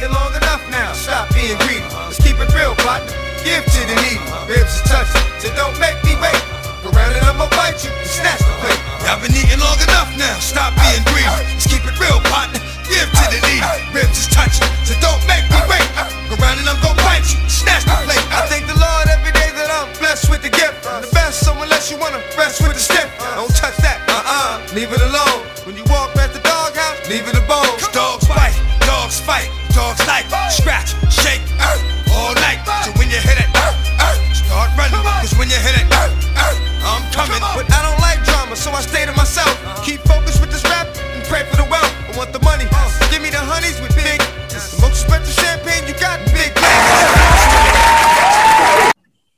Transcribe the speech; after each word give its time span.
eating 0.00 0.16
long 0.16 0.32
enough 0.32 0.64
now. 0.72 0.92
Stop 0.96 1.28
being 1.36 1.56
greedy. 1.68 1.84
Let's 1.92 2.16
keep 2.16 2.40
it 2.40 2.48
real, 2.56 2.72
partner. 2.80 3.12
Give 3.44 3.60
to 3.60 3.80
the 3.84 3.96
needy. 4.00 4.20
Ribs 4.48 4.80
is 4.80 4.82
touching, 4.88 5.20
so 5.36 5.52
don't 5.52 5.76
make 5.76 6.00
me 6.04 6.16
wait. 6.16 6.40
Go 6.80 6.88
round 6.96 7.12
and 7.12 7.24
I'ma 7.28 7.44
bite 7.52 7.84
you 7.84 7.92
and 7.92 8.08
snatch 8.08 8.40
the 8.40 8.54
plate. 8.64 8.80
Y'all 9.04 9.20
been 9.20 9.36
eating 9.36 9.60
long 9.60 9.76
enough 9.84 10.08
now. 10.16 10.40
Stop 10.40 10.72
being 10.80 11.04
greedy. 11.12 11.28
Let's 11.28 11.68
keep 11.68 11.84
it 11.84 11.96
real, 12.00 12.16
partner. 12.32 12.60
Give 12.88 13.04
to 13.12 13.24
the 13.28 13.40
needy. 13.44 13.68
Ribs 13.92 14.24
is 14.24 14.28
touching, 14.32 14.64
so 14.88 14.96
don't 15.04 15.20
make 15.28 15.44
me 15.52 15.60
wait. 15.68 15.84
Go 16.32 16.40
round 16.40 16.56
and 16.56 16.68
I'm 16.68 16.80
gonna 16.80 16.96
bite 17.04 17.28
you, 17.28 17.36
snatch 17.44 17.84
the 17.84 17.96
plate. 18.08 18.24
I 18.32 18.48
thank 18.48 18.64
the 18.64 18.78
Lord 18.80 19.04
every 19.12 19.36
day 19.36 19.52
that 19.52 19.68
I'm 19.68 19.92
blessed 20.00 20.32
with 20.32 20.40
the 20.40 20.52
gift. 20.52 20.80
The 20.80 21.12
best, 21.12 21.44
so 21.44 21.52
unless 21.60 21.92
you 21.92 22.00
wanna 22.00 22.24
rest 22.40 22.64
with 22.64 22.72
the 22.72 22.80
stiff, 22.80 23.08
don't 23.36 23.52
touch 23.52 23.76
that. 23.84 24.00
Uh-uh, 24.08 24.64
leave 24.72 24.92
it 24.92 25.02
alone. 25.04 25.44
When 25.68 25.76
you 25.76 25.84
walk 25.92 26.16
past 26.16 26.32
the 26.32 26.40
doghouse, 26.40 27.04
leave 27.12 27.28
it 27.28 27.36
a 27.36 27.44
bone. 27.44 27.68
Dogs 27.92 28.26
bite, 28.28 28.56
dogs 28.86 29.20
fight, 29.20 29.50
dogs 29.74 30.02
like 30.06 30.26
scratch, 30.50 30.94
shake, 31.10 31.42
uh, 31.60 31.78
all 32.14 32.34
night. 32.34 32.60
So 32.84 32.92
when 32.98 33.08
you 33.10 33.20
hit 33.20 33.38
it, 33.38 33.50
uh, 33.54 33.74
uh, 33.98 34.14
start 34.34 34.70
running. 34.76 35.02
Cause 35.22 35.34
when 35.38 35.48
you 35.48 35.58
hit 35.58 35.76
it, 35.80 35.86
uh, 35.92 36.10
uh, 36.36 36.54
I'm 36.86 37.04
coming. 37.12 37.40
But 37.54 37.70
I 37.72 37.80
don't 37.86 38.00
like 38.00 38.22
drama, 38.24 38.56
so 38.56 38.70
I 38.70 38.80
stay 38.82 39.06
to 39.06 39.12
myself. 39.12 39.52
Keep 39.84 40.00
focused 40.02 40.40
with 40.40 40.50
this 40.50 40.64
rap 40.64 40.86
and 41.14 41.22
pray 41.24 41.44
for 41.44 41.56
the 41.56 41.68
wealth. 41.70 41.92
I 42.08 42.16
want 42.16 42.32
the 42.32 42.40
money. 42.40 42.64
Give 43.10 43.22
me 43.22 43.30
the 43.30 43.42
honeys 43.42 43.80
with 43.80 43.94
big. 43.94 44.20
The 44.50 44.58
most 44.82 45.04
expensive 45.04 45.34
champagne 45.34 45.86
you 45.86 45.94
got, 45.98 46.18
big 46.34 46.52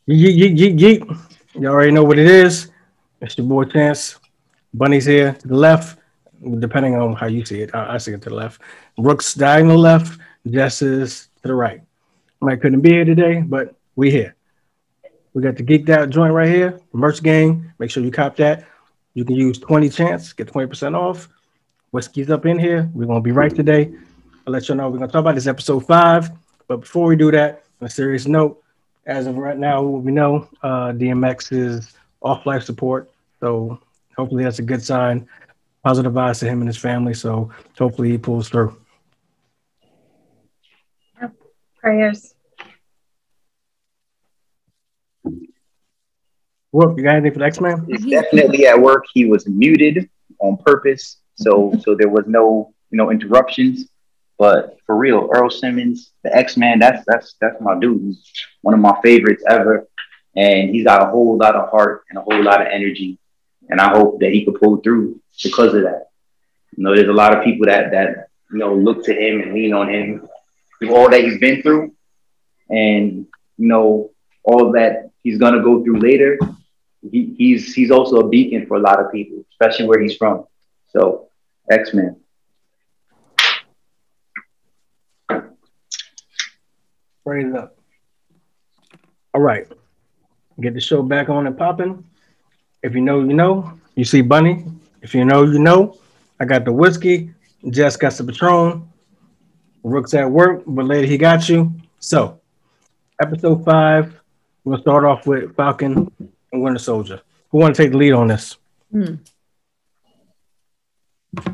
Yeet, 0.09 0.37
yeet, 0.37 0.59
yeet, 0.59 0.79
yeet. 0.79 1.19
You 1.55 1.69
already 1.69 1.93
know 1.93 2.03
what 2.05 2.19
it 2.19 2.27
is. 2.27 2.71
It's 3.21 3.39
your 3.39 3.47
boy 3.47 3.65
Chance. 3.65 4.19
Bunny's 4.75 5.05
here 5.05 5.35
to 5.35 5.49
the 5.49 5.55
left, 5.55 5.99
depending 6.59 6.97
on 6.97 7.15
how 7.15 7.27
you 7.27 7.45
see 7.45 7.61
it. 7.61 7.75
I, 7.75 7.95
I 7.95 7.99
see 7.99 8.13
it 8.13 8.23
to 8.23 8.31
the 8.31 8.35
left. 8.35 8.61
Rook's 8.99 9.35
diagonal 9.35 9.79
left. 9.79 10.19
Is 10.45 11.29
to 11.43 11.49
the 11.49 11.55
right. 11.55 11.83
Mike 12.41 12.61
couldn't 12.61 12.81
be 12.81 12.91
here 12.91 13.05
today, 13.05 13.43
but 13.43 13.77
we 13.95 14.11
here. 14.11 14.35
We 15.35 15.43
got 15.43 15.57
the 15.57 15.63
geeked 15.63 15.89
out 15.89 16.11
joint 16.11 16.35
right 16.35 16.49
here, 16.49 16.81
merch 16.93 17.23
gang. 17.23 17.73
Make 17.79 17.91
sure 17.91 18.03
you 18.03 18.11
cop 18.11 18.37
that. 18.37 18.67
You 19.15 19.25
can 19.25 19.37
use 19.37 19.59
20 19.59 19.89
chance, 19.89 20.33
get 20.33 20.49
20% 20.49 20.97
off. 20.97 21.29
Whiskey's 21.93 22.29
up 22.29 22.45
in 22.45 22.59
here. 22.59 22.91
We're 22.93 23.07
gonna 23.07 23.21
be 23.21 23.31
right 23.31 23.55
today. 23.55 23.93
I'll 24.47 24.53
let 24.53 24.69
you 24.69 24.75
know 24.75 24.89
we're 24.91 24.99
gonna 24.99 25.13
talk 25.13 25.21
about 25.21 25.37
this 25.37 25.47
episode 25.47 25.87
five. 25.87 26.31
But 26.67 26.81
before 26.81 27.07
we 27.07 27.15
do 27.15 27.31
that, 27.31 27.65
on 27.81 27.87
a 27.87 27.91
serious 27.91 28.27
note, 28.27 28.63
as 29.07 29.27
of 29.27 29.37
right 29.37 29.59
now, 29.59 29.83
what 29.83 30.03
we 30.03 30.11
know, 30.11 30.49
uh, 30.63 30.93
DMX 30.93 31.53
is 31.53 31.95
off 32.21 32.47
life 32.47 32.65
support. 32.65 33.11
So 33.39 33.79
hopefully 34.17 34.43
that's 34.43 34.59
a 34.59 34.63
good 34.63 34.83
sign. 34.83 35.29
Positive 35.85 36.13
vibes 36.13 36.41
to 36.41 36.49
him 36.49 36.61
and 36.61 36.69
his 36.69 36.79
family. 36.79 37.15
So 37.15 37.51
hopefully 37.79 38.11
he 38.11 38.19
pulls 38.19 38.49
through. 38.49 38.77
Prayers. 41.83 42.33
Rook, 46.73 46.97
you 46.97 47.03
got 47.03 47.17
anything 47.17 47.33
for 47.33 47.41
the 47.41 47.45
X-Man? 47.45 47.87
It's 47.89 48.05
definitely 48.07 48.67
at 48.67 48.81
work. 48.81 49.05
He 49.13 49.25
was 49.25 49.47
muted 49.49 50.09
on 50.39 50.57
purpose, 50.59 51.19
so 51.35 51.71
mm-hmm. 51.71 51.81
so 51.81 51.97
there 51.97 52.09
was 52.09 52.25
no 52.29 52.73
you 52.91 52.99
know 52.99 53.11
interruptions. 53.11 53.89
But 54.39 54.79
for 54.87 54.97
real, 54.97 55.29
Earl 55.33 55.51
Simmons, 55.51 56.13
the 56.23 56.35
X 56.35 56.57
Man, 56.57 56.79
that's 56.79 57.05
that's 57.07 57.35
that's 57.41 57.61
my 57.61 57.79
dude. 57.79 58.01
He's 58.01 58.33
one 58.63 58.75
of 58.75 58.81
my 58.81 58.99
favorites 59.03 59.43
ever, 59.49 59.89
and 60.37 60.71
he's 60.71 60.85
got 60.85 61.03
a 61.03 61.11
whole 61.11 61.37
lot 61.37 61.57
of 61.57 61.69
heart 61.69 62.05
and 62.09 62.19
a 62.19 62.23
whole 62.23 62.43
lot 62.43 62.63
of 62.63 62.69
energy. 62.69 63.19
And 63.69 63.81
I 63.81 63.91
hope 63.91 64.21
that 64.21 64.31
he 64.31 64.45
could 64.45 64.61
pull 64.61 64.77
through 64.79 65.21
because 65.43 65.75
of 65.75 65.83
that. 65.83 66.11
You 66.77 66.85
know, 66.85 66.95
there's 66.95 67.09
a 67.09 67.13
lot 67.13 67.37
of 67.37 67.45
people 67.45 67.67
that 67.67 67.91
that 67.91 68.29
you 68.53 68.59
know 68.59 68.73
look 68.73 69.05
to 69.07 69.13
him 69.13 69.43
and 69.43 69.53
lean 69.53 69.75
on 69.75 69.91
him 69.91 70.29
through 70.83 70.97
all 70.97 71.09
that 71.09 71.23
he's 71.23 71.39
been 71.39 71.63
through, 71.63 71.95
and 72.69 73.27
you 73.57 73.69
know 73.69 74.11
all 74.43 74.73
that 74.73 75.11
he's 75.23 75.39
gonna 75.39 75.63
go 75.63 75.85
through 75.85 76.01
later. 76.01 76.39
He, 77.09 77.35
he's 77.39 77.73
he's 77.73 77.93
also 77.93 78.17
a 78.17 78.29
beacon 78.29 78.67
for 78.67 78.77
a 78.77 78.81
lot 78.81 78.99
of 79.01 79.13
people, 79.13 79.45
especially 79.53 79.87
where 79.87 80.01
he's 80.01 80.17
from. 80.17 80.45
So, 80.89 81.29
X 81.71 81.95
Men. 81.95 82.17
Raise 87.25 87.47
it 87.47 87.55
up. 87.55 87.79
All 89.33 89.41
right. 89.41 89.67
Get 90.61 90.75
the 90.75 90.81
show 90.81 91.03
back 91.03 91.29
on 91.29 91.47
and 91.47 91.57
popping. 91.57 92.05
If 92.83 92.95
you 92.95 93.01
know, 93.01 93.21
you 93.21 93.35
know. 93.35 93.79
You 93.95 94.05
see 94.05 94.23
Bunny. 94.23 94.65
If 95.03 95.15
you 95.15 95.25
know, 95.25 95.45
you 95.45 95.61
know. 95.61 95.97
I 96.41 96.45
got 96.45 96.65
the 96.65 96.73
whiskey. 96.73 97.33
Jess 97.71 97.97
got 97.97 98.15
the 98.15 98.25
Patron. 98.25 98.92
Rook's 99.83 100.15
at 100.15 100.31
work, 100.31 100.63
but 100.67 100.87
later 100.87 101.07
he 101.07 101.19
got 101.19 101.49
you. 101.49 101.73
So, 101.99 102.41
episode 103.21 103.65
five, 103.65 104.21
we'll 104.65 104.81
start 104.81 105.05
off 105.05 105.27
with 105.27 105.57
Falcon 105.57 106.11
and 106.53 106.63
Winter 106.63 106.79
Soldier. 106.79 107.21
Who 107.51 107.59
want 107.59 107.75
to 107.75 107.83
take 107.83 107.93
the 107.93 107.99
lead 107.99 108.13
on 108.13 108.29
this? 108.29 108.57
Hmm. 108.91 109.15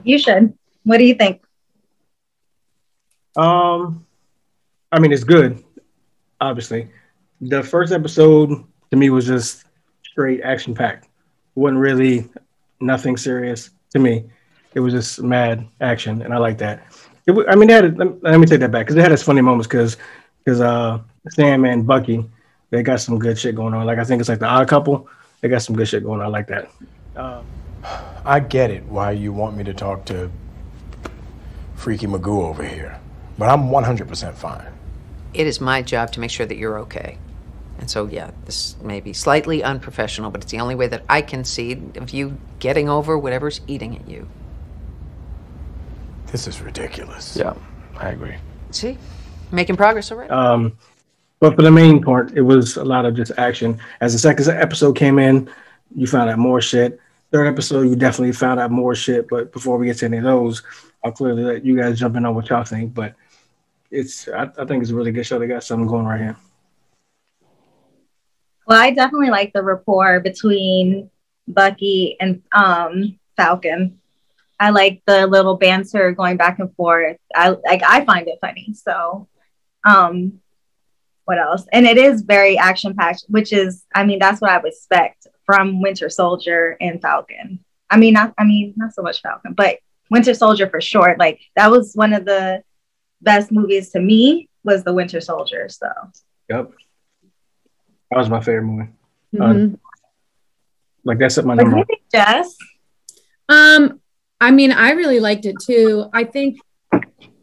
You 0.05 0.19
should. 0.19 0.57
What 0.85 0.99
do 0.99 1.05
you 1.05 1.15
think? 1.15 1.43
Um, 3.37 4.05
I 4.91 4.99
mean, 4.99 5.13
it's 5.13 5.25
good, 5.25 5.63
obviously. 6.41 6.89
The 7.41 7.63
first 7.63 7.93
episode 7.93 8.65
to 8.91 8.97
me 8.97 9.11
was 9.11 9.27
just 9.27 9.65
straight 10.05 10.41
action 10.43 10.75
packed. 10.75 11.09
wasn't 11.55 11.79
really 11.79 12.29
nothing 12.81 13.17
serious 13.17 13.71
to 13.91 13.99
me. 13.99 14.25
It 14.75 14.81
was 14.81 14.93
just 14.93 15.23
mad 15.23 15.67
action, 15.81 16.23
and 16.23 16.35
I 16.35 16.39
like 16.39 16.59
that. 16.59 16.83
It, 17.29 17.47
I 17.49 17.55
mean, 17.55 17.69
they 17.69 17.75
had, 17.75 17.99
let, 17.99 18.23
let 18.23 18.41
me 18.41 18.47
take 18.47 18.61
that 18.61 18.73
back 18.73 18.87
because 18.87 18.97
it 18.97 19.03
had 19.03 19.13
its 19.13 19.23
funny 19.23 19.43
moments 19.43 19.67
because 19.69 19.97
because 20.45 20.61
uh 20.61 20.99
Sam 21.29 21.65
and 21.65 21.87
Bucky 21.87 22.25
they 22.71 22.83
got 22.83 23.01
some 23.01 23.19
good 23.19 23.39
shit 23.39 23.55
going 23.55 23.75
on. 23.75 23.87
Like 23.87 23.99
I 23.99 24.05
think 24.05 24.21
it's 24.21 24.29
like 24.29 24.39
the 24.39 24.47
Odd 24.47 24.69
Couple. 24.69 25.09
They 25.41 25.49
got 25.49 25.63
some 25.63 25.77
good 25.77 25.89
shit 25.89 26.03
going 26.03 26.21
on. 26.21 26.27
I 26.27 26.29
like 26.29 26.49
that. 26.49 26.71
Uh, 27.17 27.43
I 28.25 28.41
get 28.41 28.71
it 28.71 28.85
why 28.85 29.13
you 29.13 29.33
want 29.33 29.57
me 29.57 29.65
to 29.65 29.75
talk 29.75 30.05
to 30.07 30.31
Freaky 31.77 32.07
Magoo 32.07 32.45
over 32.45 32.65
here, 32.65 32.99
but 33.39 33.49
I'm 33.49 33.69
100% 33.69 34.35
fine. 34.35 34.67
It 35.33 35.47
is 35.47 35.61
my 35.61 35.83
job 35.83 36.13
to 36.13 36.21
make 36.21 36.31
sure 36.31 36.47
that 36.47 36.57
you're 36.57 36.79
okay. 36.81 37.19
And 37.79 37.89
so, 37.89 38.07
yeah, 38.07 38.33
this 38.45 38.77
may 38.83 39.01
be 39.01 39.13
slightly 39.13 39.63
unprofessional, 39.63 40.31
but 40.33 40.43
it's 40.43 40.51
the 40.51 40.59
only 40.59 40.75
way 40.75 40.89
that 40.89 41.05
I 41.09 41.23
can 41.23 41.45
see 41.45 41.81
of 41.95 42.11
you 42.11 42.37
getting 42.59 42.89
over 42.89 43.17
whatever's 43.17 43.61
eating 43.69 43.97
at 43.97 44.09
you. 44.09 44.29
This 46.31 46.47
is 46.47 46.61
ridiculous. 46.61 47.37
yeah, 47.37 47.55
I 47.97 48.11
agree. 48.11 48.37
See? 48.71 48.99
Making 49.51 49.77
progress 49.77 50.13
already. 50.13 50.31
Um, 50.31 50.77
but 51.41 51.57
for 51.57 51.63
the 51.63 51.71
main 51.71 52.03
part, 52.03 52.33
it 52.33 52.43
was 52.43 52.77
a 52.77 52.85
lot 52.85 53.07
of 53.07 53.15
just 53.15 53.33
action. 53.39 53.79
As 54.01 54.13
the 54.13 54.19
second 54.19 54.49
episode 54.49 54.95
came 54.95 55.19
in, 55.19 55.49
you 55.95 56.07
found 56.07 56.29
out 56.29 56.39
more 56.39 56.61
shit. 56.61 57.01
Third 57.31 57.47
episode, 57.47 57.83
you 57.83 57.97
definitely 57.97 58.33
found 58.33 58.61
out 58.61 58.71
more 58.71 58.95
shit. 58.95 59.29
But 59.29 59.53
before 59.53 59.79
we 59.79 59.87
get 59.87 59.99
to 59.99 60.07
any 60.07 60.19
of 60.19 60.25
those, 60.25 60.63
I'll 61.05 61.13
clearly 61.13 61.45
let 61.45 61.65
you 61.65 61.77
guys 61.77 61.99
jump 61.99 62.17
in 62.17 62.27
on 62.27 62.35
what 62.35 62.49
y'all 62.51 62.65
think. 62.65 62.93
But 62.93 63.15
it's, 63.91 64.29
I, 64.29 64.51
I 64.59 64.65
think 64.67 64.83
it's 64.83 64.91
a 64.91 64.95
really 64.95 65.13
good 65.13 65.25
show. 65.25 65.39
They 65.39 65.47
got 65.47 65.65
something 65.65 65.87
going 65.87 66.05
right 66.05 66.21
here. 66.21 66.37
Well, 68.67 68.79
I 68.79 68.91
definitely 68.91 69.31
like 69.31 69.55
the 69.55 69.63
rapport 69.63 70.21
between 70.21 71.11
Bucky 71.47 72.17
and 72.21 72.43
um, 72.53 73.19
Falcon. 73.37 73.98
I 74.61 74.71
like 74.71 75.03
the 75.07 75.27
little 75.27 75.57
banter 75.57 76.13
going 76.13 76.37
back 76.37 76.59
and 76.59 76.75
forth. 76.75 77.17
I 77.35 77.51
like 77.51 77.83
I 77.87 78.05
find 78.05 78.27
it 78.29 78.39
funny. 78.41 78.75
So, 78.75 79.29
um, 79.85 80.41
what 81.25 81.39
else? 81.39 81.67
And 81.73 81.87
it 81.87 81.97
is 81.99 82.23
very 82.23 82.59
action 82.59 82.95
packed, 82.95 83.25
which 83.29 83.53
is, 83.53 83.85
I 83.95 84.05
mean, 84.05 84.19
that's 84.19 84.41
what 84.41 84.51
I 84.51 84.59
would 84.59 84.73
expect 84.73 85.27
from 85.45 85.81
Winter 85.81 86.09
Soldier 86.09 86.77
and 86.81 87.01
Falcon. 87.01 87.65
I 87.91 87.97
mean, 87.99 88.15
not, 88.15 88.35
I 88.39 88.45
mean, 88.45 88.75
not 88.77 88.95
so 88.95 89.03
much 89.03 89.21
Falcon, 89.23 89.53
but 89.55 89.79
Winter 90.11 90.35
Soldier 90.35 90.69
for 90.69 90.81
short. 90.81 91.19
Like 91.19 91.41
that 91.55 91.71
was 91.71 91.95
one 91.95 92.13
of 92.13 92.25
the 92.25 92.63
best 93.21 93.53
movies 93.53 93.91
to 93.91 94.01
me 94.01 94.49
was 94.65 94.83
the 94.85 94.93
Winter 94.95 95.21
Soldier. 95.21 95.69
So, 95.69 95.89
Yep. 96.51 96.73
That 98.11 98.19
was 98.19 98.31
my 98.31 98.41
favorite 98.41 98.63
movie. 98.65 98.89
Mhm. 99.37 99.75
Uh, 99.75 99.77
like 101.05 101.19
that's 101.19 101.37
at 101.39 101.45
my 101.45 101.55
what 101.55 101.59
do 101.59 101.65
number. 101.65 101.79
you 101.79 101.85
think, 101.85 102.03
Jess? 102.11 102.57
Um, 103.51 104.01
I 104.41 104.51
mean, 104.51 104.73
I 104.73 104.93
really 104.93 105.21
liked 105.21 105.47
it 105.47 105.57
too. 105.63 106.09
I 106.13 106.25
think 106.25 106.61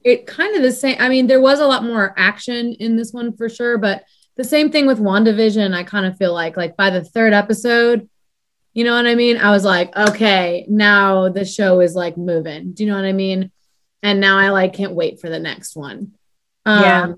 it 0.03 0.27
kind 0.27 0.55
of 0.55 0.61
the 0.61 0.71
same. 0.71 0.97
I 0.99 1.09
mean, 1.09 1.27
there 1.27 1.41
was 1.41 1.59
a 1.59 1.67
lot 1.67 1.83
more 1.83 2.13
action 2.17 2.73
in 2.73 2.95
this 2.95 3.11
one 3.11 3.35
for 3.35 3.49
sure, 3.49 3.77
but 3.77 4.03
the 4.37 4.43
same 4.43 4.71
thing 4.71 4.85
with 4.85 4.99
WandaVision. 4.99 5.73
I 5.73 5.83
kind 5.83 6.05
of 6.05 6.17
feel 6.17 6.33
like, 6.33 6.57
like 6.57 6.77
by 6.77 6.89
the 6.89 7.03
third 7.03 7.33
episode, 7.33 8.09
you 8.73 8.83
know 8.83 8.93
what 8.93 9.07
I 9.07 9.15
mean? 9.15 9.37
I 9.37 9.51
was 9.51 9.63
like, 9.63 9.95
okay, 9.95 10.65
now 10.69 11.29
the 11.29 11.45
show 11.45 11.79
is 11.79 11.95
like 11.95 12.17
moving. 12.17 12.73
Do 12.73 12.83
you 12.83 12.89
know 12.89 12.97
what 12.97 13.05
I 13.05 13.13
mean? 13.13 13.51
And 14.03 14.19
now 14.19 14.37
I 14.37 14.49
like 14.49 14.73
can't 14.73 14.93
wait 14.93 15.19
for 15.19 15.29
the 15.29 15.39
next 15.39 15.75
one. 15.75 16.11
Um, 16.65 16.83
Yeah. 16.83 17.13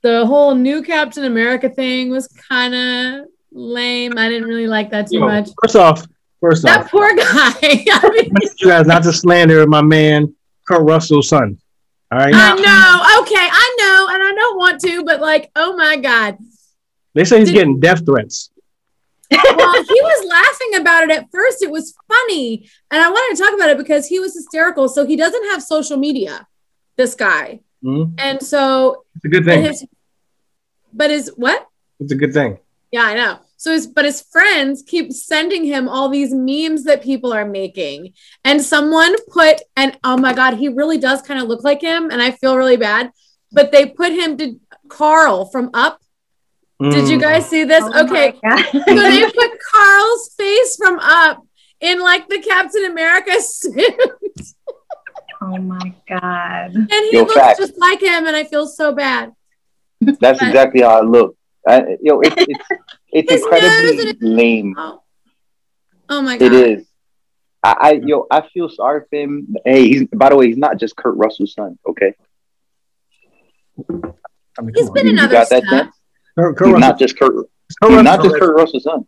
The 0.00 0.26
whole 0.26 0.54
new 0.54 0.82
Captain 0.82 1.24
America 1.24 1.68
thing 1.68 2.10
was 2.10 2.28
kind 2.28 2.74
of 2.74 3.26
lame. 3.52 4.16
I 4.16 4.28
didn't 4.28 4.48
really 4.48 4.68
like 4.68 4.90
that 4.90 5.08
too 5.08 5.18
Yo, 5.18 5.26
much. 5.26 5.50
First 5.60 5.76
off, 5.76 6.06
first 6.40 6.62
That 6.62 6.84
off, 6.84 6.90
poor 6.90 7.14
guy. 7.14 7.24
I 7.62 8.10
mean, 8.12 8.32
you 8.58 8.68
guys 8.68 8.86
not 8.86 9.02
to 9.04 9.12
slander 9.12 9.66
my 9.66 9.82
man 9.82 10.34
Kurt 10.66 10.82
Russell's 10.82 11.28
son. 11.28 11.58
All 12.10 12.18
right. 12.18 12.34
I 12.34 12.54
know. 12.54 13.22
Okay, 13.22 13.34
I 13.36 13.76
know, 13.80 14.14
and 14.14 14.22
I 14.22 14.32
don't 14.34 14.56
want 14.56 14.80
to, 14.82 15.04
but 15.04 15.20
like, 15.20 15.50
oh 15.56 15.76
my 15.76 15.96
god. 15.96 16.38
They 17.14 17.24
say 17.24 17.38
he's 17.40 17.48
Did- 17.48 17.54
getting 17.54 17.80
death 17.80 18.04
threats. 18.06 18.50
Well, 19.30 19.82
he 19.84 20.00
was 20.02 20.26
laughing 20.26 20.80
about 20.80 21.04
it 21.04 21.10
at 21.10 21.30
first. 21.30 21.62
It 21.62 21.70
was 21.70 21.94
funny, 22.08 22.66
and 22.90 23.02
I 23.02 23.10
wanted 23.10 23.36
to 23.36 23.42
talk 23.42 23.54
about 23.54 23.68
it 23.68 23.76
because 23.76 24.06
he 24.06 24.18
was 24.18 24.34
hysterical. 24.34 24.88
So 24.88 25.04
he 25.04 25.16
doesn't 25.16 25.44
have 25.50 25.62
social 25.62 25.98
media. 25.98 26.46
This 26.96 27.14
guy, 27.14 27.60
Mhm. 27.84 28.14
and 28.16 28.42
so 28.42 29.04
It's 29.16 29.24
a 29.26 29.28
good 29.28 29.44
thing. 29.44 29.62
his, 29.64 29.84
but 30.94 31.10
his 31.10 31.30
what? 31.36 31.66
It's 32.00 32.10
a 32.10 32.16
good 32.16 32.32
thing. 32.32 32.58
Yeah, 32.90 33.02
I 33.02 33.14
know. 33.14 33.38
So 33.60 33.72
his 33.72 33.86
but 33.88 34.04
his 34.04 34.22
friends 34.22 34.82
keep 34.86 35.12
sending 35.12 35.64
him 35.64 35.88
all 35.88 36.08
these 36.08 36.32
memes 36.32 36.84
that 36.84 37.02
people 37.02 37.32
are 37.32 37.44
making. 37.44 38.14
And 38.44 38.62
someone 38.62 39.14
put 39.28 39.60
and 39.76 39.98
oh 40.04 40.16
my 40.16 40.32
god, 40.32 40.54
he 40.54 40.68
really 40.68 40.96
does 40.98 41.20
kind 41.22 41.40
of 41.42 41.48
look 41.48 41.64
like 41.64 41.80
him 41.82 42.10
and 42.10 42.22
I 42.22 42.30
feel 42.30 42.56
really 42.56 42.76
bad. 42.76 43.10
But 43.52 43.72
they 43.72 43.86
put 43.86 44.12
him 44.12 44.36
to 44.38 44.60
Carl 44.88 45.46
from 45.46 45.70
Up. 45.74 46.00
Did 46.80 47.08
you 47.08 47.18
Mm. 47.18 47.20
guys 47.20 47.48
see 47.48 47.64
this? 47.64 47.82
Oh 47.84 48.04
okay. 48.04 48.38
So 48.72 48.94
they 48.94 49.22
put 49.28 49.50
Carl's 49.72 50.34
face 50.38 50.76
from 50.76 51.00
Up 51.00 51.44
in 51.80 52.00
like 52.00 52.28
the 52.28 52.38
Captain 52.40 52.84
America 52.84 53.40
suit. 53.42 53.74
oh 55.42 55.56
my 55.58 55.92
god. 56.08 56.74
And 56.74 56.90
he 56.90 57.10
Yo, 57.16 57.22
looks 57.22 57.34
facts. 57.34 57.58
just 57.58 57.76
like 57.78 58.00
him 58.00 58.26
and 58.28 58.36
I 58.36 58.44
feel 58.44 58.68
so 58.68 58.92
bad. 58.92 59.32
That's 60.00 60.38
But- 60.38 60.48
exactly 60.48 60.82
how 60.82 61.00
I 61.00 61.00
look. 61.00 61.34
I, 61.66 61.96
yo, 62.00 62.20
it's 62.20 62.36
it's, 63.12 63.30
it's 63.32 63.44
His 63.44 63.50
nose 63.62 63.90
incredibly 64.00 64.10
and 64.10 64.36
lame. 64.36 64.74
Oh, 64.78 65.02
oh 66.08 66.22
my 66.22 66.36
god. 66.38 66.46
It 66.46 66.52
is. 66.52 66.86
I, 67.62 67.76
I 67.80 67.90
yo, 68.04 68.26
I 68.30 68.42
feel 68.54 68.68
sorry 68.68 69.02
for 69.10 69.16
him. 69.16 69.54
Hey, 69.64 69.88
he's 69.88 70.04
by 70.14 70.28
the 70.28 70.36
way, 70.36 70.46
he's 70.46 70.56
not 70.56 70.78
just 70.78 70.94
Kurt 70.96 71.16
Russell's 71.16 71.54
son. 71.54 71.78
Okay, 71.88 72.14
I 73.78 74.62
mean, 74.62 74.74
He's 74.74 74.86
come 74.86 74.94
been 74.94 75.06
on. 75.06 75.10
in 75.12 75.16
You 75.18 75.22
other 75.24 75.32
got 75.32 75.48
that, 75.50 75.64
stuff. 75.64 75.88
Kurt- 76.36 76.56
Kurt 76.56 76.66
he's 76.68 76.72
Russell- 76.74 76.80
not 76.88 76.98
just 76.98 77.18
Kurt. 77.18 77.32
Kurt 77.34 77.46
He's 77.80 77.90
Russell 77.90 78.02
not 78.04 78.22
just 78.22 78.34
Kurt 78.36 78.56
Russell's 78.56 78.82
son. 78.84 79.06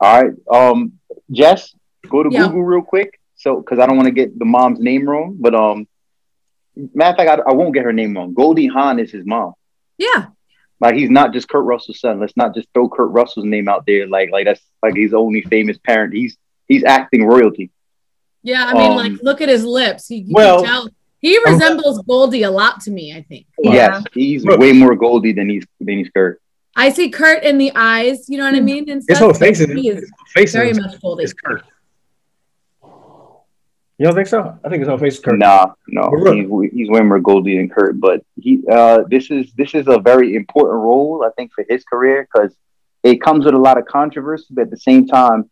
All 0.00 0.22
right, 0.22 0.32
um, 0.52 0.92
Jess, 1.30 1.74
go 2.08 2.22
to 2.22 2.28
Yeah. 2.30 2.46
Google 2.46 2.62
real 2.64 2.82
quick. 2.82 3.18
So, 3.38 3.56
because 3.56 3.78
I 3.78 3.86
don't 3.86 3.96
want 3.96 4.06
to 4.06 4.12
get 4.14 4.38
the 4.38 4.44
mom's 4.46 4.78
name 4.80 5.06
wrong, 5.08 5.36
but 5.38 5.54
um, 5.54 5.86
matter 6.94 7.10
of 7.10 7.16
fact, 7.26 7.42
I, 7.46 7.50
I 7.50 7.54
won't 7.54 7.74
get 7.74 7.84
her 7.84 7.92
name 7.92 8.14
wrong. 8.16 8.32
Goldie 8.34 8.66
Hawn 8.66 8.98
is 8.98 9.10
his 9.10 9.26
mom. 9.26 9.52
Yeah. 9.98 10.26
Like 10.80 10.94
he's 10.94 11.10
not 11.10 11.32
just 11.32 11.48
Kurt 11.48 11.64
Russell's 11.64 12.00
son. 12.00 12.20
Let's 12.20 12.36
not 12.36 12.54
just 12.54 12.68
throw 12.74 12.88
Kurt 12.88 13.10
Russell's 13.10 13.46
name 13.46 13.68
out 13.68 13.84
there. 13.86 14.06
Like 14.06 14.30
like 14.30 14.44
that's 14.44 14.60
like 14.82 14.94
his 14.94 15.14
only 15.14 15.42
famous 15.42 15.78
parent. 15.78 16.12
He's 16.14 16.36
he's 16.68 16.84
acting 16.84 17.24
royalty. 17.24 17.70
Yeah, 18.42 18.64
I 18.66 18.74
mean, 18.74 18.90
Um, 18.92 18.96
like, 18.96 19.12
look 19.22 19.40
at 19.40 19.48
his 19.48 19.64
lips. 19.64 20.06
He, 20.06 20.26
well- 20.30 20.58
can 20.62 20.66
tell 20.66 20.88
he 21.18 21.38
resembles 21.46 22.00
Goldie 22.02 22.42
a 22.44 22.50
lot 22.50 22.80
to 22.82 22.90
me. 22.90 23.12
I 23.16 23.22
think 23.22 23.46
Yeah. 23.58 24.02
He's 24.12 24.44
way 24.44 24.72
more 24.72 24.94
Goldie 24.94 25.32
than 25.32 25.48
he's 25.48 25.64
than 25.80 25.98
he's 25.98 26.10
Kurt. 26.10 26.40
I 26.76 26.90
see 26.90 27.08
Kurt 27.08 27.42
in 27.42 27.56
the 27.58 27.72
eyes. 27.74 28.28
You 28.28 28.36
know 28.38 28.44
what 28.44 28.54
I 28.54 28.60
mean? 28.60 28.88
And 28.90 29.02
His 29.08 29.18
whole 29.18 29.32
face 29.32 29.60
is, 29.60 29.72
He 29.72 29.88
is 29.88 30.00
his 30.00 30.10
face 30.34 30.52
very 30.52 30.70
is, 30.70 30.78
much 30.78 31.00
Goldie. 31.00 31.24
is 31.24 31.32
Kurt. 31.32 31.64
You 33.98 34.04
don't 34.04 34.14
think 34.14 34.28
so? 34.28 34.58
I 34.62 34.68
think 34.68 34.80
his 34.80 34.88
whole 34.88 34.98
face 34.98 35.14
is 35.14 35.20
Kurt. 35.20 35.38
Nah, 35.38 35.72
no, 35.88 36.10
he's, 36.34 36.72
he's 36.72 36.88
way 36.90 37.00
more 37.00 37.18
Goldie 37.18 37.56
than 37.56 37.70
Kurt. 37.70 37.98
But 37.98 38.22
he, 38.36 38.62
uh, 38.70 39.04
this 39.08 39.30
is 39.30 39.52
this 39.54 39.74
is 39.74 39.88
a 39.88 39.98
very 39.98 40.36
important 40.36 40.80
role, 40.82 41.24
I 41.26 41.30
think, 41.30 41.52
for 41.54 41.64
his 41.66 41.82
career 41.84 42.28
because 42.30 42.54
it 43.02 43.22
comes 43.22 43.46
with 43.46 43.54
a 43.54 43.58
lot 43.58 43.78
of 43.78 43.86
controversy. 43.86 44.48
But 44.50 44.62
at 44.62 44.70
the 44.70 44.76
same 44.76 45.06
time, 45.06 45.50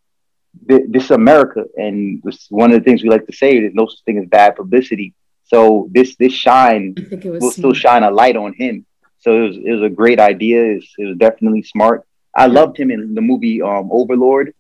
th- 0.69 0.83
this 0.89 1.05
is 1.05 1.11
America, 1.13 1.65
and 1.77 2.21
this, 2.23 2.47
one 2.51 2.71
of 2.71 2.79
the 2.79 2.85
things 2.85 3.03
we 3.03 3.09
like 3.09 3.27
to 3.27 3.33
say 3.33 3.57
is 3.57 3.73
no 3.75 3.87
such 3.87 4.03
thing 4.05 4.19
as 4.19 4.27
bad 4.29 4.57
publicity. 4.57 5.15
So 5.45 5.89
this 5.91 6.17
this 6.17 6.33
shine 6.35 6.95
I 6.99 7.03
think 7.03 7.25
it 7.25 7.31
was 7.31 7.41
will 7.41 7.51
still 7.51 7.73
shine 7.73 8.03
a 8.03 8.11
light 8.11 8.37
on 8.37 8.53
him. 8.53 8.85
So 9.21 9.39
it 9.39 9.49
was 9.49 9.57
it 9.57 9.71
was 9.73 9.83
a 9.83 9.95
great 9.95 10.21
idea. 10.21 10.63
It 10.65 10.75
was, 10.75 10.95
it 10.99 11.05
was 11.07 11.17
definitely 11.17 11.63
smart. 11.63 12.07
I 12.37 12.47
loved 12.47 12.79
him 12.79 12.91
in 12.91 13.15
the 13.15 13.23
movie 13.23 13.63
um, 13.63 13.89
Overlord. 13.91 14.55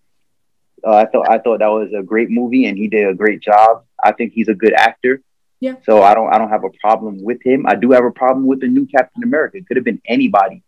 Uh, 0.87 0.97
I 0.97 1.07
thought 1.07 1.29
I 1.31 1.39
thought 1.39 1.61
that 1.61 1.69
was 1.69 1.93
a 1.97 2.03
great 2.03 2.31
movie, 2.31 2.67
and 2.67 2.77
he 2.77 2.89
did 2.89 3.09
a 3.09 3.15
great 3.15 3.41
job. 3.41 3.85
I 4.03 4.13
think 4.13 4.33
he's 4.33 4.49
a 4.49 4.55
good 4.55 4.75
actor. 4.75 5.23
Yeah. 5.61 5.77
So 5.85 6.03
I 6.03 6.15
don't 6.15 6.33
I 6.33 6.39
don't 6.39 6.51
have 6.51 6.65
a 6.65 6.71
problem 6.81 7.23
with 7.23 7.45
him. 7.45 7.65
I 7.67 7.75
do 7.75 7.93
have 7.93 8.05
a 8.05 8.11
problem 8.11 8.47
with 8.47 8.61
the 8.61 8.69
new 8.69 8.87
Captain 8.87 9.23
America. 9.23 9.57
It 9.59 9.67
could 9.67 9.77
have 9.77 9.85
been 9.85 10.03
anybody, 10.07 10.63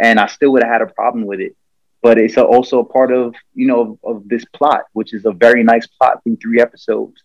and 0.00 0.18
I 0.18 0.26
still 0.26 0.52
would 0.52 0.62
have 0.62 0.72
had 0.72 0.82
a 0.82 0.86
problem 0.86 1.26
with 1.26 1.40
it. 1.40 1.54
But 2.00 2.18
it's 2.18 2.36
a, 2.36 2.44
also 2.44 2.78
a 2.78 2.84
part 2.84 3.12
of 3.12 3.34
you 3.54 3.66
know 3.66 3.98
of, 4.02 4.16
of 4.16 4.28
this 4.28 4.44
plot, 4.54 4.84
which 4.92 5.12
is 5.12 5.26
a 5.26 5.32
very 5.32 5.62
nice 5.62 5.86
plot 5.86 6.22
through 6.24 6.36
three 6.36 6.60
episodes. 6.60 7.22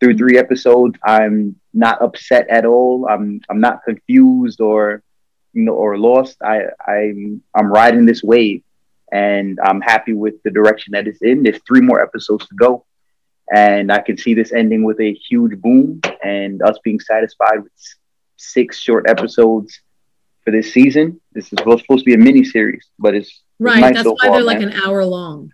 Through 0.00 0.16
three 0.16 0.38
episodes, 0.38 0.98
I'm 1.04 1.56
not 1.72 2.02
upset 2.02 2.48
at 2.48 2.66
all. 2.66 3.06
I'm 3.08 3.40
I'm 3.48 3.60
not 3.60 3.84
confused 3.84 4.60
or 4.60 5.02
you 5.52 5.62
know 5.62 5.74
or 5.74 5.98
lost. 5.98 6.36
I 6.42 6.64
I'm 6.86 7.42
I'm 7.54 7.72
riding 7.72 8.06
this 8.06 8.22
wave, 8.22 8.62
and 9.12 9.58
I'm 9.62 9.80
happy 9.80 10.12
with 10.12 10.34
the 10.44 10.50
direction 10.50 10.92
that 10.92 11.06
it's 11.06 11.22
in. 11.22 11.42
There's 11.42 11.60
three 11.66 11.80
more 11.80 12.00
episodes 12.02 12.46
to 12.48 12.54
go, 12.54 12.84
and 13.54 13.90
I 13.92 14.00
can 14.00 14.16
see 14.16 14.34
this 14.34 14.52
ending 14.52 14.84
with 14.84 15.00
a 15.00 15.12
huge 15.12 15.60
boom 15.60 16.00
and 16.22 16.62
us 16.62 16.78
being 16.84 17.00
satisfied 17.00 17.62
with 17.62 17.72
six 18.36 18.78
short 18.78 19.08
episodes 19.08 19.78
for 20.44 20.50
this 20.50 20.72
season. 20.72 21.20
This 21.32 21.52
is 21.52 21.58
supposed 21.58 21.86
to 21.88 22.04
be 22.04 22.14
a 22.14 22.18
mini 22.18 22.44
series, 22.44 22.86
but 22.98 23.14
it's, 23.14 23.28
it's 23.28 23.42
Right. 23.58 23.80
nice 23.80 23.94
That's 23.94 24.04
so 24.04 24.12
why 24.12 24.28
far, 24.28 24.32
they're 24.36 24.42
like 24.44 24.62
an 24.62 24.72
hour 24.72 25.04
long 25.04 25.52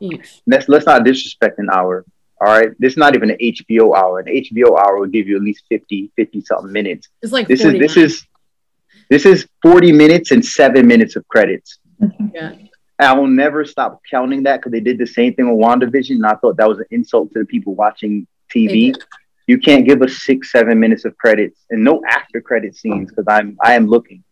each. 0.00 0.42
let's 0.46 0.68
let's 0.68 0.86
not 0.86 1.04
disrespect 1.04 1.58
an 1.58 1.68
hour. 1.72 2.04
All 2.40 2.48
right, 2.52 2.70
this 2.80 2.94
is 2.94 2.96
not 2.96 3.14
even 3.14 3.30
an 3.30 3.36
HBO 3.40 3.96
hour. 3.96 4.18
An 4.18 4.26
HBO 4.26 4.76
hour 4.76 4.98
will 4.98 5.06
give 5.06 5.28
you 5.28 5.36
at 5.36 5.42
least 5.42 5.62
50, 5.68 6.10
50 6.16 6.40
something 6.40 6.72
minutes. 6.72 7.08
It's 7.22 7.32
like 7.32 7.46
This 7.46 7.64
is 7.64 7.78
this 7.78 7.96
is 7.96 8.26
this 9.10 9.24
is 9.26 9.46
forty 9.62 9.92
minutes 9.92 10.30
and 10.32 10.44
seven 10.44 10.86
minutes 10.86 11.14
of 11.14 11.26
credits. 11.28 11.78
Yeah. 12.32 12.54
I 12.98 13.12
will 13.12 13.26
never 13.26 13.64
stop 13.64 14.00
counting 14.08 14.44
that 14.44 14.58
because 14.58 14.72
they 14.72 14.80
did 14.80 14.98
the 14.98 15.06
same 15.06 15.34
thing 15.34 15.50
with 15.50 15.64
WandaVision, 15.64 16.16
and 16.16 16.26
I 16.26 16.34
thought 16.36 16.56
that 16.58 16.68
was 16.68 16.78
an 16.78 16.86
insult 16.90 17.32
to 17.32 17.40
the 17.40 17.44
people 17.44 17.74
watching 17.74 18.26
TV. 18.54 18.94
You 19.46 19.58
can't 19.58 19.86
give 19.86 20.00
us 20.02 20.22
six, 20.22 20.52
seven 20.52 20.78
minutes 20.80 21.04
of 21.04 21.16
credits 21.18 21.60
and 21.70 21.84
no 21.84 22.02
after 22.08 22.40
credit 22.40 22.76
scenes 22.76 23.10
because 23.10 23.26
I'm 23.28 23.58
I 23.62 23.74
am 23.74 23.88
looking. 23.88 24.22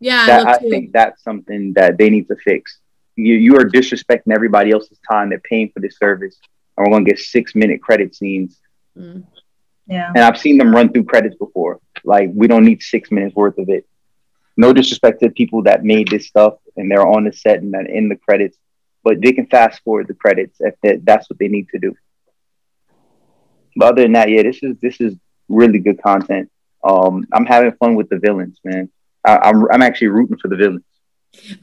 Yeah, 0.00 0.22
I 0.22 0.26
that 0.26 0.38
look 0.38 0.48
I 0.48 0.58
think 0.58 0.92
that's 0.92 1.22
something 1.22 1.72
that 1.74 1.98
they 1.98 2.08
need 2.08 2.28
to 2.28 2.36
fix. 2.36 2.78
You 3.16 3.34
you 3.34 3.56
are 3.56 3.64
disrespecting 3.64 4.32
everybody 4.32 4.70
else's 4.70 4.98
time. 5.10 5.30
They're 5.30 5.40
paying 5.40 5.70
for 5.70 5.80
this 5.80 5.98
service, 5.98 6.38
and 6.76 6.86
we're 6.86 6.92
gonna 6.92 7.04
get 7.04 7.18
six 7.18 7.54
minute 7.54 7.82
credit 7.82 8.14
scenes. 8.14 8.60
Mm. 8.96 9.24
Yeah. 9.86 10.12
And 10.14 10.24
I've 10.24 10.38
seen 10.38 10.56
them 10.56 10.74
run 10.74 10.92
through 10.92 11.04
credits 11.04 11.36
before. 11.36 11.80
Like 12.04 12.30
we 12.32 12.46
don't 12.46 12.64
need 12.64 12.82
six 12.82 13.10
minutes 13.10 13.34
worth 13.34 13.58
of 13.58 13.68
it. 13.68 13.86
No 14.56 14.72
disrespect 14.72 15.20
to 15.20 15.28
the 15.28 15.34
people 15.34 15.62
that 15.64 15.84
made 15.84 16.08
this 16.08 16.26
stuff 16.26 16.54
and 16.76 16.90
they're 16.90 17.06
on 17.06 17.24
the 17.24 17.32
set 17.32 17.60
and 17.60 17.74
in 17.88 18.08
the 18.08 18.16
credits, 18.16 18.56
but 19.02 19.20
they 19.20 19.32
can 19.32 19.46
fast 19.46 19.82
forward 19.82 20.08
the 20.08 20.14
credits 20.14 20.56
if 20.60 20.74
that, 20.82 21.04
that's 21.04 21.28
what 21.30 21.38
they 21.38 21.48
need 21.48 21.68
to 21.70 21.78
do. 21.78 21.94
But 23.76 23.92
other 23.92 24.02
than 24.02 24.12
that, 24.12 24.30
yeah, 24.30 24.42
this 24.42 24.62
is 24.62 24.76
this 24.80 25.00
is 25.00 25.14
really 25.48 25.78
good 25.78 26.02
content. 26.02 26.50
Um, 26.82 27.26
I'm 27.32 27.46
having 27.46 27.72
fun 27.72 27.94
with 27.94 28.08
the 28.08 28.18
villains, 28.18 28.58
man. 28.64 28.90
I, 29.24 29.38
I'm 29.38 29.66
I'm 29.72 29.82
actually 29.82 30.08
rooting 30.08 30.38
for 30.38 30.48
the 30.48 30.56
villains. 30.56 30.84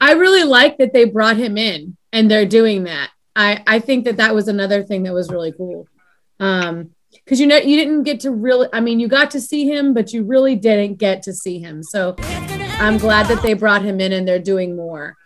I 0.00 0.12
really 0.12 0.44
like 0.44 0.78
that 0.78 0.92
they 0.92 1.04
brought 1.04 1.36
him 1.36 1.56
in 1.56 1.96
and 2.12 2.30
they're 2.30 2.46
doing 2.46 2.84
that. 2.84 3.10
I 3.34 3.62
I 3.66 3.78
think 3.78 4.04
that 4.04 4.18
that 4.18 4.34
was 4.34 4.48
another 4.48 4.82
thing 4.82 5.04
that 5.04 5.14
was 5.14 5.30
really 5.30 5.52
cool. 5.52 5.88
Um 6.40 6.90
because 7.12 7.40
you 7.40 7.46
know 7.46 7.56
you 7.56 7.76
didn't 7.76 8.04
get 8.04 8.20
to 8.20 8.30
really 8.30 8.68
I 8.72 8.80
mean 8.80 9.00
you 9.00 9.08
got 9.08 9.30
to 9.32 9.40
see 9.40 9.66
him 9.66 9.94
but 9.94 10.12
you 10.12 10.24
really 10.24 10.56
didn't 10.56 10.96
get 10.96 11.22
to 11.24 11.32
see 11.32 11.58
him. 11.58 11.82
So 11.82 12.14
I'm 12.82 12.98
glad 12.98 13.28
that 13.28 13.42
they 13.42 13.54
brought 13.54 13.82
him 13.82 14.00
in 14.00 14.12
and 14.12 14.26
they're 14.26 14.40
doing 14.40 14.74
more. 14.74 15.16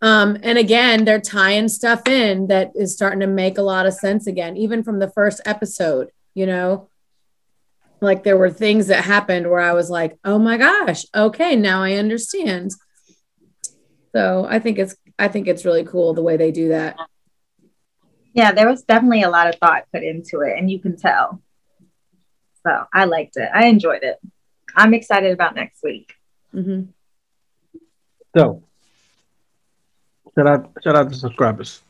Um 0.00 0.38
and 0.42 0.56
again 0.56 1.04
they're 1.04 1.20
tying 1.20 1.68
stuff 1.68 2.08
in 2.08 2.46
that 2.46 2.72
is 2.74 2.94
starting 2.94 3.20
to 3.20 3.26
make 3.26 3.58
a 3.58 3.62
lot 3.62 3.84
of 3.84 3.92
sense 3.92 4.26
again 4.26 4.56
even 4.56 4.82
from 4.82 4.98
the 4.98 5.10
first 5.10 5.42
episode, 5.44 6.10
you 6.34 6.46
know. 6.46 6.88
Like 8.00 8.24
there 8.24 8.38
were 8.38 8.48
things 8.48 8.86
that 8.86 9.04
happened 9.04 9.50
where 9.50 9.60
I 9.60 9.74
was 9.74 9.90
like, 9.90 10.18
"Oh 10.24 10.38
my 10.38 10.56
gosh, 10.56 11.04
okay, 11.14 11.54
now 11.54 11.82
I 11.82 11.96
understand." 11.96 12.70
So 14.16 14.46
I 14.48 14.58
think 14.58 14.78
it's 14.78 14.96
I 15.18 15.28
think 15.28 15.48
it's 15.48 15.66
really 15.66 15.84
cool 15.84 16.14
the 16.14 16.22
way 16.22 16.38
they 16.38 16.50
do 16.50 16.68
that. 16.70 16.96
Yeah, 18.32 18.52
there 18.52 18.68
was 18.68 18.84
definitely 18.84 19.22
a 19.22 19.28
lot 19.28 19.48
of 19.48 19.56
thought 19.56 19.84
put 19.92 20.02
into 20.02 20.40
it, 20.40 20.56
and 20.56 20.70
you 20.70 20.78
can 20.78 20.96
tell. 20.96 21.42
So 22.66 22.86
I 22.90 23.04
liked 23.04 23.36
it. 23.36 23.50
I 23.52 23.66
enjoyed 23.66 24.02
it. 24.02 24.16
I'm 24.74 24.94
excited 24.94 25.32
about 25.32 25.54
next 25.54 25.82
week. 25.82 26.14
Hmm 26.52 26.82
So, 28.36 28.62
shout 30.36 30.46
out, 30.46 30.70
shout 30.82 30.96
out 30.96 31.08
to 31.10 31.14
subscribers. 31.16 31.82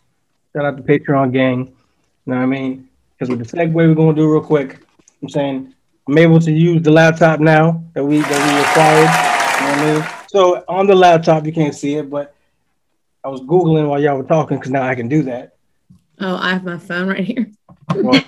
Shout 0.55 0.65
out 0.65 0.77
to 0.77 0.83
Patreon 0.83 1.33
gang. 1.33 1.67
You 1.67 2.33
know 2.33 2.37
what 2.37 2.43
I 2.43 2.47
mean? 2.47 2.89
Because 3.19 3.31
with 3.31 3.39
the 3.39 3.57
segue 3.57 3.73
we're 3.73 3.95
gonna 3.95 4.15
do 4.15 4.31
real 4.31 4.43
quick, 4.43 4.81
I'm 5.23 5.29
saying 5.29 5.75
I'm 6.09 6.19
able 6.19 6.41
to 6.41 6.51
use 6.51 6.83
the 6.83 6.91
laptop 6.91 7.41
now 7.41 7.83
that 7.95 8.05
we 8.05 8.19
that 8.21 8.31
we 8.31 8.61
acquired. 8.67 9.11
You 9.61 9.67
know 9.67 9.73
what 9.73 9.79
I 9.79 9.95
mean? 9.95 10.27
So 10.29 10.65
on 10.69 10.87
the 10.87 10.95
laptop 10.95 11.47
you 11.47 11.53
can't 11.53 11.75
see 11.75 11.95
it, 11.95 12.09
but 12.11 12.35
I 13.25 13.29
was 13.29 13.41
googling 13.43 13.89
while 13.89 14.01
y'all 14.01 14.17
were 14.17 14.25
talking 14.25 14.57
because 14.57 14.71
now 14.73 14.83
I 14.83 14.95
can 14.95 15.09
do 15.09 15.23
that. 15.25 15.57
Oh, 16.21 16.37
I 16.37 16.51
have 16.51 16.65
my 16.65 16.79
phone 16.79 17.09
right 17.09 17.25
here. 17.25 17.51
Well, 17.95 18.21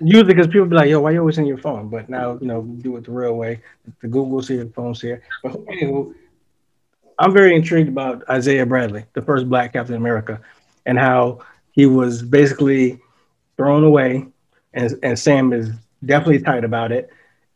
Usually, 0.00 0.24
because 0.24 0.46
people 0.46 0.66
be 0.66 0.76
like, 0.76 0.88
"Yo, 0.88 1.00
why 1.00 1.10
you 1.10 1.20
always 1.20 1.38
in 1.38 1.46
your 1.46 1.58
phone?" 1.58 1.88
But 1.88 2.08
now, 2.08 2.38
you 2.40 2.46
know, 2.46 2.62
do 2.62 2.96
it 2.96 3.04
the 3.04 3.10
real 3.10 3.34
way. 3.34 3.60
The 4.00 4.08
Google's 4.08 4.48
here, 4.48 4.64
the 4.64 4.70
phone's 4.70 5.00
here. 5.00 5.22
But 5.42 5.52
anywho, 5.66 6.14
I'm 7.18 7.32
very 7.32 7.54
intrigued 7.54 7.88
about 7.88 8.22
Isaiah 8.30 8.66
Bradley, 8.66 9.04
the 9.14 9.22
first 9.22 9.48
Black 9.48 9.72
Captain 9.72 9.96
America, 9.96 10.40
and 10.86 10.98
how 10.98 11.40
he 11.72 11.86
was 11.86 12.22
basically 12.22 13.00
thrown 13.56 13.82
away, 13.82 14.26
and 14.72 14.98
and 15.02 15.18
Sam 15.18 15.52
is 15.52 15.70
definitely 16.04 16.40
tight 16.40 16.64
about 16.64 16.92
it. 16.92 17.10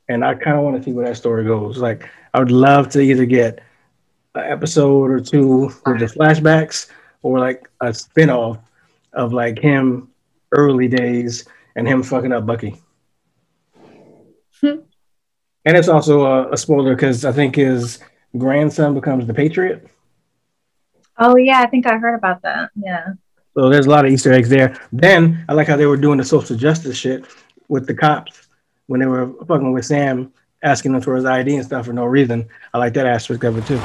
And 0.09 0.25
I 0.25 0.35
kind 0.35 0.57
of 0.57 0.65
want 0.65 0.77
to 0.77 0.83
see 0.83 0.93
where 0.93 1.07
that 1.07 1.17
story 1.17 1.45
goes. 1.45 1.79
Like, 1.79 2.09
I 2.35 2.41
would 2.41 2.51
love 2.51 2.89
to 2.91 3.01
either 3.01 3.25
get 3.25 3.61
an 4.35 4.51
episode 4.51 5.11
or 5.11 5.21
two 5.21 5.67
with 5.87 6.01
the 6.01 6.07
flashbacks, 6.07 6.91
or 7.23 7.39
like 7.39 7.69
a 7.81 7.87
spinoff 7.87 8.59
of 9.13 9.33
like 9.33 9.59
him 9.61 10.09
early 10.51 10.89
days 10.89 11.47
and 11.77 11.87
him 11.87 12.03
fucking 12.03 12.33
up 12.33 12.47
Bucky. 12.47 12.81
Hmm. 14.61 14.81
And 15.65 15.77
it's 15.77 15.89
also 15.89 16.27
a, 16.27 16.53
a 16.53 16.57
spoiler 16.57 16.95
because 16.95 17.25
I 17.25 17.33
think 17.33 17.57
his 17.57 18.01
grandson 18.37 18.95
becomes 18.95 19.27
the 19.27 19.35
Patriot. 19.35 19.87
Oh 21.19 21.37
yeah, 21.37 21.61
I 21.61 21.67
think 21.67 21.87
I 21.87 21.99
heard 21.99 22.15
about 22.15 22.43
that. 22.43 22.71
Yeah. 22.75 23.15
So 23.55 23.69
there's 23.69 23.87
a 23.87 23.91
lot 23.91 24.05
of 24.05 24.11
Easter 24.11 24.33
eggs 24.33 24.49
there. 24.49 24.77
Then 24.93 25.45
I 25.49 25.53
like 25.53 25.69
how 25.69 25.77
they 25.77 25.87
were 25.87 25.97
doing 25.97 26.19
the 26.19 26.25
social 26.25 26.57
justice 26.57 26.97
shit 26.97 27.25
with 27.69 27.87
the 27.87 27.95
cops 27.95 28.49
when 28.87 29.01
they 29.01 29.07
were 29.07 29.33
fucking 29.47 29.73
with 29.73 29.85
Sam, 29.85 30.33
asking 30.63 30.95
him 30.95 31.01
for 31.01 31.15
his 31.15 31.25
ID 31.25 31.57
and 31.57 31.65
stuff 31.65 31.87
for 31.87 31.93
no 31.93 32.07
reason. 32.07 32.49
I 32.73 32.79
like 32.79 32.95
that 32.95 33.07
aspect 33.07 33.45
of 33.45 33.59
it 33.59 33.67
too. 33.67 33.79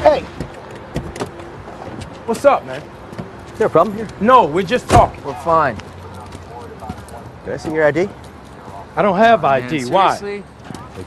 Hey! 0.00 0.20
What's 2.26 2.44
up, 2.44 2.64
man? 2.66 2.82
Is 3.52 3.58
there 3.58 3.68
a 3.68 3.70
problem 3.70 3.96
here? 3.96 4.08
No, 4.20 4.46
we're 4.46 4.62
just 4.62 4.88
talking. 4.88 5.22
We're 5.24 5.34
fine. 5.42 5.76
Did 7.44 7.54
I 7.54 7.56
see 7.58 7.72
your 7.72 7.84
ID? 7.84 8.08
I 8.96 9.02
don't 9.02 9.16
have 9.16 9.44
ID. 9.44 9.86
Why? 9.86 10.42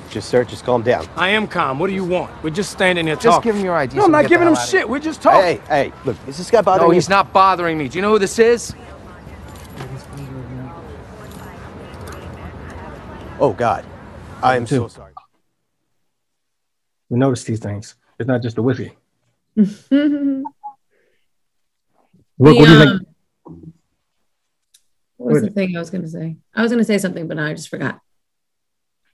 Just 0.09 0.29
sir, 0.29 0.43
just 0.43 0.65
calm 0.65 0.81
down. 0.81 1.07
I 1.15 1.29
am 1.29 1.47
calm. 1.47 1.79
What 1.79 1.87
do 1.87 1.93
you 1.93 2.03
want? 2.03 2.31
We're 2.43 2.49
just 2.49 2.71
standing 2.71 3.07
here 3.07 3.15
Just 3.15 3.25
talking. 3.25 3.37
Just 3.37 3.43
give 3.43 3.55
him 3.55 3.65
your 3.65 3.75
ID. 3.75 3.95
No, 3.95 4.01
so 4.01 4.05
I'm 4.05 4.11
not 4.11 4.27
giving 4.27 4.47
him 4.47 4.55
shit. 4.55 4.87
We're 4.87 4.99
just 4.99 5.21
talking. 5.21 5.61
Hey, 5.61 5.61
hey, 5.89 5.93
look, 6.03 6.17
is 6.27 6.37
this 6.37 6.51
guy 6.51 6.61
bothering 6.61 6.87
No, 6.87 6.91
you? 6.91 6.95
he's 6.95 7.07
not 7.09 7.31
bothering 7.31 7.77
me. 7.77 7.87
Do 7.87 7.97
you 7.97 8.01
know 8.01 8.11
who 8.11 8.19
this 8.19 8.37
is? 8.37 8.75
Oh, 13.39 13.53
God. 13.53 13.85
I 14.41 14.57
am 14.57 14.67
so 14.67 14.87
sorry. 14.87 15.13
We 17.09 17.17
notice 17.17 17.43
these 17.45 17.59
things. 17.59 17.95
It's 18.19 18.27
not 18.27 18.41
just 18.41 18.55
the 18.55 18.63
whiskey. 18.63 18.93
The, 22.39 22.53
What, 22.53 22.55
what 22.55 22.65
do 22.67 22.71
you 22.71 22.81
um, 22.81 22.97
think? 22.99 23.06
What 25.27 25.33
was 25.33 25.43
the 25.43 25.49
thing 25.49 25.75
I 25.75 25.79
was 25.79 25.89
going 25.89 26.03
to 26.03 26.09
say? 26.09 26.37
I 26.55 26.61
was 26.61 26.71
going 26.71 26.79
to 26.79 26.85
say 26.85 26.97
something, 26.97 27.27
but 27.27 27.35
now 27.35 27.47
I 27.47 27.53
just 27.53 27.67
forgot. 27.67 27.99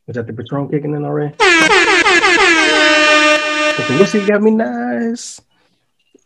Was 0.05 0.13
that 0.15 0.27
the 0.27 0.33
Patron 0.33 0.69
kicking 0.69 0.93
in 0.93 1.03
already? 1.03 1.33
The 3.87 3.97
whiskey 3.99 4.23
got 4.23 4.43
me 4.43 4.51
nice. 4.51 5.41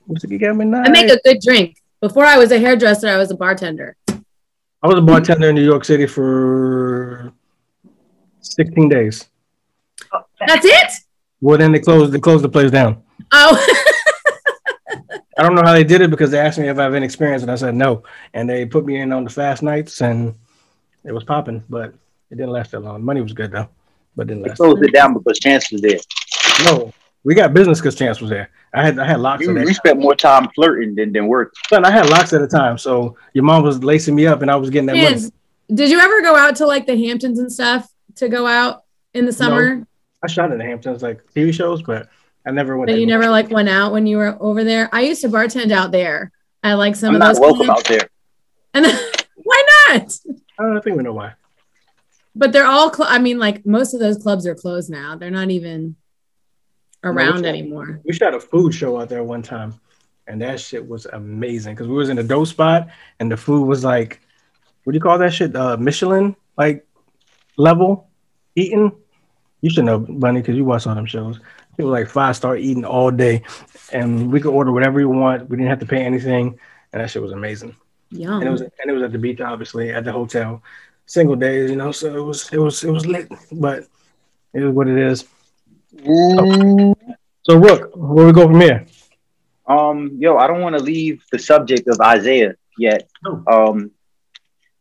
Whiskey 0.06 0.38
got 0.39 0.58
me 0.58 0.65
nice. 0.65 0.89
I 0.89 0.91
make 0.91 1.10
a 1.10 1.17
good 1.24 1.39
drink. 1.41 1.77
Before 2.01 2.25
I 2.25 2.38
was 2.38 2.51
a 2.51 2.60
hairdresser, 2.60 3.08
I 3.08 3.15
was 3.15 3.32
a 3.32 3.36
bartender. 3.36 3.96
I 4.10 4.88
was 4.88 4.98
a 4.98 5.01
bartender 5.01 5.48
in 5.48 5.56
New 5.56 5.63
York 5.63 5.86
City 5.86 6.06
for 6.06 7.32
16 8.41 8.89
days. 8.89 9.29
That's 10.46 10.65
it? 10.65 10.91
Well, 11.39 11.58
then 11.58 11.72
they 11.72 11.79
closed. 11.79 12.12
They 12.12 12.20
closed 12.20 12.44
the 12.44 12.50
place 12.50 12.72
down. 12.72 13.01
Oh, 13.32 13.56
I 15.38 15.44
don't 15.44 15.56
know 15.56 15.63
how 15.63 15.74
they 15.74 15.84
did 15.84 16.01
it 16.01 16.10
because 16.10 16.32
they 16.32 16.39
asked 16.39 16.58
me 16.58 16.67
if 16.67 16.77
I 16.79 16.84
have 16.84 16.94
any 16.96 17.06
experience, 17.06 17.44
and 17.44 17.51
I 17.51 17.56
said 17.56 17.75
no. 17.75 18.03
And 18.34 18.50
they 18.50 18.65
put 18.65 18.86
me 18.86 18.98
in 19.00 19.12
on 19.13 19.24
the 19.24 19.29
fast 19.29 19.62
nights, 19.62 20.01
and 20.01 20.34
it 21.03 21.12
was 21.12 21.24
popping, 21.24 21.63
but 21.70 21.94
it 22.32 22.36
didn't 22.36 22.50
last 22.51 22.72
that 22.72 22.79
long. 22.79 23.03
Money 23.03 23.22
was 23.22 23.34
good 23.34 23.51
though, 23.51 23.70
but 24.15 24.24
it 24.24 24.27
didn't 24.29 24.44
They 24.44 24.50
last. 24.50 24.58
closed 24.58 24.84
it 24.84 24.94
down 24.94 25.13
because 25.13 25.39
Chance 25.39 25.72
was 25.72 25.82
there. 25.82 26.00
No, 26.65 26.91
we 27.24 27.36
got 27.36 27.53
business 27.53 27.79
because 27.79 27.96
Chance 27.96 28.20
was 28.20 28.29
there. 28.29 28.50
I 28.74 28.84
had 28.84 29.00
I 29.00 29.06
had 29.06 29.20
locks 29.20 29.44
You, 29.44 29.58
at 29.58 29.67
you 29.67 29.74
spent 29.74 30.00
more 30.00 30.15
time 30.15 30.50
flirting 30.56 30.96
than, 30.96 31.13
than 31.13 31.27
work. 31.27 31.53
But 31.70 31.86
I 31.86 31.91
had 31.91 32.10
locks 32.10 32.34
at 32.34 32.41
a 32.41 32.48
time, 32.48 32.77
so 32.77 33.15
your 33.34 33.44
mom 33.44 33.63
was 33.63 33.84
lacing 33.84 34.15
me 34.15 34.27
up, 34.27 34.41
and 34.41 34.50
I 34.51 34.56
was 34.56 34.70
getting 34.70 34.88
that 34.88 34.98
money. 34.98 35.32
Did 35.74 35.89
you 35.89 36.00
ever 36.00 36.22
go 36.22 36.36
out 36.36 36.56
to 36.58 36.65
like 36.65 36.86
the 36.88 36.98
Hamptons 36.98 37.39
and 37.39 37.51
stuff 37.51 37.88
to 38.15 38.29
go 38.29 38.48
out 38.48 38.84
in 39.13 39.25
the 39.25 39.34
summer? 39.34 39.86
I 40.24 40.27
shot 40.27 40.51
in 40.51 40.58
the 40.58 40.63
Hamptons, 40.63 41.03
like 41.03 41.24
TV 41.34 41.53
shows, 41.53 41.84
but 41.84 42.10
I 42.48 42.51
never 42.51 42.77
went. 42.77 42.89
But 42.89 43.00
you 43.00 43.06
never 43.06 43.30
like 43.30 43.50
went 43.50 43.68
out 43.68 43.92
when 43.92 44.08
you 44.08 44.18
were 44.18 44.38
over 44.39 44.63
there? 44.63 44.89
I 44.94 45.01
used 45.01 45.22
to 45.22 45.30
bartend 45.30 45.72
out 45.72 45.92
there. 45.92 46.32
I 46.63 46.74
like 46.75 46.96
some 46.96 47.10
I'm 47.10 47.16
of 47.16 47.20
not 47.20 47.34
those. 47.34 47.39
welcome 47.42 47.66
clubs. 47.66 47.82
out 47.82 47.88
there. 47.88 48.10
And 48.74 48.86
why 49.36 49.63
not? 49.89 50.18
I 50.60 50.63
don't 50.63 50.82
think 50.84 50.96
we 50.98 51.04
know 51.04 51.13
why. 51.13 51.34
But 52.36 52.54
they're 52.54 52.66
all. 52.66 52.94
Cl- 52.94 53.10
I 53.10 53.20
mean, 53.20 53.38
like 53.38 53.66
most 53.66 53.94
of 53.94 54.00
those 54.00 54.18
clubs 54.18 54.48
are 54.48 54.56
closed 54.56 54.89
now. 54.89 55.16
They're 55.18 55.30
not 55.32 55.50
even 55.51 55.96
around 57.04 57.42
No, 57.42 57.50
anymore. 57.50 58.00
We 58.06 58.13
shot 58.13 58.34
a 58.34 58.39
food 58.39 58.74
show 58.74 59.00
out 59.00 59.10
there 59.10 59.24
one 59.24 59.42
time, 59.42 59.74
and 60.27 60.42
that 60.42 60.60
shit 60.62 60.88
was 60.88 61.06
amazing 61.08 61.75
because 61.75 61.88
we 61.88 61.96
was 61.96 62.10
in 62.10 62.18
a 62.20 62.24
dope 62.24 62.48
spot, 62.48 62.88
and 63.20 63.30
the 63.32 63.38
food 63.38 63.66
was 63.66 63.84
like, 63.84 64.22
what 64.84 64.94
do 64.94 64.98
you 64.98 65.01
call 65.01 65.18
that 65.18 65.34
shit? 65.34 65.56
Uh, 65.56 65.75
Michelin 65.77 66.36
like 66.58 66.86
level 67.58 68.08
eating. 68.56 68.92
You 69.62 69.72
should 69.72 69.86
know, 69.86 70.00
Bunny, 70.00 70.39
because 70.42 70.56
you 70.56 70.63
watch 70.63 70.86
all 70.86 70.94
them 70.96 71.06
shows. 71.08 71.39
It 71.77 71.84
was 71.84 71.91
like 71.91 72.10
five 72.10 72.36
star 72.36 72.57
eating 72.57 72.86
all 72.86 73.12
day, 73.12 73.43
and 73.91 74.31
we 74.31 74.39
could 74.41 74.53
order 74.53 74.72
whatever 74.72 74.98
we 74.98 75.05
want. 75.05 75.50
We 75.50 75.57
didn't 75.57 75.69
have 75.69 75.79
to 75.79 75.86
pay 75.86 76.03
anything, 76.03 76.60
and 76.91 77.01
that 77.01 77.10
shit 77.10 77.22
was 77.22 77.31
amazing. 77.31 77.75
Yum. 78.10 78.39
And 78.39 78.48
it 78.48 78.51
was 78.51 78.62
and 78.62 78.72
it 78.88 78.93
was 78.93 79.03
at 79.03 79.12
the 79.12 79.17
beach, 79.17 79.41
obviously, 79.41 79.91
at 79.91 80.03
the 80.03 80.12
hotel, 80.12 80.63
single 81.05 81.36
days, 81.36 81.69
you 81.69 81.75
know. 81.75 81.91
So 81.91 82.15
it 82.15 82.24
was 82.24 82.50
it 82.51 82.57
was 82.57 82.84
it 82.84 82.91
was 82.91 83.05
lit, 83.05 83.31
but 83.51 83.86
it 84.53 84.63
is 84.63 84.74
what 84.74 84.88
it 84.88 84.98
is. 84.98 85.25
So 87.43 87.57
Rook, 87.57 87.91
where 87.96 88.25
we 88.25 88.34
go 88.34 88.48
from 88.48 88.60
here? 88.60 88.86
Um, 89.67 90.17
yo, 90.19 90.38
I 90.38 90.48
don't 90.48 90.62
want 90.62 90.77
to 90.77 90.84
leave 90.84 91.24
the 91.31 91.39
subject 91.39 91.88
of 91.88 92.00
Isaiah 92.00 92.55
yet. 92.77 93.10
No. 93.24 93.43
Um, 93.48 93.91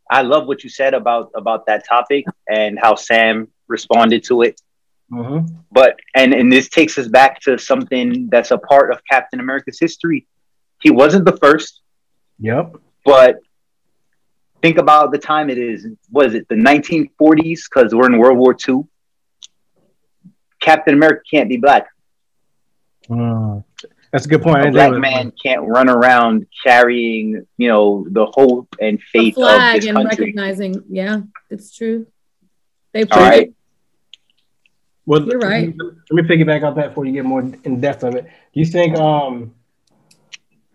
I 0.09 0.23
love 0.23 0.47
what 0.47 0.63
you 0.63 0.71
said 0.71 0.95
about 0.95 1.33
about 1.35 1.67
that 1.67 1.87
topic 1.87 2.25
and 2.49 2.79
how 2.79 2.95
Sam 2.95 3.49
responded 3.67 4.25
to 4.25 4.43
it. 4.43 4.61
Mm-hmm. 5.13 5.55
But 5.71 5.97
and 6.15 6.35
and 6.35 6.51
this 6.53 6.69
takes 6.69 6.99
us 6.99 7.07
back 7.09 7.41
to 7.43 7.57
something 7.59 8.29
that's 8.31 8.51
a 8.51 8.59
part 8.59 8.91
of 8.93 9.01
Captain 9.09 9.39
America's 9.41 9.79
history. 9.79 10.27
He 10.83 10.91
wasn't 10.91 11.25
the 11.25 11.37
first, 11.37 11.81
Yep. 12.41 12.77
but 13.05 13.39
think 14.63 14.79
about 14.79 15.13
the 15.13 15.19
time 15.19 15.49
it 15.49 15.59
is. 15.59 15.87
Was 16.11 16.35
it 16.35 16.49
the 16.49 16.55
1940s? 16.57 17.61
Because 17.71 17.95
we're 17.95 18.07
in 18.07 18.19
World 18.19 18.37
War 18.39 18.57
II. 18.69 18.83
Captain 20.61 20.95
America 20.95 21.23
can't 21.31 21.49
be 21.49 21.57
black. 21.57 21.87
Mm. 23.09 23.65
That's 24.13 24.25
a 24.27 24.29
good 24.29 24.43
point. 24.43 24.57
I 24.57 24.61
a 24.61 24.65
didn't 24.65 24.75
black 24.75 24.87
think 24.87 24.97
of 24.97 25.01
man 25.03 25.33
can't 25.43 25.63
run 25.63 25.89
around 25.89 26.47
carrying, 26.65 27.47
you 27.59 27.69
know, 27.69 28.07
the 28.11 28.27
hope 28.27 28.75
and 28.81 28.99
The 28.99 29.03
faith 29.13 29.35
of 29.39 29.43
flag 29.43 29.81
this 29.81 29.89
and 29.89 29.97
country. 29.97 30.25
recognizing. 30.27 30.83
Yeah, 30.89 31.21
it's 31.51 31.75
true. 31.77 32.07
They 32.93 33.05
All 33.05 33.21
right. 33.21 33.53
Well, 35.07 35.25
You're 35.25 35.39
right. 35.39 35.73
Let 36.11 36.11
me 36.11 36.23
piggyback 36.23 36.65
off 36.65 36.75
that 36.77 36.89
before 36.89 37.07
you 37.07 37.13
get 37.13 37.25
more 37.25 37.41
in 37.41 37.81
depth 37.81 38.03
of 38.03 38.15
it. 38.17 38.25
Do 38.25 38.61
you 38.61 38.67
think 38.67 38.97
um 38.99 39.55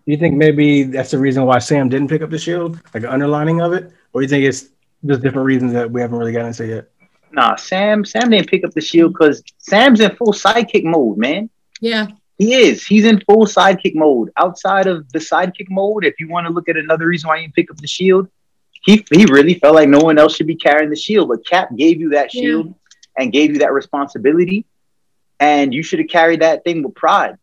do 0.05 0.11
you 0.11 0.17
think 0.17 0.35
maybe 0.35 0.83
that's 0.83 1.11
the 1.11 1.19
reason 1.19 1.45
why 1.45 1.59
Sam 1.59 1.88
didn't 1.89 2.07
pick 2.07 2.21
up 2.23 2.31
the 2.31 2.38
shield, 2.38 2.79
like 2.93 3.03
an 3.03 3.09
underlining 3.09 3.61
of 3.61 3.73
it, 3.73 3.91
or 4.13 4.21
you 4.21 4.27
think 4.27 4.45
it's 4.45 4.69
just 5.05 5.21
different 5.21 5.45
reasons 5.45 5.73
that 5.73 5.91
we 5.91 6.01
haven't 6.01 6.17
really 6.17 6.31
gotten 6.31 6.47
into 6.47 6.65
yet? 6.65 6.89
Nah, 7.31 7.55
Sam. 7.55 8.03
Sam 8.03 8.29
didn't 8.29 8.50
pick 8.50 8.63
up 8.63 8.71
the 8.71 8.81
shield 8.81 9.13
because 9.13 9.43
Sam's 9.59 10.00
in 10.00 10.15
full 10.15 10.33
sidekick 10.33 10.83
mode, 10.83 11.17
man. 11.17 11.50
Yeah. 11.79 12.07
He 12.38 12.55
is. 12.55 12.85
He's 12.85 13.05
in 13.05 13.21
full 13.21 13.45
sidekick 13.45 13.93
mode. 13.93 14.31
Outside 14.38 14.88
of 14.88 15.09
the 15.11 15.19
sidekick 15.19 15.69
mode, 15.69 16.03
if 16.03 16.19
you 16.19 16.27
want 16.27 16.47
to 16.47 16.53
look 16.53 16.67
at 16.67 16.77
another 16.77 17.05
reason 17.05 17.27
why 17.27 17.38
he 17.38 17.43
didn't 17.43 17.55
pick 17.55 17.69
up 17.69 17.77
the 17.77 17.88
shield, 17.88 18.27
he 18.83 19.05
he 19.13 19.25
really 19.25 19.55
felt 19.55 19.75
like 19.75 19.88
no 19.88 20.00
one 20.00 20.17
else 20.17 20.35
should 20.35 20.47
be 20.47 20.55
carrying 20.55 20.89
the 20.89 20.95
shield. 20.95 21.29
But 21.29 21.45
Cap 21.45 21.69
gave 21.75 22.00
you 22.00 22.09
that 22.09 22.33
Yeah. 22.33 22.63
And 23.21 23.31
gave 23.31 23.51
you 23.51 23.59
that 23.59 23.71
responsibility, 23.71 24.65
and 25.39 25.73
you 25.73 25.83
should 25.83 25.99
have 25.99 26.09
carried 26.09 26.41
that 26.41 26.63
thing 26.63 26.83
with 26.83 26.95
pride. 26.95 27.37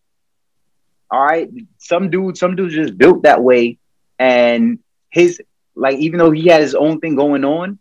All 1.11 1.25
right. 1.25 1.49
Some 1.79 2.11
dude, 2.11 2.37
some 2.37 2.57
dudes 2.57 2.75
just 2.75 2.99
built 2.99 3.23
that 3.23 3.43
way, 3.43 3.79
and 4.19 4.81
his 5.11 5.41
like 5.75 5.97
even 5.99 6.19
though 6.19 6.33
he 6.33 6.49
had 6.49 6.61
his 6.61 6.75
own 6.75 7.01
thing 7.01 7.15
going 7.15 7.45
on, 7.45 7.79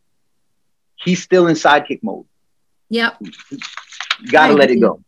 he's 0.96 1.22
still 1.22 1.48
in 1.48 1.56
sidekick 1.56 2.04
mode. 2.04 2.25
Yep. 2.89 3.18
You 3.22 4.32
gotta 4.32 4.54
I 4.54 4.56
let 4.56 4.70
it 4.72 4.80
go. 4.80 5.04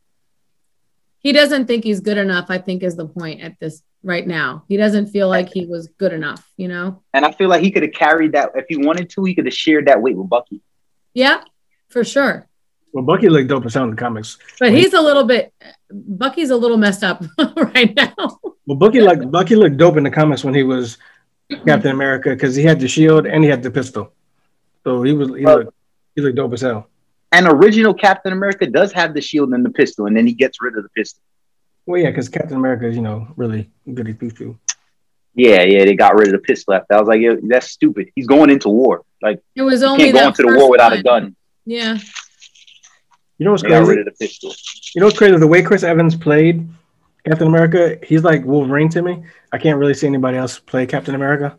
He 1.20 1.32
doesn't 1.32 1.68
think 1.68 1.84
he's 1.84 2.00
good 2.00 2.18
enough, 2.18 2.48
I 2.50 2.58
think 2.58 2.82
is 2.82 2.96
the 2.96 3.08
point 3.08 3.42
at 3.42 3.60
this 3.60 3.84
right 4.04 4.26
now. 4.26 4.64
He 4.68 4.78
doesn't 4.78 5.08
feel 5.08 5.28
like 5.28 5.50
he 5.54 5.66
was 5.66 5.88
good 5.98 6.14
enough, 6.14 6.50
you 6.56 6.70
know? 6.70 7.04
And 7.14 7.26
I 7.26 7.34
feel 7.34 7.50
like 7.50 7.62
he 7.62 7.72
could 7.72 7.84
have 7.84 7.92
carried 7.92 8.32
that 8.32 8.52
if 8.56 8.66
he 8.70 8.78
wanted 8.78 9.10
to. 9.12 9.26
He 9.26 9.36
could 9.36 9.46
have 9.46 9.54
shared 9.54 9.88
that 9.88 10.02
weight 10.02 10.18
with 10.18 10.30
Bucky. 10.30 10.62
Yeah, 11.14 11.44
for 11.90 12.04
sure. 12.04 12.49
Well, 12.92 13.04
Bucky 13.04 13.30
looked 13.30 13.48
dope 13.50 13.66
as 13.66 13.74
hell 13.76 13.84
in 13.84 13.92
the 13.92 13.96
comics. 13.96 14.38
But 14.60 14.72
he's 14.74 14.94
a 14.94 15.02
little 15.02 15.24
bit 15.24 15.54
Bucky's 15.92 16.50
a 16.50 16.56
little 16.58 16.78
messed 16.78 17.04
up 17.04 17.24
right 17.56 17.96
now. 17.96 18.14
Well, 18.66 18.78
Bucky 18.78 19.02
like 19.02 19.30
Bucky 19.32 19.56
looked 19.56 19.78
dope 19.78 19.98
in 19.98 20.04
the 20.04 20.12
comics 20.12 20.44
when 20.44 20.54
he 20.54 20.64
was 20.64 20.98
Captain 21.66 21.92
America 21.92 22.30
because 22.32 22.56
he 22.56 22.64
had 22.64 22.80
the 22.80 22.88
shield 22.88 23.26
and 23.26 23.44
he 23.44 23.50
had 23.50 23.62
the 23.64 23.72
pistol. 23.72 24.14
So 24.84 25.04
he 25.04 25.14
was 25.14 25.30
he 25.30 25.44
Well- 25.46 25.58
looked 25.60 25.74
he 26.16 26.22
looked 26.22 26.36
dope 26.38 26.54
as 26.54 26.62
hell. 26.62 26.88
And 27.32 27.46
original 27.48 27.94
Captain 27.94 28.34
America 28.34 28.66
does 28.66 28.92
have 28.94 29.14
the 29.14 29.22
shield 29.22 29.54
and 29.54 29.64
the 29.64 29.70
pistol, 29.70 30.08
and 30.08 30.18
then 30.18 30.26
he 30.26 30.34
gets 30.34 30.60
rid 30.62 30.76
of 30.76 30.82
the 30.82 30.90
pistol. 30.90 31.22
Well, 31.86 32.02
yeah, 32.02 32.10
because 32.10 32.28
Captain 32.28 32.58
America 32.58 32.88
is 32.88 32.96
you 32.96 33.04
know 33.04 33.28
really 33.36 33.70
goody 33.94 34.16
two 34.16 34.32
shoe. 34.36 34.58
Yeah, 35.36 35.62
yeah, 35.62 35.86
they 35.86 35.94
got 35.96 36.16
rid 36.16 36.28
of 36.30 36.34
the 36.34 36.40
pistol 36.40 36.74
after. 36.74 36.96
I 36.96 37.00
was 37.00 37.08
like, 37.08 37.22
yeah, 37.22 37.36
that's 37.44 37.68
stupid. 37.68 38.10
He's 38.16 38.26
going 38.26 38.50
into 38.50 38.70
war. 38.70 39.04
Like, 39.22 39.42
It 39.56 39.62
was 39.62 39.82
you 39.82 39.88
only 39.88 40.12
can't 40.12 40.16
go 40.16 40.28
into 40.30 40.42
the 40.54 40.58
war 40.60 40.72
without 40.72 40.92
a 40.92 41.04
gun. 41.04 41.36
Yeah. 41.66 42.00
You 43.40 43.46
know 43.46 43.52
what's 43.52 43.64
They 43.64 43.70
got 43.70 43.86
crazy? 43.86 43.98
rid 43.98 44.08
of 44.08 44.14
the 44.14 44.26
pistol. 44.26 44.54
You 44.94 45.00
know 45.00 45.08
what's 45.08 45.18
crazy? 45.18 45.36
The 45.38 45.48
way 45.48 45.64
Chris 45.64 45.84
Evans 45.84 46.16
played 46.16 46.68
Captain 47.26 47.48
America, 47.48 47.98
he's 48.06 48.24
like 48.24 48.44
Wolverine 48.46 48.90
to 48.90 49.02
me. 49.02 49.24
I 49.52 49.58
can't 49.58 49.80
really 49.80 49.94
see 49.94 50.08
anybody 50.08 50.38
else 50.38 50.60
play 50.60 50.86
Captain 50.86 51.16
America. 51.16 51.58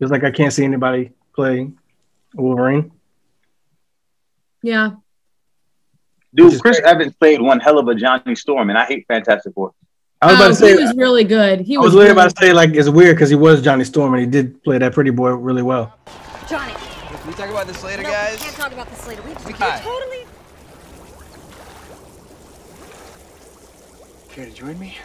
It's 0.00 0.10
like 0.10 0.24
I 0.24 0.30
can't 0.30 0.52
see 0.52 0.64
anybody 0.64 1.12
play 1.34 1.70
Wolverine. 2.34 2.90
Yeah. 4.62 4.92
Dude, 6.34 6.60
Chris 6.60 6.80
great. 6.80 6.90
Evans 6.90 7.14
played 7.14 7.40
one 7.40 7.60
hell 7.60 7.78
of 7.78 7.86
a 7.86 7.94
Johnny 7.94 8.34
Storm, 8.34 8.70
and 8.70 8.78
I 8.78 8.86
hate 8.86 9.04
Fantastic 9.06 9.54
Four. 9.54 9.72
I 10.20 10.26
was 10.26 10.32
oh, 10.32 10.36
about 10.36 10.46
Oh, 10.46 10.48
to 10.48 10.54
say, 10.56 10.76
he 10.76 10.82
was 10.82 10.96
really 10.96 11.22
good. 11.24 11.60
He 11.60 11.76
I 11.76 11.80
was, 11.80 11.88
was 11.88 11.94
literally 11.94 12.14
really 12.14 12.24
about 12.26 12.36
to 12.36 12.46
say, 12.46 12.52
like, 12.52 12.70
it's 12.70 12.88
weird 12.88 13.14
because 13.16 13.28
he 13.28 13.36
was 13.36 13.62
Johnny 13.62 13.84
Storm 13.84 14.14
and 14.14 14.20
he 14.20 14.26
did 14.26 14.62
play 14.64 14.78
that 14.78 14.94
pretty 14.94 15.10
boy 15.10 15.30
really 15.30 15.62
well. 15.62 15.94
Johnny. 16.48 16.72
Can 16.72 17.26
we 17.28 17.34
talk 17.34 17.50
about 17.50 17.66
this 17.66 17.84
later, 17.84 18.02
no, 18.02 18.10
guys? 18.10 18.38
we 18.38 18.44
can't 18.46 18.56
talk 18.56 18.72
about 18.72 18.88
this 18.90 19.06
later. 19.06 19.22
We, 19.22 19.34
we 19.46 19.52
Hi. 19.52 19.80
totally. 19.80 20.23
Care 24.34 24.46
to 24.46 24.52
join 24.52 24.76
me? 24.80 24.96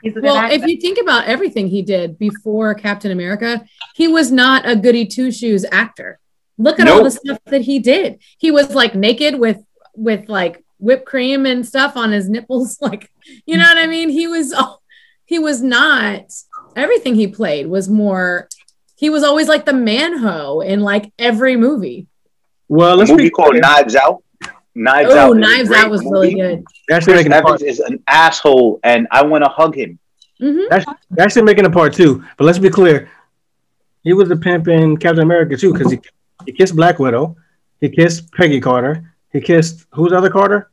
He's 0.00 0.12
a 0.12 0.14
good 0.14 0.22
Well, 0.22 0.52
if 0.52 0.64
you 0.64 0.80
think 0.80 0.98
about 1.02 1.24
everything 1.24 1.66
he 1.66 1.82
did 1.82 2.16
before 2.16 2.76
Captain 2.76 3.10
America, 3.10 3.66
he 3.96 4.06
was 4.06 4.30
not 4.30 4.68
a 4.68 4.76
goody 4.76 5.06
two 5.06 5.32
shoes 5.32 5.64
actor. 5.72 6.20
Look 6.58 6.78
at 6.78 6.86
all 6.86 7.02
the 7.02 7.10
stuff 7.10 7.40
that 7.46 7.62
he 7.62 7.80
did. 7.80 8.20
He 8.38 8.52
was 8.52 8.72
like 8.72 8.94
naked 8.94 9.36
with 9.36 9.60
with 9.96 10.28
like 10.28 10.64
whipped 10.78 11.06
cream 11.06 11.44
and 11.44 11.66
stuff 11.66 11.96
on 11.96 12.12
his 12.12 12.28
nipples. 12.28 12.78
Like, 12.80 13.10
you 13.44 13.56
know 13.56 13.64
what 13.64 13.78
I 13.78 13.88
mean? 13.88 14.08
He 14.08 14.28
was 14.28 14.54
he 15.24 15.40
was 15.40 15.60
not 15.60 16.32
everything 16.76 17.16
he 17.16 17.26
played 17.26 17.66
was 17.66 17.88
more. 17.88 18.48
He 18.94 19.10
was 19.10 19.24
always 19.24 19.48
like 19.48 19.64
the 19.64 19.72
man 19.72 20.18
ho 20.18 20.60
in 20.60 20.82
like 20.82 21.12
every 21.18 21.56
movie. 21.56 22.06
Well, 22.68 22.96
let's 22.96 23.10
movie 23.10 23.24
be 23.24 23.30
called. 23.30 23.56
Knives 23.56 23.96
Out. 23.96 24.22
Knives 24.76 25.10
Oh, 25.12 25.18
Out. 25.18 25.36
is 25.36 25.40
Knives 25.40 25.70
Out 25.72 25.90
was 25.90 26.02
really 26.04 26.34
good. 26.34 26.62
They're 26.86 26.96
actually 26.98 27.14
Chris 27.14 27.24
making. 27.28 27.32
Evans 27.32 27.62
is 27.62 27.80
an 27.80 28.02
asshole, 28.06 28.78
and 28.84 29.08
I 29.10 29.24
want 29.24 29.42
to 29.42 29.48
hug 29.50 29.74
him. 29.74 29.98
hmm 30.38 30.56
They're 30.68 30.72
actually- 30.74 30.94
they're 31.10 31.24
actually 31.24 31.42
making 31.42 31.64
a 31.66 31.70
part 31.70 31.94
two. 31.94 32.22
But 32.36 32.44
let's 32.44 32.58
be 32.58 32.70
clear. 32.70 33.08
He 34.04 34.12
was 34.12 34.30
a 34.30 34.36
pimp 34.36 34.68
in 34.68 34.96
Captain 34.98 35.22
America 35.24 35.56
too 35.56 35.72
because 35.72 35.90
he, 35.90 35.98
he 36.44 36.52
kissed 36.52 36.76
Black 36.76 36.98
Widow. 36.98 37.36
He 37.80 37.88
kissed 37.88 38.30
Peggy 38.32 38.60
Carter. 38.60 39.12
He 39.32 39.40
kissed 39.40 39.86
who's 39.92 40.10
the 40.10 40.18
other 40.18 40.30
Carter? 40.30 40.70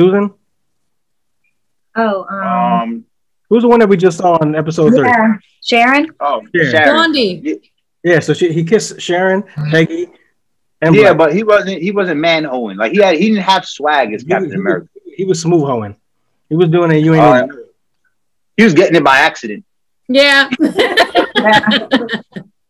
Susan? 0.00 0.32
oh, 1.96 2.24
um, 2.30 2.42
Um. 2.82 3.04
Who's 3.48 3.62
the 3.62 3.68
one 3.68 3.80
that 3.80 3.88
we 3.88 3.98
just 3.98 4.16
saw 4.16 4.38
in 4.38 4.54
episode 4.54 4.94
three? 4.94 5.06
yeah, 5.06 5.34
Sharon. 5.62 6.06
Oh, 6.20 6.40
Yeah. 6.54 6.70
Sharon. 6.70 6.94
Blondie. 6.94 7.70
Yeah, 8.02 8.18
so 8.20 8.32
she, 8.32 8.50
he 8.52 8.64
kissed 8.64 8.98
Sharon, 8.98 9.42
Peggy, 9.70 10.08
and 10.82 10.94
Yeah, 10.94 11.14
Black. 11.14 11.18
but 11.18 11.34
he 11.34 11.42
wasn't. 11.44 11.80
He 11.80 11.90
wasn't 11.92 12.20
man 12.20 12.44
hoeing. 12.44 12.76
Like 12.76 12.92
he 12.92 12.98
had. 12.98 13.14
He 13.16 13.28
didn't 13.30 13.44
have 13.44 13.64
swag 13.64 14.12
as 14.12 14.22
he, 14.22 14.28
Captain 14.28 14.50
he- 14.50 14.56
America. 14.56 14.88
he 15.16 15.24
was 15.24 15.40
smooth 15.40 15.62
hoeing. 15.64 15.96
He 16.50 16.56
was 16.56 16.68
doing 16.68 16.90
it. 16.90 16.98
You 16.98 17.14
ain't. 17.14 17.24
All 17.24 17.32
right. 17.32 17.50
He 18.58 18.64
was 18.64 18.74
getting 18.74 18.96
it 18.96 19.04
by 19.04 19.18
accident. 19.18 19.64
Yeah. 20.08 20.50
Yeah. 20.60 21.78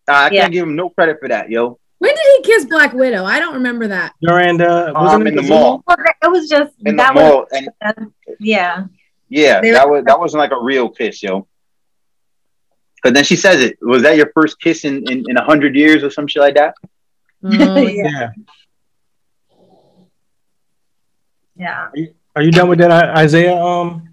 Nah, 0.08 0.14
I 0.14 0.30
Yeah. 0.30 0.40
can't 0.42 0.52
give 0.52 0.64
him 0.66 0.74
no 0.74 0.90
credit 0.90 1.18
for 1.20 1.28
that, 1.28 1.48
yo. 1.48 1.78
when 1.98 2.12
did 2.12 2.24
he 2.36 2.42
kiss 2.42 2.64
Black 2.64 2.92
Widow? 2.92 3.24
I 3.24 3.38
don't 3.38 3.54
remember 3.54 3.86
that. 3.86 4.12
Miranda 4.20 4.92
wasn't 4.96 5.14
Um, 5.14 5.26
it 5.28 5.28
in 5.28 5.36
the 5.36 5.42
mall. 5.42 5.84
Well, 5.86 5.96
it 6.24 6.28
was 6.30 6.48
just 6.48 6.72
In 6.84 6.96
the 6.96 7.02
that 7.04 7.14
mall, 7.14 7.46
and 7.52 7.68
was 7.80 8.08
yeah. 8.40 8.84
yeah, 9.28 9.60
They 9.60 9.70
that 9.70 9.86
were- 9.88 9.98
was 9.98 10.04
that 10.06 10.18
wasn't 10.18 10.40
like 10.40 10.50
a 10.50 10.60
real 10.60 10.88
kiss, 10.88 11.22
yo. 11.22 11.46
But 13.04 13.14
then 13.14 13.22
she 13.22 13.36
says 13.36 13.62
it. 13.62 13.78
Was 13.80 14.02
that 14.02 14.16
your 14.16 14.30
first 14.34 14.60
kiss 14.60 14.84
in 14.84 15.08
in 15.08 15.24
in 15.28 15.36
a 15.36 15.44
hundred 15.44 15.76
years 15.76 16.02
or 16.02 16.10
some 16.10 16.26
shit 16.26 16.42
like 16.42 16.56
that? 16.56 16.74
Oh, 17.44 17.76
yeah. 17.86 18.30
Yeah. 21.56 21.88
Yeah. 21.94 22.06
Are 22.34 22.42
you 22.42 22.50
done 22.50 22.68
with 22.68 22.78
that 22.78 23.16
Isaiah 23.16 23.56
um 23.56 24.08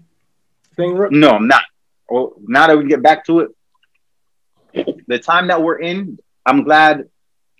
thing, 0.76 0.94
Rook? 0.94 1.12
No, 1.12 1.30
I'm 1.30 1.48
not. 1.48 1.62
Well, 2.08 2.34
now 2.40 2.66
that 2.66 2.76
we 2.76 2.86
get 2.86 3.02
back 3.02 3.24
to 3.26 3.40
it, 3.40 3.50
the 5.06 5.18
time 5.18 5.48
that 5.48 5.62
we're 5.62 5.78
in, 5.78 6.18
I'm 6.44 6.64
glad 6.64 7.08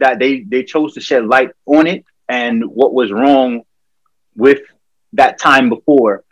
that 0.00 0.18
they 0.18 0.40
they 0.42 0.64
chose 0.64 0.94
to 0.94 1.00
shed 1.00 1.26
light 1.26 1.50
on 1.66 1.86
it 1.86 2.04
and 2.28 2.64
what 2.64 2.92
was 2.92 3.10
wrong 3.10 3.62
with 4.36 4.60
that 5.14 5.38
time 5.38 5.68
before, 5.68 6.24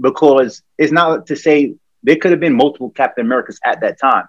because 0.00 0.62
it's 0.76 0.92
not 0.92 1.26
to 1.26 1.36
say 1.36 1.74
there 2.02 2.16
could 2.16 2.30
have 2.30 2.40
been 2.40 2.54
multiple 2.54 2.90
Captain 2.90 3.24
Americas 3.24 3.58
at 3.64 3.80
that 3.80 3.98
time, 4.00 4.26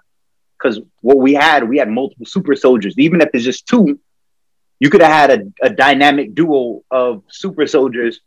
because 0.58 0.80
what 1.00 1.18
we 1.18 1.34
had, 1.34 1.68
we 1.68 1.78
had 1.78 1.88
multiple 1.88 2.26
super 2.26 2.54
soldiers. 2.56 2.94
Even 2.96 3.20
if 3.20 3.30
there's 3.32 3.44
just 3.44 3.66
two, 3.66 3.98
you 4.80 4.88
could 4.88 5.02
have 5.02 5.12
had 5.12 5.30
a, 5.30 5.66
a 5.66 5.70
dynamic 5.70 6.34
duo 6.34 6.82
of 6.90 7.22
super 7.28 7.66
soldiers. 7.66 8.20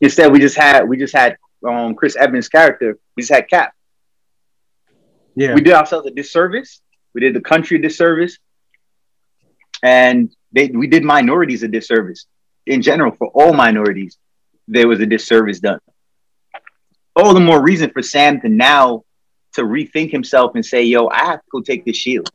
Instead, 0.00 0.30
we 0.32 0.38
just 0.38 0.56
had 0.56 0.88
we 0.88 0.96
just 0.96 1.14
had 1.14 1.36
um, 1.68 1.94
Chris 1.94 2.16
Evans' 2.16 2.48
character. 2.48 2.98
We 3.16 3.22
just 3.22 3.32
had 3.32 3.48
Cap. 3.48 3.74
Yeah. 5.34 5.54
We 5.54 5.60
did 5.60 5.74
ourselves 5.74 6.06
a 6.06 6.10
disservice. 6.12 6.80
We 7.12 7.20
did 7.20 7.34
the 7.34 7.40
country 7.40 7.78
a 7.78 7.82
disservice, 7.82 8.38
and 9.82 10.34
they 10.52 10.68
we 10.68 10.86
did 10.86 11.02
minorities 11.02 11.62
a 11.64 11.68
disservice 11.68 12.26
in 12.66 12.82
general 12.82 13.12
for 13.12 13.28
all 13.28 13.52
minorities. 13.52 14.16
There 14.68 14.86
was 14.86 15.00
a 15.00 15.06
disservice 15.06 15.60
done. 15.60 15.80
All 17.16 17.34
the 17.34 17.40
more 17.40 17.60
reason 17.60 17.90
for 17.90 18.02
Sam 18.02 18.40
to 18.42 18.48
now 18.48 19.02
to 19.54 19.62
rethink 19.62 20.10
himself 20.12 20.54
and 20.54 20.64
say, 20.64 20.84
"Yo, 20.84 21.08
I 21.08 21.24
have 21.24 21.40
to 21.40 21.46
go 21.50 21.62
take 21.62 21.84
this 21.84 21.96
shield." 21.96 22.30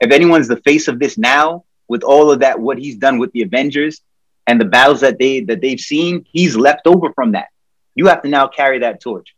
If 0.00 0.10
anyone's 0.10 0.48
the 0.48 0.60
face 0.62 0.88
of 0.88 0.98
this 0.98 1.16
now, 1.16 1.65
with 1.88 2.02
all 2.02 2.30
of 2.30 2.40
that, 2.40 2.58
what 2.58 2.78
he's 2.78 2.96
done 2.96 3.18
with 3.18 3.32
the 3.32 3.42
Avengers 3.42 4.00
and 4.46 4.60
the 4.60 4.64
battles 4.64 5.00
that 5.00 5.18
they 5.18 5.40
that 5.40 5.60
they've 5.60 5.80
seen, 5.80 6.24
he's 6.30 6.56
left 6.56 6.86
over 6.86 7.12
from 7.12 7.32
that. 7.32 7.48
You 7.94 8.06
have 8.06 8.22
to 8.22 8.28
now 8.28 8.46
carry 8.46 8.80
that 8.80 9.00
torch. 9.00 9.34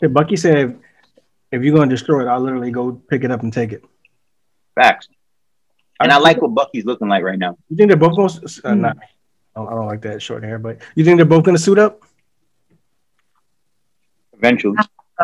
Shit, 0.00 0.12
Bucky 0.12 0.36
said, 0.36 0.78
if 1.50 1.62
you're 1.62 1.74
gonna 1.74 1.90
destroy 1.90 2.22
it, 2.22 2.28
I'll 2.28 2.40
literally 2.40 2.70
go 2.70 2.92
pick 2.92 3.24
it 3.24 3.30
up 3.30 3.42
and 3.42 3.52
take 3.52 3.72
it. 3.72 3.84
Facts. 4.74 5.08
And 6.00 6.12
I 6.12 6.18
like 6.18 6.40
what 6.40 6.54
Bucky's 6.54 6.84
looking 6.84 7.08
like 7.08 7.24
right 7.24 7.38
now. 7.38 7.58
You 7.68 7.76
think 7.76 7.88
they're 7.88 7.96
both 7.96 8.16
going? 8.16 8.28
to 8.28 8.60
Uh, 8.64 8.74
not 8.74 8.96
me. 8.96 9.02
I 9.56 9.60
don't, 9.60 9.68
I 9.68 9.70
don't 9.74 9.86
like 9.86 10.02
that 10.02 10.22
short 10.22 10.44
hair, 10.44 10.58
but 10.58 10.78
you 10.94 11.04
think 11.04 11.16
they're 11.16 11.26
both 11.26 11.44
gonna 11.44 11.58
suit 11.58 11.78
up? 11.78 12.02
Eventually. 14.34 14.76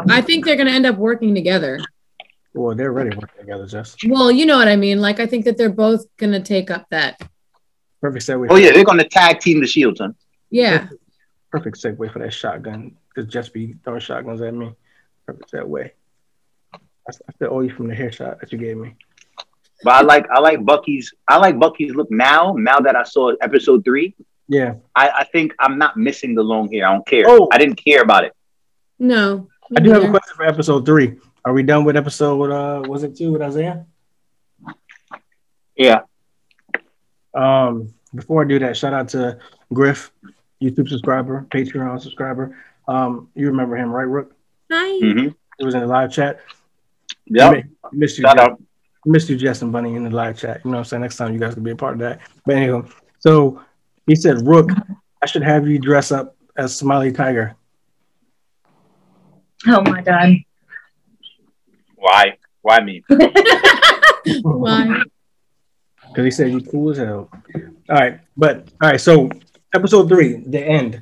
I 0.08 0.20
think 0.20 0.44
they're 0.44 0.56
going 0.56 0.66
to 0.66 0.72
end 0.72 0.86
up 0.86 0.96
working 0.96 1.34
together. 1.34 1.80
Well, 2.54 2.74
they're 2.76 2.92
already 2.92 3.16
working 3.16 3.40
together, 3.40 3.66
Jess. 3.66 3.96
Well, 4.06 4.30
you 4.30 4.46
know 4.46 4.56
what 4.56 4.68
I 4.68 4.76
mean. 4.76 5.00
Like 5.00 5.18
I 5.20 5.26
think 5.26 5.44
that 5.44 5.58
they're 5.58 5.68
both 5.70 6.04
going 6.16 6.32
to 6.32 6.40
take 6.40 6.70
up 6.70 6.86
that. 6.90 7.20
Perfect 8.00 8.26
segue. 8.26 8.46
Oh 8.50 8.56
yeah, 8.56 8.70
they're 8.72 8.84
gonna 8.84 9.08
tag 9.08 9.40
team 9.40 9.60
the 9.60 9.66
shield, 9.66 9.96
son. 9.96 10.14
Yeah. 10.50 10.88
Perfect 11.50 11.82
segue 11.82 12.12
for 12.12 12.18
that 12.18 12.32
shotgun. 12.32 12.96
Because 13.08 13.32
Jess 13.32 13.48
be 13.48 13.76
throwing 13.82 14.00
shotguns 14.00 14.42
at 14.42 14.52
me. 14.54 14.72
Perfect 15.26 15.50
segue. 15.52 15.90
I, 16.74 16.78
I 17.08 17.32
still 17.34 17.48
owe 17.50 17.60
you 17.60 17.70
from 17.70 17.88
the 17.88 17.94
hair 17.94 18.12
shot 18.12 18.40
that 18.40 18.52
you 18.52 18.58
gave 18.58 18.76
me. 18.76 18.94
But 19.82 19.94
I 19.94 20.00
like 20.02 20.28
I 20.30 20.40
like 20.40 20.64
Bucky's 20.64 21.14
I 21.26 21.38
like 21.38 21.58
Bucky's 21.58 21.94
look 21.94 22.10
now. 22.10 22.54
Now 22.58 22.78
that 22.78 22.94
I 22.94 23.04
saw 23.04 23.32
episode 23.40 23.84
three, 23.84 24.14
Yeah. 24.48 24.74
I, 24.94 25.08
I 25.08 25.24
think 25.24 25.54
I'm 25.58 25.78
not 25.78 25.96
missing 25.96 26.34
the 26.34 26.42
long 26.42 26.70
hair. 26.70 26.86
I 26.86 26.92
don't 26.92 27.06
care. 27.06 27.24
Oh. 27.26 27.48
I 27.52 27.58
didn't 27.58 27.76
care 27.82 28.02
about 28.02 28.24
it. 28.24 28.32
No. 28.98 29.48
I 29.76 29.80
do 29.80 29.90
have 29.92 30.04
a 30.04 30.10
question 30.10 30.36
for 30.36 30.44
episode 30.44 30.84
three. 30.84 31.16
Are 31.44 31.52
we 31.52 31.62
done 31.62 31.84
with 31.84 31.96
episode? 31.96 32.50
Uh, 32.50 32.88
was 32.88 33.02
it 33.02 33.16
two 33.16 33.32
with 33.32 33.42
Isaiah? 33.42 33.84
Yeah. 35.76 36.00
Um, 37.34 37.92
before 38.14 38.42
I 38.44 38.48
do 38.48 38.58
that, 38.60 38.76
shout 38.76 38.94
out 38.94 39.08
to 39.10 39.38
Griff, 39.72 40.10
YouTube 40.62 40.88
subscriber, 40.88 41.46
Patreon 41.50 42.00
subscriber. 42.00 42.56
Um, 42.88 43.28
you 43.34 43.48
remember 43.48 43.76
him, 43.76 43.90
right, 43.90 44.04
Rook? 44.04 44.34
Hi. 44.70 45.00
Mm-hmm. 45.04 45.28
It 45.58 45.64
was 45.64 45.74
in 45.74 45.80
the 45.80 45.86
live 45.86 46.12
chat. 46.12 46.40
Yeah. 47.26 47.50
Mi- 47.50 47.64
Missed 47.92 48.18
you, 48.18 48.22
Shout 48.22 48.36
Jess. 48.36 48.48
out. 48.48 48.62
Missed 49.04 49.28
you, 49.28 49.36
Jess 49.36 49.62
and 49.62 49.72
Bunny, 49.72 49.96
in 49.96 50.04
the 50.04 50.10
live 50.10 50.38
chat. 50.38 50.62
You 50.64 50.70
know 50.70 50.78
what 50.78 50.80
I'm 50.80 50.84
saying? 50.86 51.02
Next 51.02 51.16
time 51.16 51.32
you 51.34 51.38
guys 51.38 51.54
can 51.54 51.62
be 51.62 51.72
a 51.72 51.76
part 51.76 51.94
of 51.94 51.98
that. 52.00 52.20
But 52.46 52.56
anyway, 52.56 52.88
so 53.18 53.60
he 54.06 54.14
said, 54.16 54.46
Rook, 54.46 54.70
I 55.22 55.26
should 55.26 55.42
have 55.42 55.66
you 55.68 55.78
dress 55.78 56.10
up 56.10 56.36
as 56.56 56.74
Smiley 56.76 57.12
Tiger. 57.12 57.54
Oh 59.66 59.82
my 59.82 60.00
god. 60.02 60.36
Why? 62.04 62.36
Why 62.60 62.80
me? 62.80 63.02
Why? 64.42 65.02
Because 66.08 66.24
he 66.26 66.30
said 66.30 66.50
you 66.50 66.60
cool 66.60 66.90
as 66.90 66.98
hell. 66.98 67.30
All 67.88 67.96
right, 67.96 68.20
but 68.36 68.68
all 68.82 68.90
right, 68.90 69.00
so 69.00 69.30
episode 69.74 70.08
three, 70.10 70.36
the 70.46 70.60
end. 70.62 71.00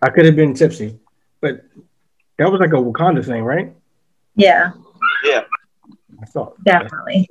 I 0.00 0.08
could 0.08 0.24
have 0.24 0.34
been 0.34 0.54
tipsy, 0.54 0.98
but 1.42 1.62
that 2.38 2.50
was 2.50 2.58
like 2.58 2.70
a 2.72 2.76
Wakanda 2.76 3.22
thing, 3.24 3.42
right? 3.44 3.70
Yeah. 4.34 4.70
Yeah. 5.24 5.42
I 6.22 6.24
thought. 6.24 6.62
Definitely. 6.64 7.28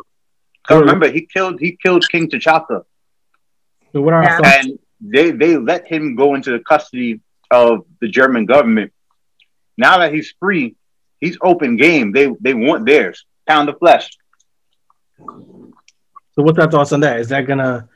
Cause 0.68 0.82
remember, 0.82 1.10
he 1.10 1.26
killed 1.26 1.60
he 1.60 1.78
killed 1.82 2.08
King 2.12 2.30
T'Chaka, 2.30 2.84
So 3.92 4.02
what 4.02 4.14
are 4.14 4.22
Yeah. 4.24 4.34
our 4.36 4.44
thoughts? 4.44 4.66
and 4.68 4.80
they 5.02 5.32
they 5.32 5.58
let 5.58 5.88
him 5.88 6.16
go 6.16 6.36
into 6.36 6.52
the 6.52 6.60
custody 6.60 7.22
of 7.50 7.86
the 8.02 8.08
German 8.08 8.46
government. 8.46 8.94
Now 9.80 9.98
that 9.98 10.14
he's 10.14 10.32
free, 10.40 10.76
he's 11.22 11.38
open 11.42 11.78
game. 11.78 12.12
They 12.12 12.34
they 12.40 12.54
want 12.54 12.86
theirs. 12.86 13.26
Pound 13.48 13.70
of 13.70 13.78
flesh. 13.80 14.10
So 15.18 16.44
what's 16.44 16.60
our 16.60 16.70
thoughts 16.70 16.92
on 16.92 17.00
that? 17.02 17.20
Is 17.20 17.30
that 17.30 17.42
gonna 17.48 17.88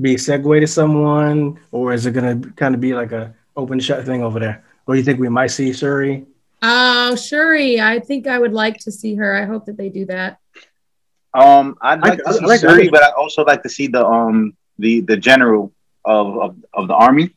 be 0.00 0.14
a 0.14 0.18
segue 0.18 0.60
to 0.60 0.66
someone, 0.66 1.58
or 1.70 1.92
is 1.92 2.06
it 2.06 2.12
gonna 2.12 2.38
kind 2.56 2.74
of 2.74 2.80
be 2.80 2.94
like 2.94 3.12
a 3.12 3.34
open 3.56 3.80
shut 3.80 4.04
thing 4.04 4.22
over 4.22 4.38
there? 4.38 4.64
Or 4.86 4.94
do 4.94 4.98
you 4.98 5.04
think 5.04 5.20
we 5.20 5.28
might 5.28 5.48
see 5.48 5.72
Shuri? 5.72 6.24
Oh, 6.62 7.16
Shuri. 7.16 7.80
I 7.80 7.98
think 8.00 8.26
I 8.26 8.38
would 8.38 8.52
like 8.52 8.78
to 8.80 8.92
see 8.92 9.14
her. 9.16 9.34
I 9.34 9.44
hope 9.44 9.66
that 9.66 9.76
they 9.76 9.88
do 9.88 10.04
that. 10.06 10.38
Um, 11.34 11.76
I'd 11.80 12.00
like 12.00 12.20
I- 12.26 12.30
to 12.30 12.32
see 12.34 12.44
I 12.44 12.46
like- 12.46 12.64
I 12.64 12.68
Shuri, 12.68 12.88
but 12.88 13.02
I 13.02 13.10
also 13.10 13.44
like 13.44 13.62
to 13.64 13.68
see 13.68 13.86
the 13.88 14.04
um 14.06 14.56
the 14.78 15.00
the 15.00 15.16
general 15.16 15.72
of 16.04 16.26
of, 16.38 16.56
of 16.74 16.88
the 16.88 16.94
army, 16.94 17.34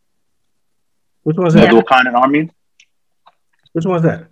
Which 1.24 1.38
one's 1.38 1.54
the 1.54 1.62
that? 1.62 1.72
Wakandan 1.74 2.14
army, 2.14 2.50
Which 3.74 3.86
one's 3.86 4.04
that? 4.04 4.28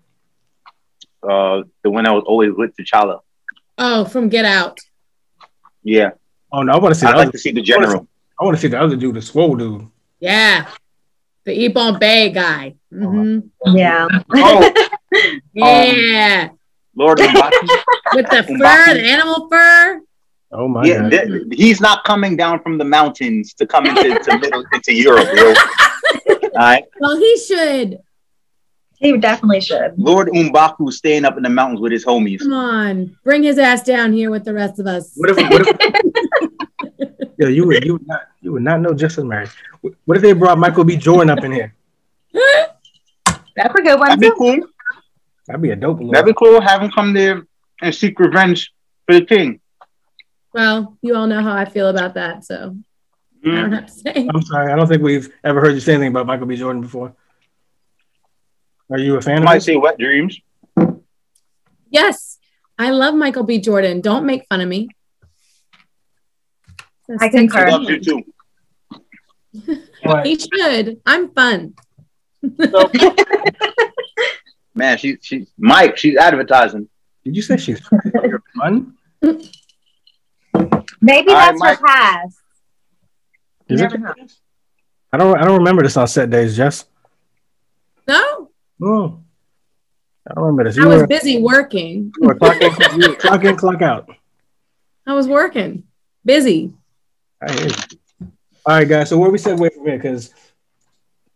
Uh, 1.23 1.63
the 1.83 1.89
one 1.89 2.03
that 2.05 2.13
was 2.13 2.23
always 2.27 2.51
with 2.53 2.71
T'Challa. 2.77 3.19
Oh, 3.77 4.05
from 4.05 4.29
Get 4.29 4.45
Out. 4.45 4.79
Yeah, 5.83 6.11
Oh 6.51 6.61
no, 6.61 6.71
I 6.73 6.77
want 6.77 6.93
to 6.93 6.99
see. 6.99 7.05
I'd 7.07 7.15
like 7.15 7.23
other, 7.27 7.31
to 7.31 7.37
see 7.37 7.51
the 7.51 7.61
general. 7.61 8.07
I 8.39 8.43
want 8.45 8.55
to 8.55 8.61
see 8.61 8.67
the 8.67 8.79
other 8.79 8.95
dude, 8.95 9.15
the 9.15 9.21
swole 9.21 9.55
dude. 9.55 9.87
Yeah. 10.19 10.67
The 11.45 11.51
Ebon 11.59 11.99
Bay 11.99 12.29
guy. 12.29 12.75
hmm 12.91 13.39
Yeah. 13.65 14.07
Oh, 14.33 14.73
Yeah. 15.53 16.49
Lord 16.95 17.17
M'Baku. 17.17 17.67
With 18.13 18.29
the 18.29 18.43
fur, 18.43 18.93
the 18.93 19.03
animal 19.03 19.49
fur. 19.49 20.01
Oh 20.51 20.67
my 20.67 20.85
Yeah, 20.85 21.09
god! 21.09 21.11
th- 21.11 21.43
he's 21.59 21.81
not 21.81 22.03
coming 22.03 22.37
down 22.37 22.61
from 22.61 22.77
the 22.77 22.85
mountains 22.85 23.55
to 23.55 23.65
come 23.65 23.87
into 23.87 24.13
to 24.19 24.37
middle 24.37 24.63
into 24.71 24.93
Europe, 24.93 25.27
yo. 25.33 25.47
All 26.29 26.49
right, 26.55 26.83
Well, 26.99 27.17
he 27.17 27.37
should. 27.39 27.97
He 29.03 29.17
definitely 29.17 29.59
should. 29.61 29.93
Lord 29.97 30.29
M'Baku 30.29 30.91
staying 30.91 31.25
up 31.25 31.35
in 31.37 31.43
the 31.43 31.49
mountains 31.49 31.81
with 31.81 31.91
his 31.91 32.05
homies. 32.05 32.39
Come 32.39 32.53
on. 32.53 33.17
Bring 33.23 33.43
his 33.43 33.57
ass 33.59 33.83
down 33.83 34.13
here 34.13 34.31
with 34.31 34.45
the 34.45 34.53
rest 34.53 34.79
of 34.79 34.87
us. 34.87 35.11
What 35.17 35.29
if? 35.29 35.37
What 35.37 35.67
if? 35.67 37.33
yeah, 37.37 37.47
you 37.49 37.67
would. 37.67 37.83
You 37.83 37.93
would 37.93 38.07
not. 38.07 38.21
You 38.41 38.53
would 38.53 38.63
not 38.63 38.79
know 38.79 38.93
Justin 38.93 39.27
married. 39.27 39.49
What 40.05 40.15
if 40.17 40.23
they 40.23 40.31
brought 40.33 40.57
Michael 40.57 40.85
B. 40.85 40.95
Jordan 40.95 41.29
up 41.29 41.43
in 41.43 41.51
here? 41.51 41.75
That's 42.33 43.75
a 43.77 43.81
good 43.83 43.99
one 43.99 44.07
That'd 44.09 44.19
be 44.21 44.27
too. 44.29 44.35
cool. 44.37 44.57
That'd 45.47 45.61
be 45.61 45.71
a 45.71 45.75
dope. 45.75 45.97
Little, 45.97 46.11
That'd 46.13 46.25
be 46.25 46.33
cool. 46.37 46.61
Have 46.61 46.81
him 46.81 46.89
come 46.91 47.13
there 47.13 47.45
and 47.81 47.93
seek 47.93 48.17
revenge 48.19 48.71
for 49.05 49.15
the 49.15 49.25
king. 49.25 49.59
Well, 50.53 50.97
you 51.01 51.15
all 51.15 51.27
know 51.27 51.41
how 51.41 51.53
I 51.53 51.65
feel 51.65 51.89
about 51.89 52.13
that, 52.13 52.45
so 52.45 52.55
I 53.45 53.49
don't 53.49 53.69
Mm. 53.69 53.73
have 53.73 53.85
to 53.87 53.91
say. 53.91 54.29
I'm 54.33 54.41
sorry. 54.43 54.71
I 54.71 54.75
don't 54.77 54.87
think 54.87 55.01
we've 55.03 55.29
ever 55.43 55.59
heard 55.59 55.73
you 55.73 55.81
say 55.81 55.93
anything 55.95 56.09
about 56.11 56.25
Michael 56.25 56.45
B. 56.47 56.55
Jordan 56.55 56.81
before. 56.81 57.13
Are 58.93 58.99
you 58.99 59.15
a 59.17 59.21
fan 59.21 59.39
of 59.39 59.43
Might 59.45 59.55
his? 59.55 59.65
say 59.65 59.75
wet 59.75 59.97
dreams. 59.97 60.39
Yes, 61.89 62.37
I 62.77 62.91
love 62.91 63.15
Michael 63.15 63.43
B. 63.43 63.59
Jordan. 63.59 64.01
Don't 64.01 64.23
make 64.25 64.45
fun 64.47 64.61
of 64.61 64.69
me. 64.69 64.87
I 67.19 67.27
can. 67.29 67.47
concur. 67.49 67.69
Love 67.71 67.89
you 67.89 67.99
too. 67.99 68.23
He 70.23 70.37
should. 70.37 70.99
I'm 71.05 71.31
fun. 71.33 71.73
Man, 74.75 74.97
she 74.97 75.17
she 75.21 75.47
Mike, 75.57 75.95
she's 75.97 76.17
advertising. 76.17 76.89
Did 77.23 77.35
you 77.37 77.41
say 77.41 77.55
she's 77.57 77.79
fun? 78.59 78.95
Maybe 81.01 81.29
All 81.31 81.35
right, 81.35 81.51
that's 81.51 81.59
Mike. 81.59 81.79
her 81.79 81.85
past. 81.85 82.37
Is 83.69 83.79
You 83.79 83.85
it? 83.87 83.99
know. 83.99 84.13
I 85.13 85.17
don't. 85.17 85.37
I 85.39 85.45
don't 85.45 85.59
remember 85.59 85.83
this 85.83 85.95
on 85.95 86.07
set 86.07 86.29
days, 86.29 86.57
Jess. 86.57 86.85
No, 88.07 88.49
Oh, 88.81 89.19
I 90.27 90.39
remember 90.39 90.63
this. 90.65 90.77
I 90.77 90.83
You 90.83 90.87
was 90.89 91.01
were, 91.01 91.07
busy 91.07 91.41
working. 91.41 92.13
you 92.19 92.27
were 92.27 92.35
clock 92.35 92.61
in, 92.61 92.71
clock- 92.71 92.93
you 92.97 93.09
were 93.09 93.15
clock 93.23 93.43
in, 93.43 93.55
clock 93.55 93.81
out. 93.81 94.09
I 95.05 95.13
was 95.13 95.27
working. 95.27 95.83
Busy. 96.25 96.73
I 97.41 97.51
hear 97.51 97.67
you. 97.67 97.73
All 98.65 98.75
right, 98.77 98.87
guys. 98.87 99.09
So 99.09 99.17
where 99.17 99.29
we 99.29 99.37
said 99.37 99.59
wait 99.59 99.73
from 99.73 99.85
here 99.85 99.97
because 99.97 100.33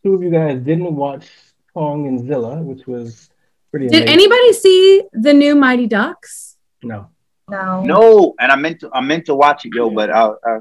two 0.03 0.13
of 0.13 0.23
you 0.23 0.29
guys 0.29 0.59
didn't 0.61 0.95
watch 0.95 1.27
Kong 1.73 2.07
and 2.07 2.25
Zilla, 2.25 2.61
which 2.61 2.87
was 2.87 3.29
pretty. 3.71 3.87
Did 3.87 4.03
amazing. 4.03 4.13
anybody 4.13 4.53
see 4.53 5.03
the 5.11 5.33
new 5.33 5.55
Mighty 5.55 5.87
Ducks? 5.87 6.55
No. 6.81 7.09
No. 7.49 7.81
No, 7.83 8.35
and 8.39 8.51
I 8.51 8.55
meant 8.55 8.79
to 8.81 8.89
I 8.93 9.01
meant 9.01 9.25
to 9.25 9.35
watch 9.35 9.65
it, 9.65 9.73
yo, 9.73 9.89
but 9.89 10.09
I, 10.09 10.29
I 10.45 10.59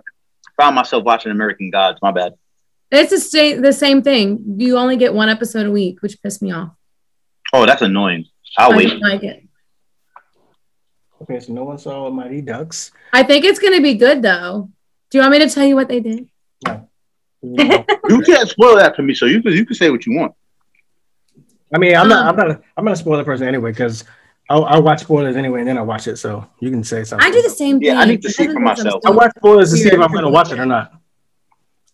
found 0.58 0.74
myself 0.74 1.04
watching 1.04 1.30
American 1.32 1.70
Gods. 1.70 1.98
My 2.02 2.10
bad. 2.10 2.34
It's 2.90 3.10
the 3.10 3.18
same, 3.20 3.62
the 3.62 3.72
same 3.72 4.02
thing. 4.02 4.56
You 4.58 4.78
only 4.78 4.96
get 4.96 5.12
one 5.12 5.28
episode 5.28 5.66
a 5.66 5.70
week, 5.70 6.02
which 6.02 6.20
pissed 6.22 6.42
me 6.42 6.52
off. 6.52 6.70
Oh, 7.52 7.66
that's 7.66 7.82
annoying. 7.82 8.26
I'll 8.56 8.72
I 8.72 8.76
wait. 8.76 8.88
didn't 8.88 9.00
like 9.00 9.22
it. 9.22 9.42
Okay, 11.22 11.40
so 11.40 11.52
no 11.52 11.64
one 11.64 11.78
saw 11.78 12.10
Mighty 12.10 12.42
Ducks. 12.42 12.92
I 13.12 13.22
think 13.22 13.44
it's 13.44 13.58
going 13.58 13.74
to 13.74 13.82
be 13.82 13.94
good 13.94 14.22
though. 14.22 14.70
Do 15.10 15.18
you 15.18 15.22
want 15.22 15.32
me 15.32 15.38
to 15.40 15.48
tell 15.48 15.64
you 15.64 15.74
what 15.74 15.88
they 15.88 16.00
did? 16.00 16.28
No, 16.66 16.88
You 17.42 18.20
can't 18.22 18.48
spoil 18.48 18.76
that 18.76 18.94
for 18.96 19.02
me, 19.02 19.14
so 19.14 19.26
you 19.26 19.42
can 19.42 19.52
you 19.52 19.64
can 19.64 19.74
say 19.74 19.90
what 19.90 20.04
you 20.06 20.16
want. 20.16 20.34
I 21.74 21.78
mean, 21.78 21.96
I'm 21.96 22.08
not. 22.08 22.26
Um, 22.26 22.28
I'm 22.28 22.36
not. 22.36 22.50
A, 22.50 22.62
I'm 22.76 22.84
not 22.84 22.92
a 22.92 22.96
spoiler 22.96 23.24
person 23.24 23.48
anyway 23.48 23.72
because 23.72 24.04
I'll, 24.48 24.64
I'll 24.64 24.82
watch 24.82 25.00
spoilers 25.00 25.36
anyway 25.36 25.60
and 25.60 25.68
then 25.68 25.78
I'll 25.78 25.86
watch 25.86 26.06
it. 26.06 26.16
So 26.16 26.46
you 26.60 26.70
can 26.70 26.84
say 26.84 27.02
something. 27.04 27.26
I 27.26 27.30
do 27.30 27.42
the 27.42 27.50
same 27.50 27.78
thing. 27.80 27.88
Yeah, 27.88 28.00
I 28.00 28.04
need 28.04 28.22
to 28.22 28.30
see 28.30 28.46
for 28.46 28.60
myself. 28.60 29.02
I 29.04 29.10
watch 29.10 29.32
spoilers 29.36 29.70
to 29.70 29.76
see 29.76 29.88
if 29.88 29.98
I'm 30.00 30.12
going 30.12 30.24
to 30.24 30.30
watch 30.30 30.52
it 30.52 30.58
or 30.58 30.66
not. 30.66 30.92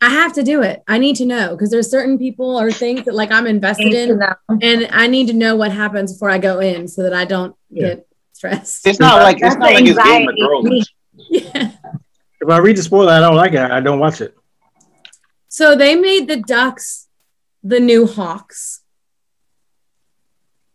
I 0.02 0.08
have 0.10 0.32
to 0.34 0.42
do 0.42 0.62
it. 0.62 0.82
I 0.88 0.98
need 0.98 1.16
to 1.16 1.24
know 1.24 1.50
because 1.52 1.70
there's 1.70 1.88
certain 1.90 2.18
people 2.18 2.58
or 2.58 2.72
things 2.72 3.04
that 3.04 3.14
like 3.14 3.30
I'm 3.30 3.46
invested 3.46 3.94
in, 3.94 4.18
know. 4.18 4.34
and 4.60 4.88
I 4.90 5.06
need 5.06 5.28
to 5.28 5.32
know 5.32 5.54
what 5.56 5.70
happens 5.72 6.12
before 6.12 6.28
I 6.28 6.38
go 6.38 6.58
in 6.58 6.88
so 6.88 7.04
that 7.04 7.14
I 7.14 7.24
don't 7.24 7.54
Yeah. 7.70 7.88
get 7.94 8.08
stressed. 8.32 8.86
It's 8.86 8.98
not 8.98 9.22
like 9.22 9.36
it's 9.36 9.42
That's 9.42 9.56
not 9.56 9.72
like 9.72 9.84
it's 9.84 9.96
Game 10.02 10.28
of 10.28 10.34
anxiety. 10.34 10.42
Thrones. 10.42 10.90
Yeah. 11.30 11.70
If 12.40 12.48
I 12.48 12.58
read 12.58 12.76
the 12.76 12.82
spoiler, 12.82 13.12
I 13.12 13.20
don't 13.20 13.36
like 13.36 13.52
it. 13.52 13.60
I 13.60 13.78
don't 13.80 14.00
watch 14.00 14.20
it. 14.20 14.36
So 15.48 15.76
they 15.76 15.94
made 15.94 16.26
the 16.26 16.38
Ducks 16.38 17.06
the 17.62 17.78
new 17.78 18.06
Hawks. 18.06 18.80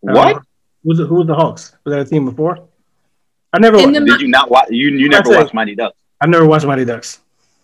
I 0.08 0.14
don't 0.14 0.16
What? 0.16 0.36
know. 0.38 0.42
Who's 0.86 0.98
the, 1.00 1.06
who 1.06 1.16
was 1.16 1.28
the 1.28 1.36
Hawks? 1.36 1.76
Was 1.84 1.94
that 1.94 2.00
a 2.00 2.06
team 2.06 2.24
before? 2.24 2.70
I 3.52 3.60
never. 3.60 3.78
In 3.78 3.92
the- 3.92 4.00
Did 4.00 4.22
you 4.22 4.30
not 4.30 4.50
watch? 4.50 4.68
You 4.70 4.88
you 4.92 5.10
never 5.10 5.24
That's 5.24 5.36
it. 5.36 5.40
watched 5.44 5.54
Mighty 5.54 5.76
Ducks. 5.76 5.98
I 6.22 6.28
never 6.28 6.46
watched 6.46 6.66
Mighty 6.66 6.86
Ducks. 6.86 7.20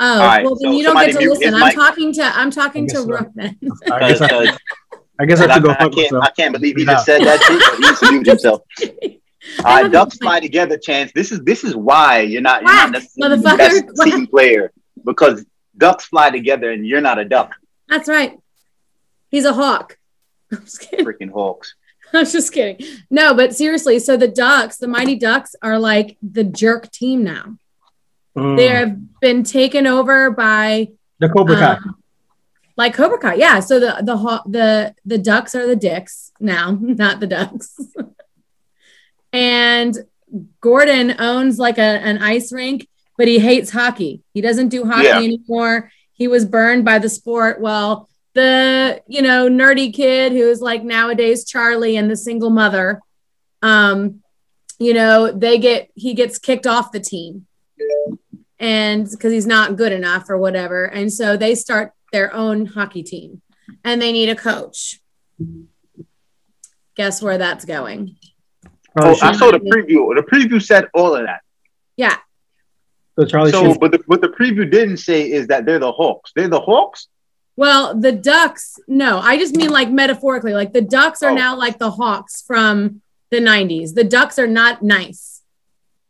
Oh, 0.05 0.19
right, 0.19 0.43
well 0.43 0.55
then 0.55 0.71
so 0.73 0.77
you 0.77 0.83
don't 0.83 0.97
get 0.97 1.13
to 1.17 1.29
listen. 1.29 1.53
I'm 1.53 1.61
mic. 1.61 1.75
talking 1.75 2.11
to 2.13 2.23
I'm 2.23 2.51
talking 2.51 2.87
to 2.89 2.93
guess 2.93 3.01
uh, 3.01 3.05
so. 3.05 3.09
Rook. 3.09 3.31
Uh, 3.89 3.93
I 3.93 4.09
guess 4.09 4.21
I, 4.21 4.57
I 5.19 5.25
guess 5.25 5.39
I 5.39 5.45
I, 5.45 5.53
have 5.53 5.61
to 5.61 5.61
go 5.61 5.69
I 5.71 5.75
fuck 5.75 5.93
can't. 5.93 6.13
I 6.15 6.29
can't 6.31 6.51
believe 6.51 6.75
he 6.75 6.83
just 6.83 7.05
said 7.05 7.21
that 7.21 7.41
shit. 7.41 7.59
But 7.59 7.75
he 7.75 7.87
needs 7.87 7.99
to 7.99 8.11
mute 8.11 8.25
himself. 8.25 8.61
All 9.63 9.81
right, 9.81 9.89
Ducks 9.89 10.17
fly 10.17 10.41
together. 10.41 10.77
Chance. 10.77 11.13
This 11.13 11.31
is 11.31 11.39
this 11.43 11.63
is 11.63 11.73
why 11.73 12.19
you're 12.19 12.41
not 12.41 12.63
you're 12.63 12.73
not 12.73 12.91
necessarily 12.91 13.37
the 13.37 13.47
motherfucker. 13.47 13.95
best 13.95 14.11
team 14.11 14.27
player 14.27 14.73
because 15.05 15.45
ducks 15.77 16.05
fly 16.05 16.31
together 16.31 16.71
and 16.71 16.85
you're 16.85 17.01
not 17.01 17.17
a 17.17 17.23
duck. 17.25 17.53
That's 17.87 18.09
right. 18.09 18.37
He's 19.29 19.45
a 19.45 19.53
hawk. 19.53 19.97
I'm 20.51 20.61
just 20.61 20.81
kidding. 20.81 21.05
Freaking 21.05 21.31
hawks. 21.31 21.75
I'm 22.13 22.25
just 22.25 22.53
kidding. 22.53 22.85
No, 23.09 23.33
but 23.33 23.55
seriously, 23.55 23.99
so 23.99 24.17
the 24.17 24.27
Ducks, 24.27 24.77
the 24.77 24.87
Mighty 24.87 25.15
Ducks, 25.15 25.55
are 25.61 25.79
like 25.79 26.17
the 26.21 26.43
jerk 26.43 26.91
team 26.91 27.23
now. 27.23 27.57
Mm. 28.35 28.57
They 28.57 28.67
have 28.67 29.19
been 29.19 29.43
taken 29.43 29.85
over 29.87 30.31
by 30.31 30.89
the 31.19 31.29
Cobra 31.29 31.55
Kai. 31.55 31.73
um, 31.73 31.95
like 32.75 32.93
Cobra 32.95 33.19
Kai. 33.19 33.35
Yeah. 33.35 33.59
So 33.59 33.79
the 33.79 33.97
the 34.01 34.41
the 34.47 34.95
the 35.05 35.17
Ducks 35.17 35.53
are 35.55 35.67
the 35.67 35.75
dicks 35.75 36.31
now, 36.39 36.77
not 36.81 37.19
the 37.19 37.27
Ducks. 37.27 37.77
and 39.33 39.97
Gordon 40.61 41.15
owns 41.19 41.59
like 41.59 41.77
a, 41.77 41.81
an 41.81 42.17
ice 42.23 42.51
rink, 42.51 42.87
but 43.17 43.27
he 43.27 43.39
hates 43.39 43.69
hockey. 43.71 44.21
He 44.33 44.41
doesn't 44.41 44.69
do 44.69 44.85
hockey 44.85 45.05
Yeah. 45.07 45.17
anymore. 45.17 45.91
He 46.13 46.27
was 46.27 46.45
burned 46.45 46.85
by 46.85 46.99
the 46.99 47.09
sport. 47.09 47.61
Well, 47.61 48.09
the 48.33 49.01
you 49.07 49.21
know 49.21 49.47
nerdy 49.47 49.93
kid 49.93 50.31
who 50.31 50.49
is 50.49 50.59
like 50.61 50.83
nowadays 50.83 51.45
Charlie 51.45 51.97
and 51.97 52.09
the 52.09 52.15
single 52.17 52.49
mother, 52.49 52.99
um, 53.61 54.21
you 54.79 54.93
know 54.95 55.31
they 55.31 55.59
get 55.59 55.89
he 55.93 56.15
gets 56.15 56.39
kicked 56.39 56.65
off 56.65 56.91
the 56.91 56.99
team, 56.99 57.45
and 58.63 59.07
because 59.09 59.31
he's 59.31 59.45
not 59.45 59.75
good 59.75 59.91
enough 59.91 60.29
or 60.29 60.37
whatever, 60.37 60.85
and 60.85 61.11
so 61.11 61.37
they 61.37 61.53
start 61.53 61.91
their 62.11 62.33
own 62.33 62.65
hockey 62.65 63.03
team, 63.03 63.41
and 63.83 64.01
they 64.01 64.11
need 64.11 64.29
a 64.29 64.35
coach. 64.35 64.99
Guess 66.95 67.21
where 67.21 67.37
that's 67.37 67.65
going? 67.65 68.17
Oh, 68.99 69.15
Charlie 69.15 69.35
I 69.35 69.37
saw 69.37 69.51
the 69.51 69.59
preview. 69.59 70.15
The 70.15 70.23
preview 70.23 70.61
said 70.61 70.87
all 70.93 71.15
of 71.15 71.25
that. 71.25 71.41
Yeah, 71.97 72.17
so 73.17 73.25
Charlie 73.25 73.51
So, 73.51 73.75
but 73.75 73.91
the, 73.91 73.99
what 74.07 74.21
the 74.21 74.29
preview 74.29 74.69
didn't 74.69 74.97
say 74.97 75.29
is 75.31 75.47
that 75.47 75.65
they're 75.65 75.79
the 75.79 75.91
Hawks. 75.91 76.31
They're 76.35 76.47
the 76.47 76.59
Hawks. 76.59 77.07
Well, 77.55 77.99
the 77.99 78.11
Ducks, 78.11 78.79
no, 78.87 79.19
I 79.19 79.37
just 79.37 79.55
mean 79.55 79.69
like 79.69 79.91
metaphorically, 79.91 80.53
like 80.53 80.73
the 80.73 80.81
Ducks 80.81 81.21
are 81.21 81.29
Oh. 81.29 81.35
now 81.35 81.55
like 81.55 81.77
the 81.77 81.91
Hawks 81.91 82.41
from 82.41 83.01
the 83.29 83.37
90s. 83.39 83.93
The 83.93 84.03
Ducks 84.03 84.39
are 84.39 84.47
not 84.47 84.81
nice. 84.81 85.41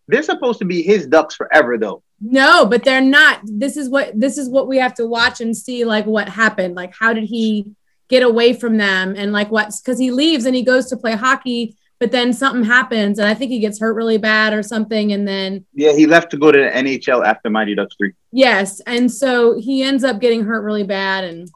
They're 0.07 0.23
supposed 0.23 0.59
to 0.59 0.65
be 0.65 0.81
his 0.83 1.07
ducks 1.07 1.35
forever, 1.35 1.77
though. 1.77 2.02
No, 2.25 2.65
but 2.65 2.83
they're 2.85 3.01
not. 3.01 3.41
This 3.43 3.75
is 3.75 3.89
what 3.89 4.17
this 4.17 4.37
is 4.37 4.47
what 4.49 4.67
we 4.67 4.77
have 4.77 4.93
to 4.95 5.05
watch 5.05 5.41
and 5.41 5.55
see 5.55 5.83
like 5.83 6.05
what 6.05 6.29
happened. 6.29 6.73
Like 6.75 6.93
how 6.97 7.11
did 7.13 7.25
he 7.25 7.71
get 8.07 8.23
away 8.23 8.53
from 8.53 8.77
them 8.77 9.13
and 9.17 9.31
like 9.33 9.51
what's 9.51 9.81
cuz 9.81 9.99
he 9.99 10.09
leaves 10.11 10.45
and 10.45 10.55
he 10.55 10.63
goes 10.63 10.87
to 10.87 10.97
play 10.97 11.13
hockey, 11.15 11.75
but 11.99 12.11
then 12.11 12.31
something 12.31 12.63
happens 12.63 13.19
and 13.19 13.27
I 13.27 13.33
think 13.33 13.51
he 13.51 13.59
gets 13.59 13.79
hurt 13.79 13.93
really 13.93 14.17
bad 14.17 14.53
or 14.53 14.63
something 14.63 15.11
and 15.11 15.27
then 15.27 15.65
Yeah, 15.73 15.91
he 15.93 16.05
left 16.05 16.31
to 16.31 16.37
go 16.37 16.51
to 16.51 16.57
the 16.57 16.69
NHL 16.69 17.25
after 17.25 17.49
Mighty 17.49 17.75
Ducks 17.75 17.95
3. 17.97 18.13
yes, 18.31 18.79
and 18.81 19.11
so 19.11 19.57
he 19.59 19.83
ends 19.83 20.03
up 20.03 20.19
getting 20.21 20.43
hurt 20.45 20.61
really 20.63 20.83
bad 20.83 21.23
and 21.25 21.49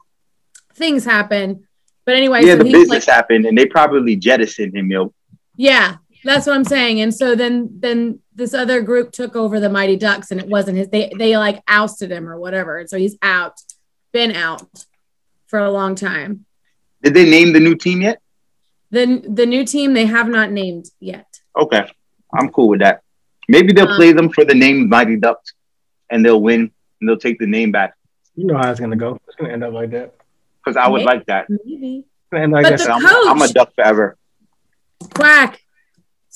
things 0.74 1.04
happen. 1.04 1.64
But 2.04 2.16
anyway, 2.16 2.44
yeah, 2.44 2.52
so 2.56 2.62
the 2.64 2.72
business 2.72 3.06
like 3.06 3.14
happened 3.16 3.46
and 3.46 3.56
they 3.56 3.66
probably 3.66 4.16
jettisoned 4.16 4.74
him, 4.76 4.90
yo. 4.90 5.12
Yeah, 5.56 5.96
that's 6.24 6.46
what 6.46 6.56
I'm 6.56 6.64
saying. 6.64 7.00
And 7.00 7.14
so 7.14 7.34
then 7.34 7.68
then 7.78 8.20
this 8.34 8.54
other 8.54 8.80
group 8.82 9.12
took 9.12 9.36
over 9.36 9.60
the 9.60 9.68
Mighty 9.70 9.96
Ducks 9.96 10.30
and 10.30 10.40
it 10.40 10.46
wasn't 10.48 10.78
his 10.78 10.88
they 10.88 11.12
they 11.18 11.36
like 11.36 11.62
ousted 11.68 12.10
him 12.10 12.28
or 12.28 12.38
whatever. 12.38 12.78
And 12.78 12.88
so 12.90 12.98
he's 12.98 13.16
out, 13.22 13.54
been 14.12 14.32
out 14.32 14.66
for 15.46 15.58
a 15.58 15.70
long 15.70 15.94
time. 15.94 16.44
Did 17.02 17.14
they 17.14 17.28
name 17.28 17.52
the 17.52 17.60
new 17.60 17.74
team 17.76 18.02
yet? 18.02 18.20
The 18.90 19.22
the 19.28 19.46
new 19.46 19.64
team 19.64 19.94
they 19.94 20.06
have 20.06 20.28
not 20.28 20.50
named 20.50 20.86
yet. 21.00 21.26
Okay. 21.58 21.88
I'm 22.32 22.50
cool 22.50 22.68
with 22.68 22.80
that. 22.80 23.02
Maybe 23.48 23.72
they'll 23.72 23.88
Um, 23.88 23.96
play 23.96 24.12
them 24.12 24.30
for 24.30 24.44
the 24.44 24.54
name 24.54 24.88
Mighty 24.88 25.16
Ducks 25.16 25.52
and 26.10 26.24
they'll 26.24 26.40
win 26.40 26.70
and 27.00 27.08
they'll 27.08 27.18
take 27.18 27.38
the 27.38 27.46
name 27.46 27.70
back. 27.72 27.94
You 28.34 28.46
know 28.46 28.56
how 28.56 28.70
it's 28.70 28.80
gonna 28.80 28.96
go. 28.96 29.18
It's 29.26 29.36
gonna 29.36 29.52
end 29.52 29.64
up 29.64 29.72
like 29.72 29.90
that. 29.90 30.14
Because 30.64 30.76
I 30.76 30.88
would 30.88 30.98
Maybe. 30.98 31.06
like 31.06 31.26
that. 31.26 31.46
Maybe. 31.48 31.98
It's 31.98 32.30
gonna 32.32 32.48
like 32.48 32.64
But 32.64 32.78
that. 32.78 32.86
the 32.86 32.92
I'm, 32.92 33.00
coach- 33.02 33.26
I'm 33.28 33.42
a 33.42 33.48
duck 33.48 33.74
forever. 33.74 34.16
Quack. 35.14 35.60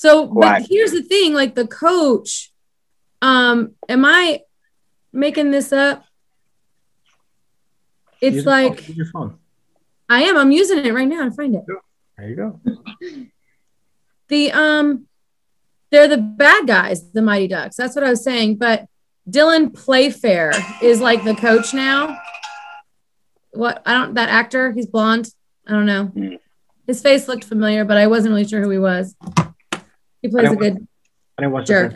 So 0.02 0.26
Quack. 0.26 0.62
but 0.62 0.68
here's 0.68 0.90
the 0.90 1.02
thing, 1.02 1.32
like 1.32 1.54
the 1.54 1.64
coach, 1.64 2.50
um, 3.20 3.76
am 3.88 4.04
I 4.04 4.40
making 5.12 5.52
this 5.52 5.72
up? 5.72 6.04
It's 8.20 8.34
Use 8.34 8.44
your 8.44 8.52
phone. 8.52 8.70
like 8.70 8.88
Use 8.88 8.96
your 8.96 9.06
phone. 9.06 9.38
I 10.08 10.22
am, 10.24 10.36
I'm 10.36 10.50
using 10.50 10.84
it 10.84 10.92
right 10.92 11.06
now 11.06 11.22
to 11.24 11.30
find 11.30 11.54
it. 11.54 11.62
There 12.18 12.28
you 12.28 12.34
go. 12.34 12.60
the 14.28 14.50
um 14.50 15.06
they're 15.92 16.08
the 16.08 16.16
bad 16.18 16.66
guys 16.66 17.12
the 17.12 17.20
mighty 17.20 17.46
ducks 17.48 17.76
that's 17.76 17.94
what 17.94 18.02
i 18.04 18.08
was 18.08 18.24
saying 18.24 18.56
but 18.56 18.86
dylan 19.28 19.74
playfair 19.74 20.52
is 20.80 21.00
like 21.00 21.22
the 21.24 21.34
coach 21.34 21.74
now 21.74 22.18
what 23.50 23.82
i 23.84 23.92
don't 23.92 24.14
that 24.14 24.30
actor 24.30 24.72
he's 24.72 24.86
blonde 24.86 25.28
i 25.66 25.72
don't 25.72 25.84
know 25.84 26.04
Hmm. 26.06 26.34
his 26.86 27.02
face 27.02 27.28
looked 27.28 27.44
familiar 27.44 27.84
but 27.84 27.98
i 27.98 28.06
wasn't 28.06 28.30
really 28.32 28.46
sure 28.46 28.62
who 28.62 28.70
he 28.70 28.78
was 28.78 29.14
he 30.22 30.28
plays 30.28 30.50
a 30.50 30.56
good 30.56 30.86
I 31.38 31.42
didn't 31.42 31.52
watch 31.52 31.66
jerk 31.66 31.94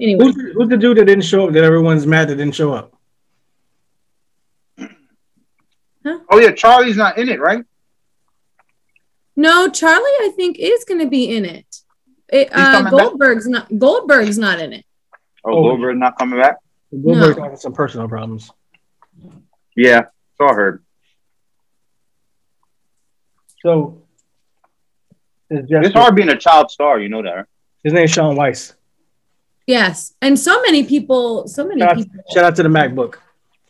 anyway 0.00 0.24
Who's, 0.24 0.34
the- 0.34 0.52
who's 0.54 0.68
the 0.68 0.76
dude 0.76 0.98
that 0.98 1.04
didn't 1.06 1.24
show 1.24 1.46
up? 1.48 1.52
That 1.54 1.64
everyone's 1.64 2.06
mad 2.06 2.28
that 2.28 2.36
didn't 2.36 2.54
show 2.54 2.72
up. 2.72 2.92
Huh? 4.78 6.18
Oh 6.30 6.38
yeah, 6.38 6.52
Charlie's 6.52 6.96
not 6.96 7.18
in 7.18 7.28
it, 7.28 7.40
right? 7.40 7.64
no 9.36 9.68
charlie 9.68 10.04
i 10.20 10.30
think 10.36 10.58
is 10.60 10.84
going 10.84 11.00
to 11.00 11.08
be 11.08 11.34
in 11.36 11.44
it, 11.44 11.66
it 12.28 12.48
uh, 12.52 12.70
coming 12.70 12.84
back? 12.84 12.90
goldberg's 12.92 13.48
not 13.48 13.78
goldberg's 13.78 14.38
not 14.38 14.60
in 14.60 14.72
it 14.72 14.84
Oh, 15.44 15.50
Oh. 15.58 15.62
Goldberg 15.70 15.96
not 15.98 16.16
coming 16.16 16.38
back? 16.40 16.56
Goldberg's 16.92 17.36
No. 17.36 17.42
having 17.42 17.58
some 17.58 17.72
personal 17.74 18.08
problems. 18.08 18.50
Yeah, 19.76 20.04
so 20.38 20.48
I 20.48 20.54
heard. 20.54 20.82
So 23.60 24.03
it's 25.50 25.68
It's 25.70 25.94
hard 25.94 26.14
being 26.16 26.28
a 26.30 26.36
child 26.38 26.70
star, 26.70 26.98
you 27.00 27.08
know 27.08 27.22
that. 27.22 27.30
right? 27.34 27.46
his 27.82 27.92
name's 27.92 28.10
Shaun 28.12 28.34
Weiss. 28.36 28.74
yes 29.66 30.14
and 30.22 30.38
so 30.38 30.60
many 30.62 30.84
people 30.84 31.46
so 31.48 31.66
many 31.66 31.80
Shout 31.80 31.90
out, 31.90 31.96
people 31.96 32.20
shout 32.34 32.44
out 32.44 32.56
to 32.56 32.62
the 32.62 32.68
MacBook, 32.68 33.16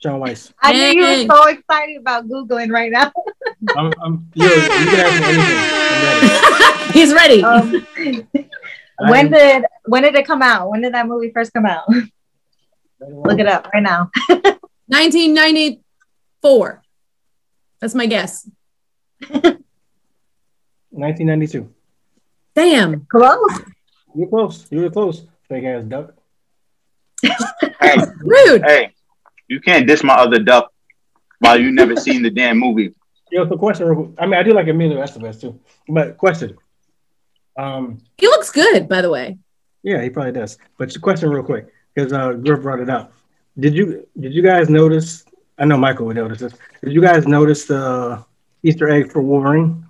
Shaun 0.02 0.20
Weiss. 0.20 0.52
I 0.62 0.72
knew 0.72 0.80
you 0.98 1.02
Dang. 1.02 1.28
were 1.28 1.34
so 1.36 1.48
excited 1.48 1.96
about 1.98 2.26
Googling 2.28 2.70
right 2.70 2.90
now. 2.92 3.10
I'm, 3.76 3.92
I'm, 4.02 4.26
yo, 4.34 4.46
you 4.46 4.50
can 4.62 5.00
ask 5.06 5.20
me 5.20 5.26
anything. 5.34 6.92
he's 6.92 7.12
ready 7.12 7.42
Um, 7.42 7.86
when 9.10 9.30
did 9.30 9.64
when 9.86 10.02
did 10.04 10.14
it 10.14 10.26
come 10.26 10.42
out? 10.42 10.70
When 10.70 10.80
did 10.82 10.94
that 10.94 11.06
movie 11.08 11.30
first 11.32 11.52
come 11.52 11.66
out? 11.66 11.84
Look 13.00 13.38
it 13.40 13.46
up 13.46 13.68
right 13.74 13.82
now. 13.82 14.10
1994. 14.86 16.82
That's 17.80 17.94
my 17.94 18.06
guess. 18.06 18.48
1992. 20.94 21.68
Damn. 22.54 23.06
Close. 23.10 23.60
You 24.14 24.22
were 24.22 24.26
close. 24.28 24.66
You 24.70 24.80
were 24.82 24.90
close. 24.90 25.26
Fake 25.48 25.64
ass 25.64 25.84
duck. 25.84 26.14
Hey, 27.80 27.96
Rude. 28.20 28.62
hey, 28.64 28.90
you 29.48 29.60
can't 29.60 29.86
diss 29.86 30.02
my 30.02 30.14
other 30.14 30.38
duck 30.38 30.72
while 31.38 31.58
you 31.60 31.70
never 31.72 31.96
seen 31.96 32.22
the 32.22 32.30
damn 32.30 32.58
movie. 32.58 32.94
Yo, 33.30 33.48
so 33.48 33.56
question. 33.56 34.14
I 34.18 34.26
mean, 34.26 34.34
I 34.34 34.42
do 34.42 34.52
like 34.52 34.68
Emilio 34.68 35.02
Estevez 35.02 35.40
too, 35.40 35.58
but 35.88 36.16
question. 36.16 36.56
Um, 37.58 37.98
He 38.18 38.26
looks 38.26 38.50
good, 38.50 38.88
by 38.88 39.00
the 39.02 39.10
way. 39.10 39.38
yeah, 39.82 40.02
he 40.02 40.10
probably 40.10 40.32
does. 40.32 40.58
But 40.78 40.92
the 40.92 40.98
question, 40.98 41.30
real 41.30 41.42
quick, 41.42 41.66
because 41.94 42.12
uh, 42.12 42.32
Griff 42.34 42.62
brought 42.62 42.80
it 42.80 42.90
up. 42.90 43.12
Did 43.58 43.74
you 43.74 44.06
did 44.18 44.32
you 44.34 44.42
guys 44.42 44.68
notice? 44.68 45.24
I 45.58 45.64
know 45.64 45.76
Michael 45.76 46.06
would 46.06 46.16
notice 46.16 46.40
this. 46.40 46.54
Did 46.82 46.92
you 46.92 47.00
guys 47.00 47.26
notice 47.26 47.64
the 47.66 48.24
Easter 48.62 48.88
egg 48.88 49.12
for 49.12 49.22
Wolverine? 49.22 49.83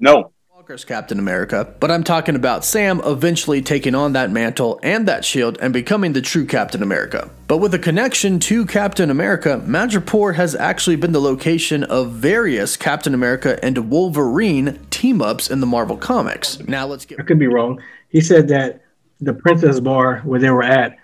No. 0.00 0.32
Walker's 0.54 0.84
Captain 0.84 1.18
America, 1.18 1.74
but 1.80 1.90
I'm 1.90 2.04
talking 2.04 2.36
about 2.36 2.64
Sam 2.64 3.00
eventually 3.04 3.62
taking 3.62 3.94
on 3.94 4.12
that 4.12 4.30
mantle 4.30 4.78
and 4.82 5.08
that 5.08 5.24
shield 5.24 5.56
and 5.60 5.72
becoming 5.72 6.12
the 6.12 6.20
true 6.20 6.44
Captain 6.44 6.82
America. 6.82 7.30
But 7.46 7.56
with 7.56 7.72
a 7.74 7.78
connection 7.78 8.38
to 8.40 8.66
Captain 8.66 9.08
America, 9.08 9.62
Madripoor 9.64 10.34
has 10.34 10.54
actually 10.54 10.96
been 10.96 11.12
the 11.12 11.20
location 11.20 11.84
of 11.84 12.12
various 12.12 12.76
Captain 12.76 13.14
America 13.14 13.58
and 13.64 13.90
Wolverine 13.90 14.78
team 14.90 15.22
ups 15.22 15.50
in 15.50 15.60
the 15.60 15.66
Marvel 15.66 15.96
Comics. 15.96 16.60
Now 16.60 16.86
let's 16.86 17.06
get 17.06 17.18
I 17.18 17.22
could 17.22 17.38
be 17.38 17.46
wrong. 17.46 17.80
He 18.10 18.20
said 18.20 18.48
that 18.48 18.82
the 19.20 19.32
Princess 19.32 19.80
Bar 19.80 20.18
where 20.20 20.38
they 20.38 20.50
were 20.50 20.62
at 20.62 20.96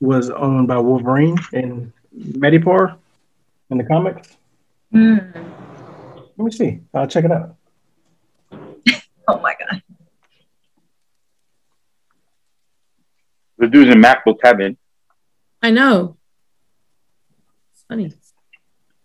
was 0.00 0.30
owned 0.30 0.68
by 0.68 0.78
Wolverine 0.78 1.38
and 1.52 1.92
Madripoor 2.16 2.96
in 3.70 3.78
the 3.78 3.84
comics. 3.84 4.36
Hmm. 4.92 5.18
Let 6.36 6.44
me 6.44 6.50
see. 6.50 6.80
I'll 6.92 7.06
check 7.06 7.24
it 7.24 7.32
out. 7.32 7.56
Oh 9.30 9.40
my 9.40 9.54
god. 9.58 9.82
The 13.58 13.66
dude's 13.68 13.90
in 13.94 14.00
MacBook 14.00 14.38
heaven. 14.42 14.76
I 15.62 15.70
know. 15.70 16.16
It's 17.72 17.84
funny. 17.88 18.12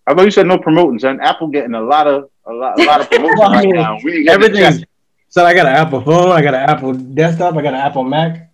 I 0.08 0.14
thought 0.14 0.24
you 0.24 0.32
said 0.32 0.48
no 0.48 0.58
promoting, 0.58 1.00
son. 1.00 1.20
Apple 1.20 1.48
getting 1.48 1.74
a 1.74 1.82
lot 1.82 2.08
of 2.08 2.30
a 2.46 2.54
lot, 2.54 2.80
a 2.80 2.84
lot 2.86 3.02
of 3.02 3.10
promotion 3.10 3.38
right 3.52 3.68
now. 3.74 3.98
We 4.04 4.20
ain't 4.20 4.30
Everything. 4.30 4.62
check. 4.80 4.88
So 5.30 5.44
I 5.46 5.54
got 5.54 5.66
an 5.66 5.74
Apple 5.74 6.02
phone. 6.02 6.32
I 6.32 6.42
got 6.42 6.54
an 6.54 6.62
Apple 6.70 6.94
desktop. 6.94 7.56
I 7.56 7.62
got 7.62 7.74
an 7.74 7.82
Apple 7.82 8.04
Mac. 8.04 8.52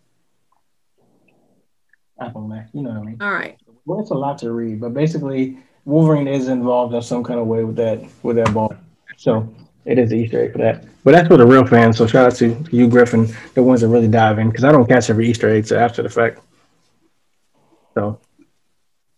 Apple 2.20 2.48
Mac. 2.48 2.70
You 2.74 2.82
know 2.84 2.92
what 2.92 3.00
I 3.00 3.04
mean. 3.04 3.18
All 3.22 3.32
right. 3.32 3.58
Well, 3.86 4.00
it's 4.00 4.12
a 4.12 4.16
lot 4.16 4.38
to 4.40 4.52
read, 4.52 4.80
but 4.80 4.94
basically, 4.94 5.58
Wolverine 5.86 6.28
is 6.28 6.48
involved 6.48 6.94
in 6.96 7.02
some 7.02 7.24
kind 7.24 7.40
of 7.40 7.48
way 7.48 7.64
with 7.64 7.76
that 7.76 8.02
with 8.24 8.38
that 8.38 8.54
ball. 8.54 8.74
So 9.18 9.54
it 9.86 9.98
is 9.98 10.10
the 10.10 10.18
Easter 10.18 10.44
egg 10.44 10.52
for 10.54 10.60
that. 10.60 10.86
But 11.04 11.12
that's 11.12 11.28
for 11.28 11.38
the 11.38 11.46
real 11.46 11.66
fans. 11.66 11.98
So 11.98 12.06
shout 12.08 12.28
out 12.28 12.36
to 12.38 12.64
you, 12.72 12.88
Griffin, 12.88 13.28
the 13.56 13.64
ones 13.64 13.82
that 13.82 13.88
really 13.88 14.08
dive 14.08 14.40
in, 14.40 14.50
because 14.50 14.64
I 14.64 14.72
don't 14.72 14.88
catch 14.88 15.10
every 15.10 15.30
Easter 15.30 15.50
egg 15.50 15.66
till 15.66 15.80
after 15.80 16.04
the 16.04 16.10
fact. 16.10 16.40
So 17.94 18.20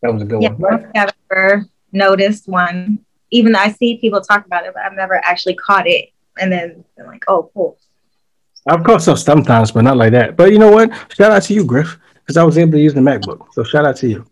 that 0.02 0.14
was 0.14 0.22
a 0.22 0.26
good 0.26 0.42
Yeah, 0.42 0.52
one. 0.52 0.92
I've 0.96 1.14
never 1.30 1.66
noticed 1.92 2.48
one. 2.48 3.00
Even 3.32 3.52
though 3.52 3.60
I 3.60 3.72
see 3.72 3.98
people 3.98 4.22
talk 4.22 4.46
about 4.46 4.66
it, 4.66 4.74
but 4.74 4.84
I've 4.84 4.94
never 4.94 5.16
actually 5.16 5.56
caught 5.56 5.88
it. 5.88 6.10
And 6.40 6.52
then 6.52 6.86
I'm 7.00 7.08
like, 7.08 7.24
oh, 7.28 7.50
cool. 7.54 7.78
I've 8.68 8.84
caught 8.84 9.02
some 9.02 9.18
sometimes, 9.18 9.72
but 9.72 9.82
not 9.82 9.98
like 9.98 10.12
that. 10.12 10.38
But 10.38 10.52
you 10.52 10.60
know 10.60 10.72
what? 10.72 10.92
Shout 11.14 11.32
out 11.32 11.44
to 11.44 11.54
you, 11.54 11.66
Griff, 11.66 11.98
because 12.16 12.38
I 12.38 12.44
was 12.44 12.58
able 12.58 12.74
to 12.74 12.80
use 12.80 12.94
the 12.94 13.02
MacBook. 13.02 13.48
So 13.52 13.64
shout 13.64 13.86
out 13.86 13.98
to 13.98 14.08
you. 14.08 14.26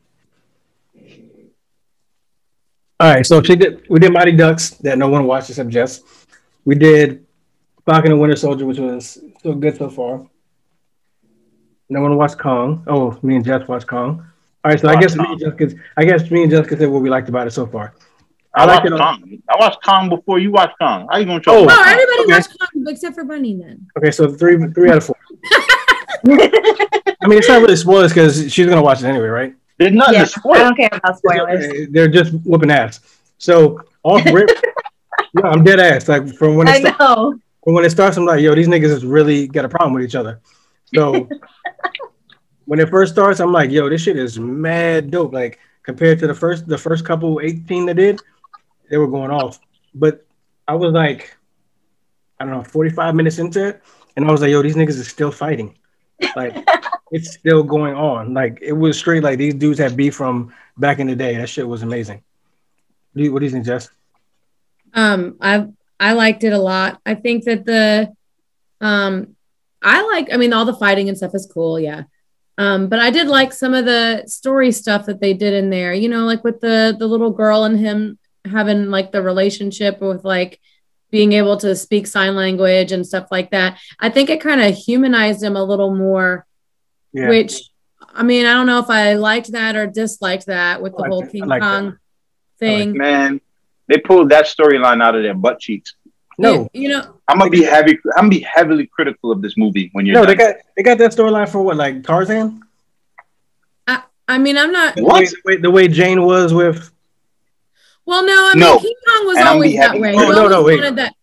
All 3.00 3.12
right, 3.12 3.26
so 3.26 3.41
she 3.41 3.56
did. 3.56 3.84
We 3.89 4.00
did 4.00 4.13
Mighty 4.13 4.32
Ducks 4.32 4.70
that 4.82 4.98
no 4.98 5.10
one 5.10 5.26
watched 5.26 5.50
except 5.50 5.70
Jess. 5.70 6.02
We 6.65 6.76
did 6.76 7.26
Falcon 7.86 8.12
and 8.12 8.21
Winter 8.21 8.36
Soldier, 8.36 8.65
which 8.65 8.78
was 8.80 9.19
still 9.39 9.56
good 9.56 9.78
so 9.78 9.89
far. 9.89 10.28
No 11.89 12.02
one 12.02 12.15
watched 12.15 12.38
Kong. 12.38 12.84
Oh, 12.88 13.17
me 13.21 13.36
and 13.36 13.43
Jess 13.45 13.67
watched 13.67 13.88
Kong. 13.88 14.26
All 14.63 14.71
right, 14.71 14.80
so 14.80 14.88
I 14.88 14.93
Watched 14.93 15.08
guess 15.08 15.15
me 15.17 15.26
and 15.28 15.39
Jessica. 15.39 15.82
I 15.97 16.06
guess 16.06 16.30
me 16.32 16.43
and 16.43 16.52
Jessica 16.52 16.78
said 16.78 16.89
what 16.89 17.02
we 17.02 17.10
liked 17.10 17.28
about 17.30 17.47
it 17.47 17.52
so 17.52 17.65
far. 17.65 17.93
I, 18.54 18.63
I 18.63 18.65
like 18.65 18.84
watched 18.84 18.93
it. 18.93 18.97
Kong. 18.97 19.41
I 19.50 19.56
watched 19.60 19.84
Kong 19.84 20.10
before 20.10 20.38
you 20.39 20.52
watched 20.52 20.78
Kong. 20.80 21.08
How 21.12 21.17
you 21.17 21.26
gonna 21.26 21.41
show? 21.41 21.52
Oh. 21.52 21.58
Oh, 21.58 21.65
me 21.65 21.74
Kong? 21.74 21.84
everybody 21.88 22.21
okay. 22.24 22.34
watched 22.34 22.60
Kong 22.60 22.86
except 22.88 23.15
for 23.15 23.24
Bunny 23.24 23.56
then. 23.58 23.88
Okay, 23.97 24.12
so 24.12 24.32
three, 24.32 24.58
three 24.74 24.89
out 24.91 24.97
of 24.97 25.06
four. 25.06 25.15
I 26.28 27.28
mean, 27.28 27.38
it's 27.39 27.47
not 27.47 27.62
really 27.62 27.76
spoilers 27.76 28.12
because 28.12 28.54
she's 28.54 28.67
gonna 28.67 28.82
watch 28.84 29.00
it 29.00 29.06
anyway, 29.06 29.28
right? 29.28 29.56
There's 29.78 29.93
nothing 29.93 30.13
Yeah, 30.13 30.26
to 30.26 30.28
spoil. 30.28 30.54
I 30.56 30.58
don't 30.60 30.76
care 30.76 30.89
about 30.93 31.17
spoilers. 31.17 31.88
They're 31.89 32.08
just 32.08 32.34
whooping 32.45 32.69
ass. 32.71 33.00
So 33.39 33.82
off 34.04 34.24
rip, 34.34 34.50
No, 35.34 35.44
I'm 35.44 35.64
dead 35.64 35.80
ass. 35.80 36.08
Like 36.08 36.28
from 36.36 36.56
when 36.56 36.68
it 36.68 36.72
I 36.72 36.80
start- 36.82 37.00
know. 37.00 37.40
from 37.64 37.74
when 37.74 37.86
it 37.86 37.90
starts, 37.92 38.18
I'm 38.18 38.26
like, 38.26 38.42
yo, 38.42 38.54
these 38.56 38.68
niggas 38.68 38.90
has 38.90 39.06
really 39.06 39.48
got 39.48 39.66
a 39.66 39.70
problem 39.70 39.94
with 39.94 40.04
each 40.04 40.16
other. 40.16 40.42
So 40.94 41.28
when 42.66 42.80
it 42.80 42.90
first 42.90 43.14
starts, 43.14 43.40
I'm 43.40 43.52
like, 43.52 43.72
yo, 43.72 43.90
this 43.90 44.02
shit 44.02 44.18
is 44.18 44.40
mad 44.40 45.12
dope. 45.12 45.34
Like 45.34 45.60
compared 45.84 46.20
to 46.20 46.28
the 46.28 46.34
first 46.34 46.68
the 46.68 46.78
first 46.78 47.06
couple 47.06 47.40
18 47.42 47.86
that 47.88 47.96
did, 47.96 48.20
they 48.90 48.98
were 48.98 49.08
going 49.08 49.32
off. 49.32 49.60
But 49.94 50.26
I 50.68 50.76
was 50.76 50.94
like, 50.94 51.36
I 52.40 52.46
don't 52.46 52.54
know, 52.54 52.64
45 52.64 53.16
minutes 53.16 53.40
into 53.40 53.68
it, 53.68 53.82
and 54.16 54.26
I 54.26 54.32
was 54.32 54.42
like, 54.42 54.52
yo, 54.52 54.62
these 54.62 54.76
niggas 54.76 54.90
is 55.00 55.08
still 55.08 55.32
fighting. 55.32 55.78
Like 56.36 56.58
it's 57.12 57.34
still 57.34 57.64
going 57.64 57.96
on. 57.96 58.34
Like 58.34 58.60
it 58.62 58.74
was 58.74 58.98
straight 58.98 59.24
like 59.24 59.38
these 59.38 59.54
dudes 59.56 59.80
had 59.80 59.96
beef 59.98 60.16
from 60.16 60.54
back 60.78 61.00
in 61.00 61.08
the 61.08 61.16
day. 61.16 61.36
That 61.38 61.50
shit 61.50 61.68
was 61.68 61.84
amazing. 61.84 62.22
What 63.14 63.20
do 63.20 63.24
you, 63.24 63.34
what 63.34 63.40
do 63.40 63.46
you 63.46 63.52
think, 63.52 63.66
Jess? 63.66 63.90
Um, 64.93 65.38
I 65.41 65.67
I 65.99 66.13
liked 66.13 66.43
it 66.43 66.54
a 66.54 66.58
lot. 66.58 66.99
I 67.06 67.15
think 67.15 67.45
that 67.45 67.65
the 67.65 68.13
um 68.80 69.36
I 69.82 70.01
like 70.04 70.34
I 70.34 70.38
mean 70.38 70.54
all 70.54 70.65
the 70.65 70.73
fighting 70.75 71.10
and 71.10 71.17
stuff 71.17 71.36
is 71.36 71.49
cool, 71.51 71.80
yeah. 71.80 72.04
Um, 72.58 72.89
but 72.89 72.99
I 72.99 73.10
did 73.10 73.27
like 73.27 73.54
some 73.54 73.73
of 73.73 73.86
the 73.86 74.23
story 74.27 74.71
stuff 74.71 75.06
that 75.08 75.19
they 75.21 75.34
did 75.34 75.54
in 75.54 75.69
there, 75.69 75.93
you 75.93 76.10
know, 76.10 76.25
like 76.25 76.43
with 76.43 76.60
the 76.62 76.95
the 76.97 77.08
little 77.08 77.32
girl 77.32 77.63
and 77.63 77.80
him 77.80 78.19
having 78.45 78.89
like 78.89 79.12
the 79.12 79.21
relationship 79.21 80.01
with 80.01 80.23
like 80.23 80.60
being 81.12 81.34
able 81.34 81.58
to 81.58 81.75
speak 81.75 82.08
sign 82.08 82.36
language 82.36 82.91
and 82.91 83.06
stuff 83.06 83.27
like 83.32 83.51
that. 83.51 83.80
I 83.99 84.10
think 84.10 84.30
it 84.30 84.41
kind 84.41 84.62
of 84.62 84.75
humanized 84.75 85.43
him 85.43 85.56
a 85.56 85.63
little 85.63 85.93
more, 85.95 86.45
Yeah. 87.13 87.30
which 87.30 87.62
I 88.13 88.23
mean, 88.23 88.45
I 88.45 88.54
don't 88.54 88.65
know 88.67 88.80
if 88.80 88.89
I 88.89 89.13
liked 89.13 89.51
that 89.54 89.75
or 89.75 89.88
disliked 89.88 90.47
that 90.47 90.82
with 90.82 90.95
the 90.97 91.04
I 91.04 91.08
whole 91.08 91.19
like 91.21 91.27
that. 91.27 91.32
King 91.32 91.43
I 91.43 91.45
like 91.47 91.62
that. 91.62 91.80
Kong 91.82 91.97
thing. 92.60 92.97
Man, 92.97 93.41
they 93.91 93.97
pulled 93.99 94.30
that 94.30 94.45
storyline 94.45 95.04
out 95.04 95.15
of 95.15 95.23
their 95.23 95.34
butt 95.34 95.60
cheeks. 95.60 95.95
No, 96.38 96.69
you 96.73 96.89
know, 96.89 97.19
I'm 97.27 97.38
gonna 97.38 97.51
be 97.51 97.63
heavy. 97.63 97.99
I'm 98.15 98.23
gonna 98.23 98.30
be 98.30 98.39
heavily 98.39 98.88
critical 98.88 99.32
of 99.32 99.41
this 99.41 99.58
movie 99.58 99.89
when 99.93 100.06
you're 100.06 100.15
no, 100.15 100.25
done. 100.25 100.30
they 100.30 100.43
got 100.43 100.56
they 100.75 100.84
got 100.84 100.97
that 100.97 101.12
storyline 101.12 101.47
for 101.49 101.62
what, 101.62 101.75
like 101.75 102.04
Tarzan? 102.04 102.63
I, 103.86 104.04
I 104.27 104.38
mean, 104.38 104.58
I'm 104.58 104.71
not. 104.71 104.95
The 104.95 105.04
way, 105.04 105.25
the 105.25 105.36
way, 105.45 105.58
the 105.58 105.69
way 105.69 105.88
Jane 105.88 106.23
was 106.23 106.54
with 106.54 106.89
Well, 108.06 108.25
no, 108.25 108.34
I 108.34 108.54
mean, 108.54 108.62
No. 108.62 108.80
King 108.80 108.95
Kong 109.08 109.27
was 109.27 109.38
And 109.38 109.47
always 109.47 109.71
be 109.73 109.77
that 109.77 109.99
way. 109.99 110.15
Oh, 110.15 110.32
no, 110.32 110.47
no, 110.47 110.63
wait. 110.63 110.95
that. 110.95 111.13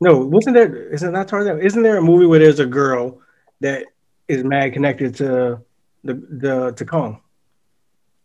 no, 0.00 0.18
wasn't 0.18 0.54
there? 0.54 0.92
Is 0.92 1.02
it 1.02 1.10
not 1.10 1.28
Tarzan? 1.28 1.60
Isn't 1.60 1.82
there 1.82 1.96
a 1.96 2.02
movie 2.02 2.26
where 2.26 2.38
there's 2.38 2.60
a 2.60 2.66
girl 2.66 3.20
that 3.60 3.86
is 4.28 4.44
mad 4.44 4.74
connected 4.74 5.16
to 5.16 5.60
the 6.04 6.14
the 6.14 6.72
to 6.72 6.84
Kong? 6.84 7.20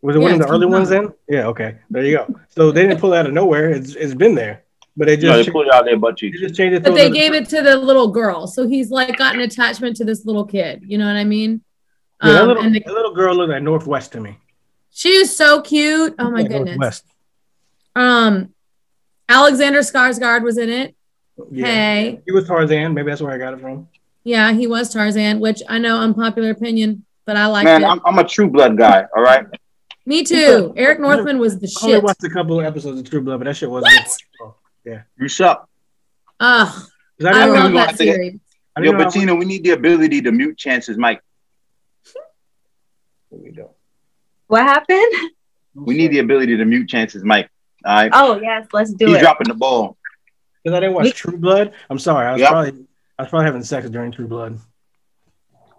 Was 0.01 0.15
it 0.15 0.19
Yeah, 0.19 0.25
one 0.25 0.33
of 0.33 0.39
the 0.47 0.53
early 0.53 0.65
ones 0.67 0.89
then? 0.89 1.11
Yeah, 1.27 1.47
okay, 1.47 1.77
there 1.89 2.05
you 2.05 2.17
go. 2.17 2.39
So 2.49 2.71
they 2.71 2.83
didn't 2.87 2.99
pull 2.99 3.13
it 3.13 3.17
out 3.17 3.25
of 3.25 3.33
nowhere. 3.33 3.69
It's 3.71 3.95
it's 3.95 4.13
been 4.13 4.35
there, 4.35 4.63
but 4.95 5.07
they 5.07 5.15
just 5.17 5.25
No, 5.25 5.41
they 5.43 5.49
pulled 5.51 5.67
it 5.67 5.73
out 5.73 5.81
of 5.81 5.85
their 5.87 5.97
butt 5.97 6.17
cheeks. 6.17 6.37
they 6.39 6.45
just 6.47 6.55
changed 6.55 6.75
it. 6.77 6.83
But 6.83 6.93
they 6.93 7.07
another- 7.07 7.15
gave 7.15 7.33
it 7.33 7.49
to 7.49 7.61
the 7.61 7.75
little 7.77 8.07
girl, 8.09 8.45
so 8.47 8.67
he's 8.67 8.91
like 8.91 9.17
got 9.17 9.33
an 9.35 9.41
attachment 9.41 9.95
to 9.97 10.05
this 10.05 10.25
little 10.25 10.45
kid. 10.45 10.83
You 10.85 10.97
know 10.99 11.07
what 11.07 11.15
I 11.15 11.23
mean? 11.23 11.61
Yeah, 12.23 12.33
that 12.33 12.41
Um, 12.43 12.47
little, 12.47 12.63
and 12.63 12.75
the- 12.75 12.79
that 12.85 12.93
little 12.93 13.13
girl 13.15 13.35
looked 13.35 13.51
like 13.51 13.63
North 13.63 13.87
West 13.87 14.11
to 14.13 14.19
me. 14.21 14.37
she 14.91 15.17
was 15.19 15.35
so 15.35 15.61
cute. 15.61 16.15
Oh 16.19 16.29
my 16.31 16.41
Yeah, 16.41 16.47
goodness. 16.47 16.67
North 16.77 16.79
West. 16.79 17.05
Um, 17.95 18.49
Alexander 19.29 19.79
Skarsgård 19.79 20.43
was 20.43 20.57
in 20.57 20.69
it. 20.69 20.95
Yeah. 21.51 21.65
Hey, 21.65 22.21
He 22.25 22.31
was 22.31 22.47
Tarzan. 22.47 22.93
Maybe 22.93 23.09
that's 23.09 23.21
where 23.21 23.33
I 23.33 23.37
got 23.37 23.53
it 23.53 23.59
from. 23.61 23.87
yeah, 24.23 24.51
he 24.53 24.67
was 24.67 24.91
Tarzan, 24.93 25.39
which 25.39 25.61
I 25.67 25.77
know 25.79 25.97
unpopular 25.99 26.49
opinion, 26.51 27.03
but 27.25 27.35
I 27.35 27.45
liked 27.47 27.65
Man, 27.65 27.83
it. 27.83 27.87
I'm, 27.87 28.01
I'm 28.05 28.17
a 28.19 28.23
True 28.23 28.49
Blood 28.49 28.77
guy. 28.77 29.05
All 29.15 29.23
right. 29.23 29.45
Me 30.07 30.23
too. 30.23 30.73
Eric 30.77 31.01
Northman 31.01 31.37
was 31.37 31.59
the 31.59 31.67
shit. 31.67 31.83
I 31.83 31.87
only 31.87 31.99
watched 31.99 32.23
a 32.23 32.29
couple 32.29 32.57
of 32.61 32.65
episodes 32.65 32.97
of 33.01 33.09
True 33.09 33.19
Blood, 33.19 33.39
but 33.39 33.43
that 33.43 33.57
shit 33.57 33.69
wasn't. 33.69 33.91
Good. 34.39 34.51
Yeah. 34.85 35.01
You 35.19 35.27
suck. 35.27 35.67
Ugh, 36.39 36.67
'Cause 36.67 36.87
I 37.25 37.33
didn't 37.33 37.47
know- 37.47 37.53
love 37.53 37.63
gonna 37.63 37.73
that 37.73 37.87
have 37.89 37.97
to 37.97 38.05
get- 38.05 38.15
series. 38.15 38.39
I 38.77 38.81
Yo, 38.81 38.91
know 38.93 38.97
how- 38.99 39.03
Bettina, 39.03 39.35
we 39.35 39.43
need 39.43 39.63
the 39.65 39.71
ability 39.71 40.21
to 40.21 40.31
mute 40.31 40.57
Chance's 40.57 40.97
mic. 40.97 41.19
we 43.31 43.51
don't. 43.51 43.71
What 44.47 44.61
happened? 44.63 45.13
We 45.75 45.97
need 45.97 46.11
the 46.11 46.19
ability 46.19 46.55
to 46.55 46.63
mute 46.63 46.87
Chance's 46.87 47.23
mic. 47.25 47.49
All 47.83 47.93
right. 47.95 48.11
Oh 48.13 48.39
yes, 48.41 48.67
let's 48.71 48.93
do 48.93 49.05
it. 49.07 49.09
He's 49.09 49.17
it. 49.17 49.21
dropping 49.21 49.49
the 49.49 49.55
ball. 49.55 49.97
Because 50.63 50.77
I 50.77 50.79
didn't 50.79 50.95
watch 50.95 51.13
True 51.13 51.37
Blood. 51.37 51.73
I'm 51.89 51.99
sorry. 51.99 52.27
I 52.27 52.31
was 52.31 52.41
Yep. 52.41 52.49
probably 52.49 52.85
I 53.19 53.23
was 53.23 53.29
probably 53.29 53.45
having 53.45 53.63
sex 53.63 53.89
during 53.89 54.11
True 54.13 54.27
Blood. 54.27 54.57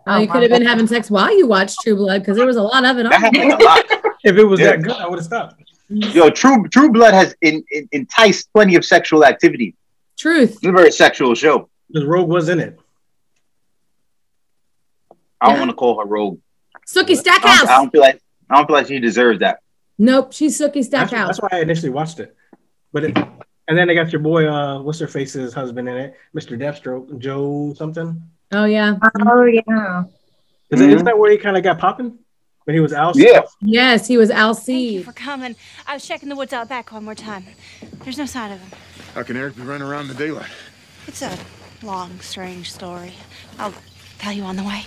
Oh, 0.07 0.19
you 0.19 0.29
oh, 0.29 0.33
could 0.33 0.43
have 0.43 0.51
been 0.51 0.67
having 0.67 0.87
sex 0.87 1.11
while 1.11 1.35
you 1.37 1.47
watched 1.47 1.79
True 1.83 1.97
Blood 1.97 2.21
because 2.23 2.37
there 2.37 2.47
was 2.47 2.57
a 2.57 2.63
lot 2.63 2.85
of 2.85 2.99
it 2.99 3.07
on. 3.07 3.11
That 3.11 3.21
happens 3.21 3.55
a 3.55 3.65
lot. 3.65 3.85
If 4.25 4.37
it 4.37 4.45
was 4.45 4.61
Yeah. 4.61 4.73
that 4.73 4.83
good, 4.83 4.93
I 4.97 5.07
would 5.09 5.19
have 5.19 5.25
stopped. 5.27 5.63
Yo, 5.89 6.29
True 6.31 6.69
True 6.69 6.91
Blood 6.91 7.15
has 7.15 7.35
in, 7.41 7.65
in, 7.71 7.89
enticed 7.93 8.53
plenty 8.53 8.77
of 8.77 8.85
sexual 8.85 9.25
activity. 9.25 9.75
Truth. 10.19 10.57
It's 10.57 10.67
a 10.67 10.73
very 10.73 10.91
sexual 10.91 11.35
show. 11.35 11.69
Because 11.91 12.05
Rogue 12.07 12.29
was 12.29 12.49
in 12.49 12.59
it. 12.61 12.79
I 15.41 15.51
don't 15.51 15.59
want 15.61 15.71
to 15.71 15.77
call 15.77 15.99
her 16.01 16.05
rogue. 16.07 16.41
Sookie 16.87 17.19
I 17.27 17.39
don't, 17.39 17.69
I 17.71 17.77
don't 17.77 17.91
feel 17.91 18.01
like 18.01 18.21
I 18.51 18.57
don't 18.57 18.67
feel 18.67 18.77
like 18.77 18.87
she 18.89 18.99
deserves 18.99 19.41
that. 19.41 19.61
Nope, 19.99 20.33
she's 20.33 20.59
Sookie 20.61 20.85
Stackhouse. 20.85 21.29
that's 21.29 21.41
why 21.41 21.49
I 21.53 21.61
initially 21.61 21.91
watched 21.91 22.19
it. 22.21 22.35
But 22.93 23.05
it, 23.05 23.17
and 23.17 23.77
then 23.79 23.89
they 23.89 23.95
got 23.95 24.11
your 24.13 24.21
boy, 24.23 24.47
uh, 24.49 24.81
what's 24.81 24.99
her 25.01 25.07
face's 25.09 25.53
husband 25.53 25.89
in 25.89 25.97
it, 25.97 26.15
Mr. 26.35 26.59
Deathstroke, 26.59 27.19
Joe 27.19 27.75
something. 27.77 28.21
Oh 28.53 28.65
yeah. 28.65 28.97
Oh 29.21 29.45
yeah. 29.45 30.05
Is 30.71 30.81
Mhm. 30.81 30.97
not 30.97 31.05
that 31.05 31.19
where 31.19 31.31
he 31.31 31.37
kind 31.39 31.57
of 31.57 31.63
got 31.63 31.79
popping 31.79 32.19
when 32.69 32.75
he 32.75 32.81
was 32.81 32.93
out? 32.93 33.17
Yeah. 33.17 33.41
Yes, 33.63 34.07
he 34.07 34.19
was 34.19 34.29
Thank 34.29 34.39
you 34.39 34.99
Alcide. 35.01 35.05
for 35.07 35.13
coming. 35.13 35.57
I 35.87 35.95
was 35.95 36.07
checking 36.07 36.29
the 36.29 36.37
woods 36.37 36.53
out 36.53 36.69
back 36.69 36.93
one 36.93 37.03
more 37.03 37.15
time. 37.15 37.47
There's 38.05 38.19
no 38.19 38.27
sign 38.27 38.53
of 38.53 38.61
him. 38.61 38.79
How 39.15 39.23
can 39.23 39.39
Eric 39.39 39.57
be 39.57 39.63
running 39.63 39.89
around 39.89 40.03
in 40.03 40.09
the 40.09 40.15
daylight? 40.23 40.51
It's 41.07 41.23
a 41.23 41.35
long, 41.83 42.21
strange 42.21 42.71
story. 42.71 43.15
I'll 43.59 43.73
tell 44.19 44.35
you 44.35 44.43
on 44.43 44.57
the 44.57 44.65
way. 44.65 44.85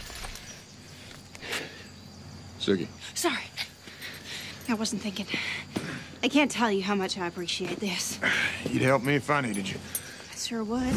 Sugi. 2.59 2.85
Sorry. 3.15 3.41
I 4.69 4.75
wasn't 4.75 5.01
thinking. 5.01 5.25
I 6.21 6.27
can't 6.27 6.51
tell 6.51 6.71
you 6.71 6.83
how 6.83 6.93
much 6.93 7.17
I 7.17 7.25
appreciate 7.25 7.79
this. 7.79 8.19
You'd 8.69 8.83
help 8.83 9.01
me 9.01 9.15
if 9.15 9.27
I 9.27 9.41
needed 9.41 9.67
you. 9.67 9.79
I 10.31 10.35
sure 10.37 10.63
would. 10.63 10.93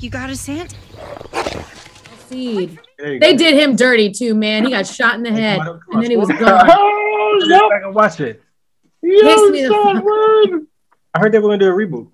You 0.00 0.10
got 0.10 0.30
a 0.30 0.34
scent? 0.34 0.74
Alcide. 2.34 2.78
They 2.98 3.18
go. 3.18 3.36
did 3.36 3.54
him 3.54 3.76
dirty 3.76 4.10
too, 4.10 4.34
man. 4.34 4.64
He 4.64 4.70
got 4.70 4.86
shot 4.86 5.14
in 5.14 5.22
the 5.22 5.32
head 5.32 5.60
on, 5.60 5.80
and 5.92 6.02
then 6.02 6.10
he 6.10 6.16
was 6.16 6.30
on. 6.30 6.36
Oh, 6.40 7.38
gone. 7.40 7.48
Go 7.48 7.68
back 7.70 7.82
and 7.84 7.94
watch 7.94 8.20
it. 8.20 8.42
Pissed 9.02 9.50
me 9.50 9.62
the 9.62 10.66
I 11.14 11.20
heard 11.20 11.32
they 11.32 11.38
were 11.38 11.48
going 11.48 11.60
to 11.60 11.66
do 11.66 11.70
a 11.70 11.74
reboot. 11.74 12.10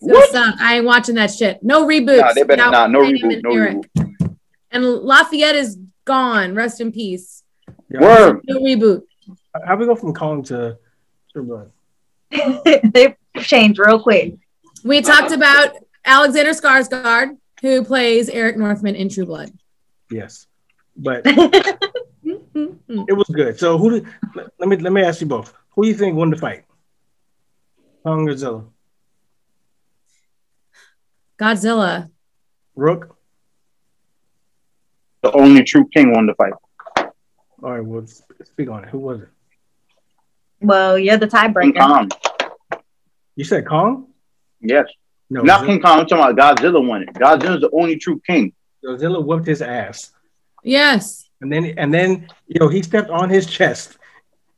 It's 0.00 0.32
gonna. 0.32 0.56
I 0.58 0.76
ain't 0.76 0.84
watching 0.84 1.14
that 1.16 1.30
shit. 1.30 1.62
No 1.62 1.86
reboots. 1.86 2.20
Nah, 2.20 2.32
they 2.32 2.42
better 2.42 2.66
without 2.66 2.70
not. 2.70 2.90
No 2.90 3.00
reboot. 3.00 3.34
and 3.34 3.42
No 3.42 3.50
Eric. 3.52 3.76
reboot. 3.96 4.36
And 4.70 4.84
Lafayette 4.84 5.54
is 5.54 5.78
gone. 6.04 6.54
Rest 6.54 6.80
in 6.80 6.92
peace. 6.92 7.42
Word. 7.90 8.40
No 8.44 8.60
reboot. 8.60 9.02
How 9.64 9.76
we 9.76 9.86
go 9.86 9.94
from 9.94 10.12
Kong 10.12 10.42
to 10.44 10.78
True 11.32 11.44
Blood? 11.44 11.70
they 12.92 13.16
changed 13.40 13.78
real 13.78 14.00
quick. 14.00 14.34
We 14.84 15.00
talked 15.00 15.32
about 15.32 15.76
Alexander 16.04 16.50
Skarsgård, 16.50 17.38
who 17.64 17.82
plays 17.82 18.28
Eric 18.28 18.58
Northman 18.58 18.94
in 18.94 19.08
True 19.08 19.24
Blood. 19.24 19.50
Yes, 20.10 20.46
but 20.96 21.22
it 21.24 23.16
was 23.16 23.28
good. 23.32 23.58
So 23.58 23.78
who? 23.78 23.90
Did, 23.90 24.06
let, 24.34 24.46
let 24.58 24.68
me 24.68 24.76
let 24.76 24.92
me 24.92 25.02
ask 25.02 25.20
you 25.20 25.26
both. 25.26 25.54
Who 25.70 25.82
do 25.82 25.88
you 25.88 25.94
think 25.94 26.14
won 26.14 26.30
the 26.30 26.36
fight? 26.36 26.64
Kong 28.04 28.28
or 28.28 28.36
Zilla? 28.36 28.64
Godzilla. 31.38 32.10
Rook. 32.76 33.16
The 35.22 35.32
only 35.32 35.64
true 35.64 35.88
king 35.88 36.12
won 36.12 36.26
the 36.26 36.34
fight. 36.34 36.52
All 37.62 37.72
right, 37.72 37.84
well, 37.84 38.06
speak 38.44 38.68
on 38.68 38.84
it. 38.84 38.90
Who 38.90 38.98
was 38.98 39.22
it? 39.22 39.28
Well, 40.60 40.98
you're 40.98 41.16
the 41.16 41.28
King 41.28 41.54
tiebreaker. 41.54 41.78
Kong. 41.78 42.10
You 43.36 43.44
said 43.44 43.66
Kong? 43.66 44.08
Yes. 44.60 44.84
No, 45.30 45.40
Not 45.42 45.60
Zilla, 45.60 45.66
King 45.72 45.80
Kong. 45.82 45.98
I'm 46.00 46.06
talking 46.06 46.32
about 46.32 46.58
Godzilla 46.58 46.86
won 46.86 47.02
it. 47.02 47.14
Godzilla's 47.14 47.60
the 47.62 47.70
only 47.72 47.96
true 47.96 48.20
king. 48.26 48.52
Godzilla 48.84 49.24
whooped 49.24 49.46
his 49.46 49.62
ass, 49.62 50.10
Yes. 50.62 51.28
and 51.40 51.50
then 51.52 51.74
and 51.78 51.92
then 51.92 52.28
you 52.46 52.60
know 52.60 52.68
he 52.68 52.82
stepped 52.82 53.10
on 53.10 53.30
his 53.30 53.46
chest, 53.46 53.96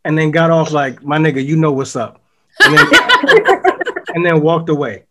and 0.05 0.19
then 0.19 0.31
got 0.33 0.51
off 0.51 0.73
like 0.73 1.03
my 1.03 1.19
nigga, 1.19 1.45
you 1.45 1.57
know 1.57 1.73
what's 1.73 1.95
up, 1.97 2.21
and 2.61 2.77
then, 2.77 2.87
and 4.15 4.27
then 4.27 4.41
walked 4.41 4.69
away. 4.69 5.05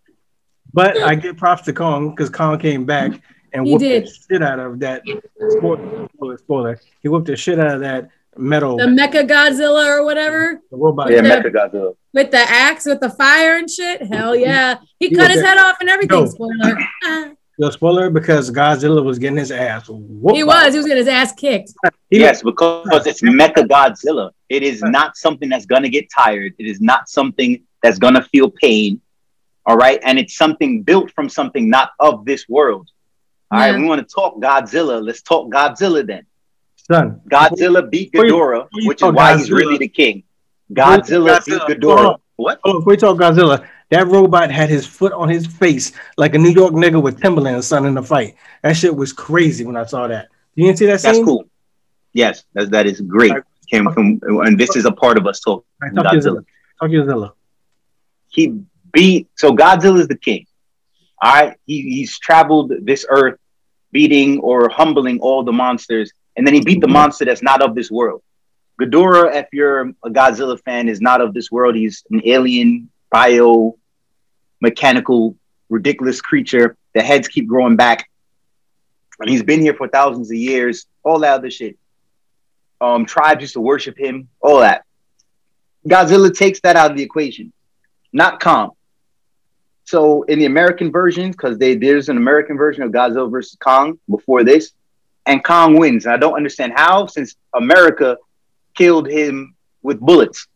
But 0.74 1.02
I 1.02 1.16
give 1.16 1.38
props 1.38 1.62
to 1.64 1.74
Kong 1.74 2.10
because 2.10 2.30
Kong 2.30 2.60
came 2.60 2.86
back 2.86 3.12
and 3.54 3.66
He 3.66 3.72
whooped 3.72 3.82
did. 3.82 4.04
the 4.06 4.12
shit 4.30 4.44
out 4.44 4.60
of 4.60 4.80
that. 4.82 5.04
Spoiler, 5.52 6.08
spoiler, 6.14 6.38
spoiler. 6.38 6.80
He 7.02 7.08
whooped 7.08 7.28
the 7.28 7.38
shit 7.38 7.58
out 7.60 7.76
of 7.76 7.80
that 7.80 8.10
metal 8.38 8.78
The 8.78 8.86
Mecha 8.86 9.28
Godzilla 9.28 9.88
or 9.88 10.04
whatever. 10.06 10.62
the 10.72 10.78
robot. 10.78 11.12
Yeah, 11.12 11.22
Mecha 11.22 11.52
Godzilla. 11.54 11.96
With 12.14 12.32
the 12.32 12.38
axe 12.40 12.86
with 12.86 13.00
the 13.00 13.10
fire 13.10 13.58
and 13.58 13.70
shit. 13.70 14.02
Hell 14.04 14.36
yeah. 14.36 14.76
He 15.00 15.08
He 15.10 15.16
cut 15.16 15.32
his 15.32 15.42
there. 15.42 15.50
head 15.50 15.58
off 15.58 15.78
and 15.82 15.90
everything. 15.90 16.20
No. 16.22 16.26
Spoiler. 16.26 16.78
Yo, 17.58 17.70
spoiler 17.70 18.10
because 18.10 18.52
Godzilla 18.52 19.02
was 19.04 19.18
getting 19.18 19.38
his 19.38 19.52
ass 19.52 19.88
whooped. 19.88 20.36
He 20.36 20.44
was. 20.44 20.74
He 20.74 20.78
was 20.78 20.86
getting 20.88 21.06
his 21.06 21.08
ass 21.08 21.32
kicked. 21.34 21.72
Yes, 22.10 22.44
because 22.44 23.08
it's 23.08 23.22
Mecha 23.22 23.66
Godzilla. 23.68 24.32
It 24.50 24.62
is 24.64 24.82
not 24.82 25.16
something 25.16 25.48
that's 25.50 25.66
gonna 25.66 25.90
get 25.90 26.08
tired. 26.16 26.54
It 26.60 26.66
is 26.66 26.82
not 26.82 27.08
something 27.10 27.64
that's 27.82 27.98
gonna 27.98 28.24
feel 28.24 28.50
pain. 28.50 29.00
All 29.66 29.78
right, 29.78 30.00
and 30.04 30.20
it's 30.20 30.36
something 30.36 30.84
built 30.84 31.12
from 31.12 31.28
something 31.30 31.70
not 31.70 31.92
of 32.00 32.26
this 32.26 32.48
world. 32.50 32.90
All 33.52 33.60
right, 33.60 33.72
Yeah. 33.72 33.80
we 33.80 33.86
want 33.86 34.08
to 34.08 34.14
talk 34.14 34.36
Godzilla. 34.42 35.02
Let's 35.04 35.22
talk 35.22 35.50
Godzilla 35.52 36.06
then. 36.06 36.26
Son, 36.92 37.22
Godzilla 37.30 37.90
beat 37.90 38.12
Ghidorah, 38.12 38.68
you 38.74 38.88
which 38.88 39.02
is 39.02 39.12
why 39.12 39.38
he's 39.38 39.52
really 39.52 39.78
the 39.78 39.88
king. 39.88 40.24
Godzilla 40.72 41.44
beat 41.46 41.58
Hold 41.58 41.72
Ghidorah. 41.72 42.14
on. 42.14 42.20
What? 42.36 42.60
Oh, 42.64 42.80
before 42.80 42.92
we 42.92 42.98
talk 42.98 43.18
Godzilla, 43.18 43.66
that 43.90 44.08
robot 44.08 44.52
had 44.52 44.70
his 44.70 44.86
foot 44.86 45.14
on 45.14 45.30
his 45.30 45.48
face 45.48 45.94
like 46.18 46.36
a 46.36 46.38
New 46.38 46.50
York 46.52 46.74
nigga 46.74 47.02
with 47.02 47.22
Timberland 47.22 47.64
son 47.64 47.86
in 47.86 47.94
the 47.94 48.04
fight. 48.04 48.36
That 48.62 48.76
shit 48.76 48.96
was 48.96 49.14
crazy 49.14 49.66
when 49.66 49.78
I 49.78 49.86
saw 49.86 50.08
that. 50.08 50.28
You 50.56 50.66
didn't 50.66 50.78
see 50.80 50.86
that 50.88 51.02
scene? 51.02 51.14
That's 51.14 51.26
cool. 51.26 51.46
Yes, 52.14 52.46
that, 52.54 52.72
that 52.72 52.86
is 52.86 53.02
great. 53.02 53.34
Came 53.72 53.92
from, 53.92 54.20
and 54.24 54.60
this 54.60 54.76
is 54.76 54.86
a 54.86 54.92
part 54.92 55.18
of 55.18 55.26
us 55.26 55.40
talking 55.40 55.66
right, 55.82 55.94
talk 55.96 56.06
Godzilla. 56.06 56.38
Godzilla. 56.38 56.46
Talk 56.80 56.90
Godzilla. 56.92 57.32
he 58.30 58.62
beat 58.92 59.28
so 59.36 59.52
Godzilla 59.52 60.00
is 60.00 60.08
the 60.08 60.18
king. 60.18 60.46
All 61.22 61.34
right, 61.34 61.58
he, 61.66 61.82
he's 61.82 62.20
traveled 62.20 62.74
this 62.82 63.06
earth, 63.10 63.40
beating 63.92 64.40
or 64.40 64.70
humbling 64.70 65.20
all 65.20 65.44
the 65.44 65.52
monsters, 65.52 66.12
and 66.36 66.46
then 66.46 66.54
he 66.54 66.62
beat 66.62 66.82
the 66.82 66.88
monster 66.88 67.26
that's 67.26 67.44
not 67.44 67.62
of 67.62 67.76
this 67.76 67.90
world. 67.92 68.22
Ghidorah, 68.80 69.36
if 69.36 69.48
you're 69.54 69.82
a 70.04 70.10
Godzilla 70.10 70.60
fan, 70.62 70.90
is 70.90 71.00
not 71.02 71.22
of 71.22 71.34
this 71.34 71.52
world. 71.52 71.76
He's 71.76 72.04
an 72.12 72.22
alien, 72.26 72.90
bio, 73.10 73.78
mechanical, 74.60 75.36
ridiculous 75.70 76.22
creature. 76.22 76.76
The 76.94 77.02
heads 77.02 77.28
keep 77.28 77.48
growing 77.48 77.76
back, 77.76 78.10
and 79.20 79.30
he's 79.30 79.44
been 79.44 79.62
here 79.62 79.74
for 79.74 79.88
thousands 79.88 80.30
of 80.30 80.38
years. 80.38 80.86
All 81.04 81.20
that 81.20 81.34
other 81.34 81.52
shit. 81.52 81.78
Um, 82.82 83.06
tribes 83.06 83.42
used 83.42 83.54
to 83.54 83.62
worship 83.62 83.98
him. 83.98 84.28
All 84.42 84.60
that. 84.60 84.84
Godzilla 85.88 86.36
takes 86.36 86.60
that 86.62 86.76
out 86.76 86.92
of 86.92 86.98
the 86.98 87.04
equation 87.04 87.54
not 88.16 88.40
Kong. 88.40 88.72
So 89.84 90.24
in 90.24 90.40
the 90.40 90.46
American 90.46 90.92
versions, 90.92 91.36
because 91.36 91.60
they 91.60 91.76
there's 91.76 92.10
an 92.10 92.18
American 92.18 92.58
version 92.58 92.82
of 92.82 92.92
Godzilla 92.92 93.30
versus 93.30 93.58
Kong 93.62 94.00
before 94.10 94.44
this, 94.44 94.72
and 95.26 95.44
Kong 95.44 95.78
wins. 95.78 96.06
And 96.06 96.14
I 96.14 96.18
don't 96.18 96.36
understand 96.36 96.74
how, 96.76 97.08
since 97.08 97.36
America 97.54 98.18
killed 98.76 99.08
him 99.10 99.56
with 99.82 100.00
bullets 100.00 100.48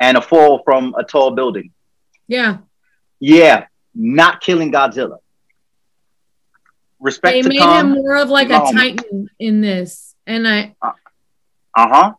and 0.00 0.16
a 0.16 0.20
fall 0.20 0.62
from 0.64 0.94
a 0.98 1.04
tall 1.04 1.30
building. 1.32 1.72
Yeah. 2.28 2.58
Yeah, 3.20 3.66
not 3.94 4.40
killing 4.40 4.70
Godzilla. 4.72 5.18
Respect 7.00 7.42
They 7.44 7.48
made 7.48 7.58
Kong. 7.58 7.80
him 7.80 7.90
more 7.92 8.16
of 8.16 8.28
like 8.30 8.48
a 8.50 8.60
titan 8.72 9.28
in 9.38 9.60
this. 9.60 10.14
And 10.26 10.46
I 10.46 10.74
Uh 10.82 10.92
huh. 11.74 12.12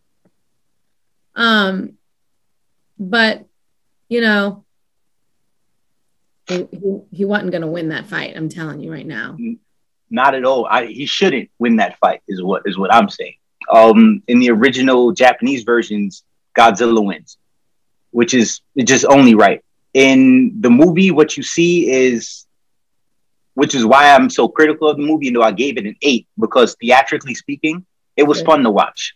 um 1.36 1.94
but 3.00 3.46
you 4.10 4.22
know 4.22 4.64
he, 6.48 6.66
he, 6.72 7.00
he 7.12 7.26
wasn't 7.26 7.52
gonna 7.52 7.68
win 7.68 7.90
that 7.90 8.06
fight, 8.08 8.36
I'm 8.38 8.50
telling 8.50 8.80
you 8.80 8.92
right 8.92 9.06
now. 9.06 9.38
Not 10.10 10.36
at 10.36 10.46
all. 10.46 10.66
I, 10.66 10.86
he 10.86 11.06
shouldn't 11.06 11.50
win 11.60 11.78
that 11.78 11.98
fight. 12.00 12.22
Is 12.28 12.42
what 12.42 12.64
is 12.66 12.78
what 12.78 12.94
I'm 12.94 13.10
saying. 13.10 13.36
Um, 13.72 14.24
in 14.28 14.40
the 14.40 14.52
original 14.52 15.12
Japanese 15.12 15.64
versions, 15.64 16.24
Godzilla 16.58 17.06
wins, 17.06 17.38
which 18.12 18.34
is 18.34 18.62
just 18.78 19.06
only 19.06 19.36
right. 19.36 19.64
In 19.94 20.62
the 20.62 20.70
movie, 20.70 21.12
what 21.12 21.36
you 21.36 21.44
see 21.44 21.90
is, 21.90 22.46
which 23.56 23.76
is 23.76 23.86
why 23.86 24.14
I'm 24.14 24.30
so 24.30 24.48
critical 24.48 24.88
of 24.88 24.98
the 24.98 25.04
movie. 25.04 25.26
You 25.26 25.32
know, 25.34 25.42
I 25.42 25.52
gave 25.52 25.78
it 25.78 25.86
an 25.86 25.96
eight 26.02 26.28
because 26.40 26.76
theatrically 26.80 27.36
speaking, 27.36 27.86
it 28.16 28.24
was 28.24 28.42
fun 28.42 28.64
to 28.64 28.72
watch. 28.72 29.16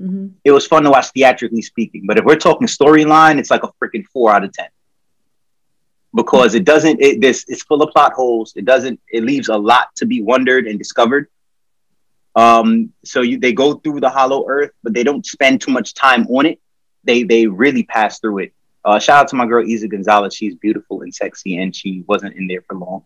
Mhm. 0.00 0.32
It 0.44 0.50
was 0.50 0.66
fun 0.66 0.82
to 0.82 0.90
watch 0.90 1.06
theatrically 1.12 1.62
speaking. 1.62 2.04
But 2.06 2.18
if 2.18 2.24
we're 2.24 2.36
talking 2.36 2.66
storyline, 2.66 3.38
it's 3.38 3.50
like 3.50 3.62
a 3.62 3.72
freaking 3.82 4.04
four 4.12 4.34
out 4.34 4.44
of 4.44 4.52
ten 4.52 4.68
because 6.16 6.54
it 6.54 6.64
doesn't. 6.64 7.00
It 7.00 7.20
this 7.20 7.44
it's 7.46 7.62
full 7.62 7.82
of 7.82 7.92
plot 7.92 8.14
holes. 8.14 8.52
It 8.56 8.64
doesn't. 8.64 8.98
It 9.08 9.22
leaves 9.22 9.48
a 9.48 9.56
lot 9.56 9.94
to 9.96 10.06
be 10.06 10.22
wondered 10.22 10.66
and 10.66 10.78
discovered. 10.78 11.28
Um, 12.34 12.92
so 13.04 13.20
you 13.20 13.38
they 13.38 13.52
go 13.52 13.74
through 13.74 14.00
the 14.00 14.10
Hollow 14.10 14.44
Earth, 14.48 14.72
but 14.82 14.94
they 14.94 15.04
don't 15.04 15.24
spend 15.24 15.60
too 15.60 15.70
much 15.70 15.94
time 15.94 16.26
on 16.28 16.46
it. 16.46 16.58
They 17.04 17.22
they 17.22 17.46
really 17.46 17.84
pass 17.84 18.18
through 18.18 18.38
it. 18.38 18.52
Uh, 18.84 18.98
shout 18.98 19.20
out 19.22 19.28
to 19.28 19.36
my 19.36 19.46
girl 19.46 19.64
Eiza 19.64 19.90
Gonzalez. 19.90 20.34
She's 20.34 20.54
beautiful 20.54 21.02
and 21.02 21.14
sexy, 21.14 21.58
and 21.58 21.74
she 21.74 22.02
wasn't 22.06 22.34
in 22.36 22.46
there 22.46 22.62
for 22.62 22.76
long. 22.76 23.04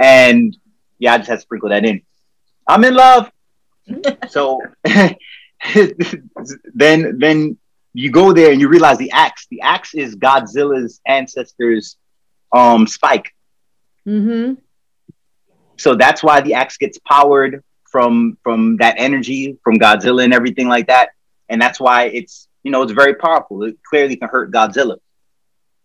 And 0.00 0.56
yeah, 0.98 1.14
I 1.14 1.18
just 1.18 1.30
had 1.30 1.36
to 1.36 1.40
sprinkle 1.40 1.70
that 1.70 1.84
in. 1.84 2.02
I'm 2.66 2.84
in 2.84 2.94
love. 2.94 3.30
so 4.28 4.60
then 6.74 7.18
then 7.18 7.58
you 7.94 8.10
go 8.10 8.32
there 8.32 8.52
and 8.52 8.60
you 8.60 8.68
realize 8.68 8.98
the 8.98 9.10
axe. 9.12 9.46
The 9.50 9.62
axe 9.62 9.94
is 9.94 10.14
Godzilla's 10.14 11.00
ancestors' 11.06 11.96
um 12.52 12.86
spike. 12.86 13.34
Mm-hmm. 14.06 14.54
So 15.76 15.94
that's 15.94 16.22
why 16.22 16.40
the 16.40 16.54
axe 16.54 16.76
gets 16.76 16.98
powered 16.98 17.62
from 17.90 18.36
from 18.42 18.76
that 18.78 18.96
energy 18.98 19.58
from 19.62 19.78
Godzilla 19.78 20.24
and 20.24 20.34
everything 20.34 20.68
like 20.68 20.88
that. 20.88 21.10
And 21.48 21.60
that's 21.60 21.80
why 21.80 22.04
it's 22.04 22.48
you 22.62 22.70
know 22.70 22.82
it's 22.82 22.92
very 22.92 23.14
powerful. 23.14 23.62
It 23.64 23.76
clearly 23.88 24.16
can 24.16 24.28
hurt 24.28 24.50
Godzilla. 24.50 24.96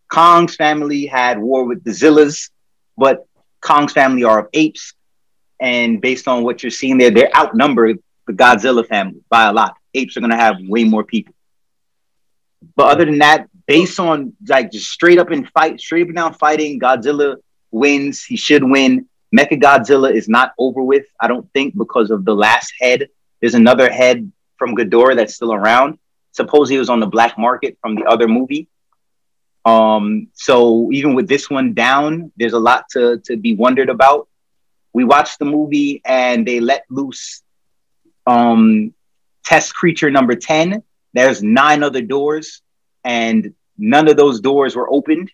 Kong's 0.10 0.56
family 0.56 1.06
had 1.06 1.40
war 1.40 1.66
with 1.66 1.84
the 1.84 1.92
Zillas, 1.92 2.50
but 2.98 3.26
Kong's 3.62 3.94
family 3.94 4.24
are 4.24 4.40
of 4.40 4.48
apes. 4.54 4.94
And 5.60 6.02
based 6.02 6.28
on 6.28 6.44
what 6.44 6.62
you're 6.62 6.72
seeing 6.72 6.98
there, 6.98 7.10
they're 7.10 7.36
outnumbered 7.36 8.00
the 8.28 8.34
Godzilla 8.34 8.86
family 8.86 9.22
by 9.30 9.46
a 9.46 9.54
lot. 9.54 9.76
Apes 9.94 10.18
are 10.18 10.22
gonna 10.22 10.36
have 10.36 10.58
way 10.62 10.84
more 10.84 11.04
people. 11.04 11.34
But 12.76 12.92
other 12.92 13.06
than 13.06 13.20
that, 13.20 13.50
based 13.66 14.00
on 14.00 14.34
like 14.48 14.72
just 14.72 14.90
straight 14.90 15.20
up 15.20 15.32
in 15.32 15.46
fight, 15.46 15.80
straight 15.80 16.04
up 16.04 16.08
and 16.08 16.18
down 16.18 16.34
fighting, 16.34 16.80
Godzilla 16.80 17.38
wins. 17.72 18.24
He 18.24 18.36
should 18.36 18.64
win. 18.64 19.08
Mecha 19.36 19.60
Godzilla 19.60 20.14
is 20.14 20.30
not 20.30 20.54
over 20.58 20.84
with, 20.84 21.06
I 21.20 21.28
don't 21.28 21.52
think, 21.54 21.76
because 21.76 22.12
of 22.12 22.24
the 22.24 22.36
last 22.36 22.74
head. 22.80 23.10
There's 23.42 23.56
another 23.56 23.92
head 23.92 24.32
from 24.58 24.76
Ghidorah 24.76 25.16
that's 25.16 25.36
still 25.36 25.54
around. 25.54 25.98
Supposedly 26.32 26.76
it 26.76 26.80
was 26.80 26.90
on 26.90 27.00
the 27.00 27.08
black 27.08 27.38
market 27.38 27.78
from 27.82 27.96
the 27.96 28.04
other 28.04 28.28
movie. 28.28 28.68
Um, 29.66 30.28
so 30.34 30.92
even 30.92 31.16
with 31.16 31.28
this 31.28 31.50
one 31.50 31.74
down, 31.74 32.32
there's 32.38 32.54
a 32.54 32.60
lot 32.60 32.86
to 32.92 33.20
to 33.26 33.38
be 33.38 33.56
wondered 33.56 33.90
about. 33.90 34.28
We 34.92 35.04
watched 35.04 35.40
the 35.40 35.46
movie 35.46 36.02
and 36.06 36.46
they 36.48 36.60
let 36.60 36.86
loose 36.90 37.42
um 38.28 38.94
test 39.44 39.74
creature 39.74 40.10
number 40.12 40.36
10. 40.36 40.84
There's 41.14 41.44
nine 41.44 41.84
other 41.84 42.02
doors, 42.02 42.62
and 43.04 43.54
none 43.78 44.08
of 44.08 44.18
those 44.18 44.40
doors 44.40 44.76
were 44.76 44.90
opened. 44.92 45.32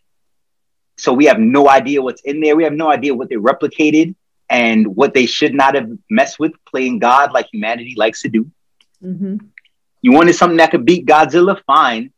So 0.97 1.13
we 1.13 1.26
have 1.26 1.39
no 1.39 1.70
idea 1.70 2.01
what's 2.01 2.22
in 2.22 2.41
there. 2.41 2.55
We 2.55 2.63
have 2.63 2.74
no 2.74 2.91
idea 2.91 3.13
what 3.13 3.30
they 3.30 3.36
replicated 3.36 4.15
and 4.49 4.95
what 4.95 5.13
they 5.13 5.26
should 5.26 5.53
not 5.53 5.76
have 5.76 5.89
messed 6.09 6.39
with 6.39 6.53
playing 6.65 6.99
God 6.99 7.32
like 7.32 7.47
humanity 7.53 7.93
likes 7.95 8.22
to 8.24 8.30
do. 8.30 8.49
Mm-hmm. 9.03 9.38
You 10.01 10.11
wanted 10.11 10.34
something 10.34 10.57
that 10.57 10.72
could 10.72 10.86
beat 10.86 11.05
Godzilla, 11.05 11.61
fine. 11.65 12.11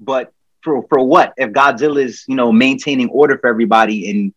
But 0.00 0.32
for 0.62 0.84
for 0.88 1.02
what? 1.04 1.34
If 1.36 1.50
Godzilla 1.50 2.02
is, 2.02 2.24
you 2.26 2.34
know, 2.34 2.50
maintaining 2.52 3.08
order 3.10 3.38
for 3.38 3.48
everybody 3.48 4.10
and 4.10 4.32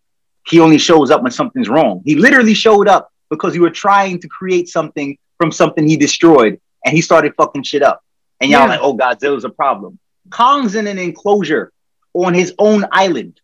he 0.47 0.59
only 0.59 0.77
shows 0.79 1.11
up 1.11 1.21
when 1.21 1.31
something's 1.31 1.69
wrong. 1.69 2.01
He 2.05 2.15
literally 2.15 2.53
showed 2.55 2.87
up 2.87 3.11
because 3.29 3.55
you 3.55 3.61
were 3.61 3.69
trying 3.69 4.19
to 4.19 4.27
create 4.27 4.67
something 4.69 5.17
from 5.37 5.51
something 5.51 5.87
he 5.87 5.97
destroyed 5.97 6.59
and 6.83 6.95
he 6.95 7.01
started 7.01 7.33
fucking 7.35 7.63
shit 7.63 7.83
up. 7.83 8.03
And 8.39 8.49
y'all 8.49 8.61
Yeah. 8.61 8.67
like, 8.67 8.79
oh, 8.81 8.97
Godzilla's 8.97 9.43
a 9.43 9.49
problem. 9.49 9.99
Kong's 10.31 10.75
in 10.75 10.87
an 10.87 10.97
enclosure 10.97 11.71
on 12.13 12.33
his 12.33 12.53
own 12.57 12.85
island. 12.91 13.39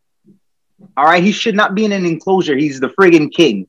All 0.95 1.05
right, 1.05 1.23
he 1.23 1.31
should 1.31 1.55
not 1.55 1.75
be 1.75 1.85
in 1.85 1.91
an 1.91 2.05
enclosure. 2.05 2.55
He's 2.55 2.79
the 2.79 2.89
friggin' 2.89 3.31
king. 3.31 3.67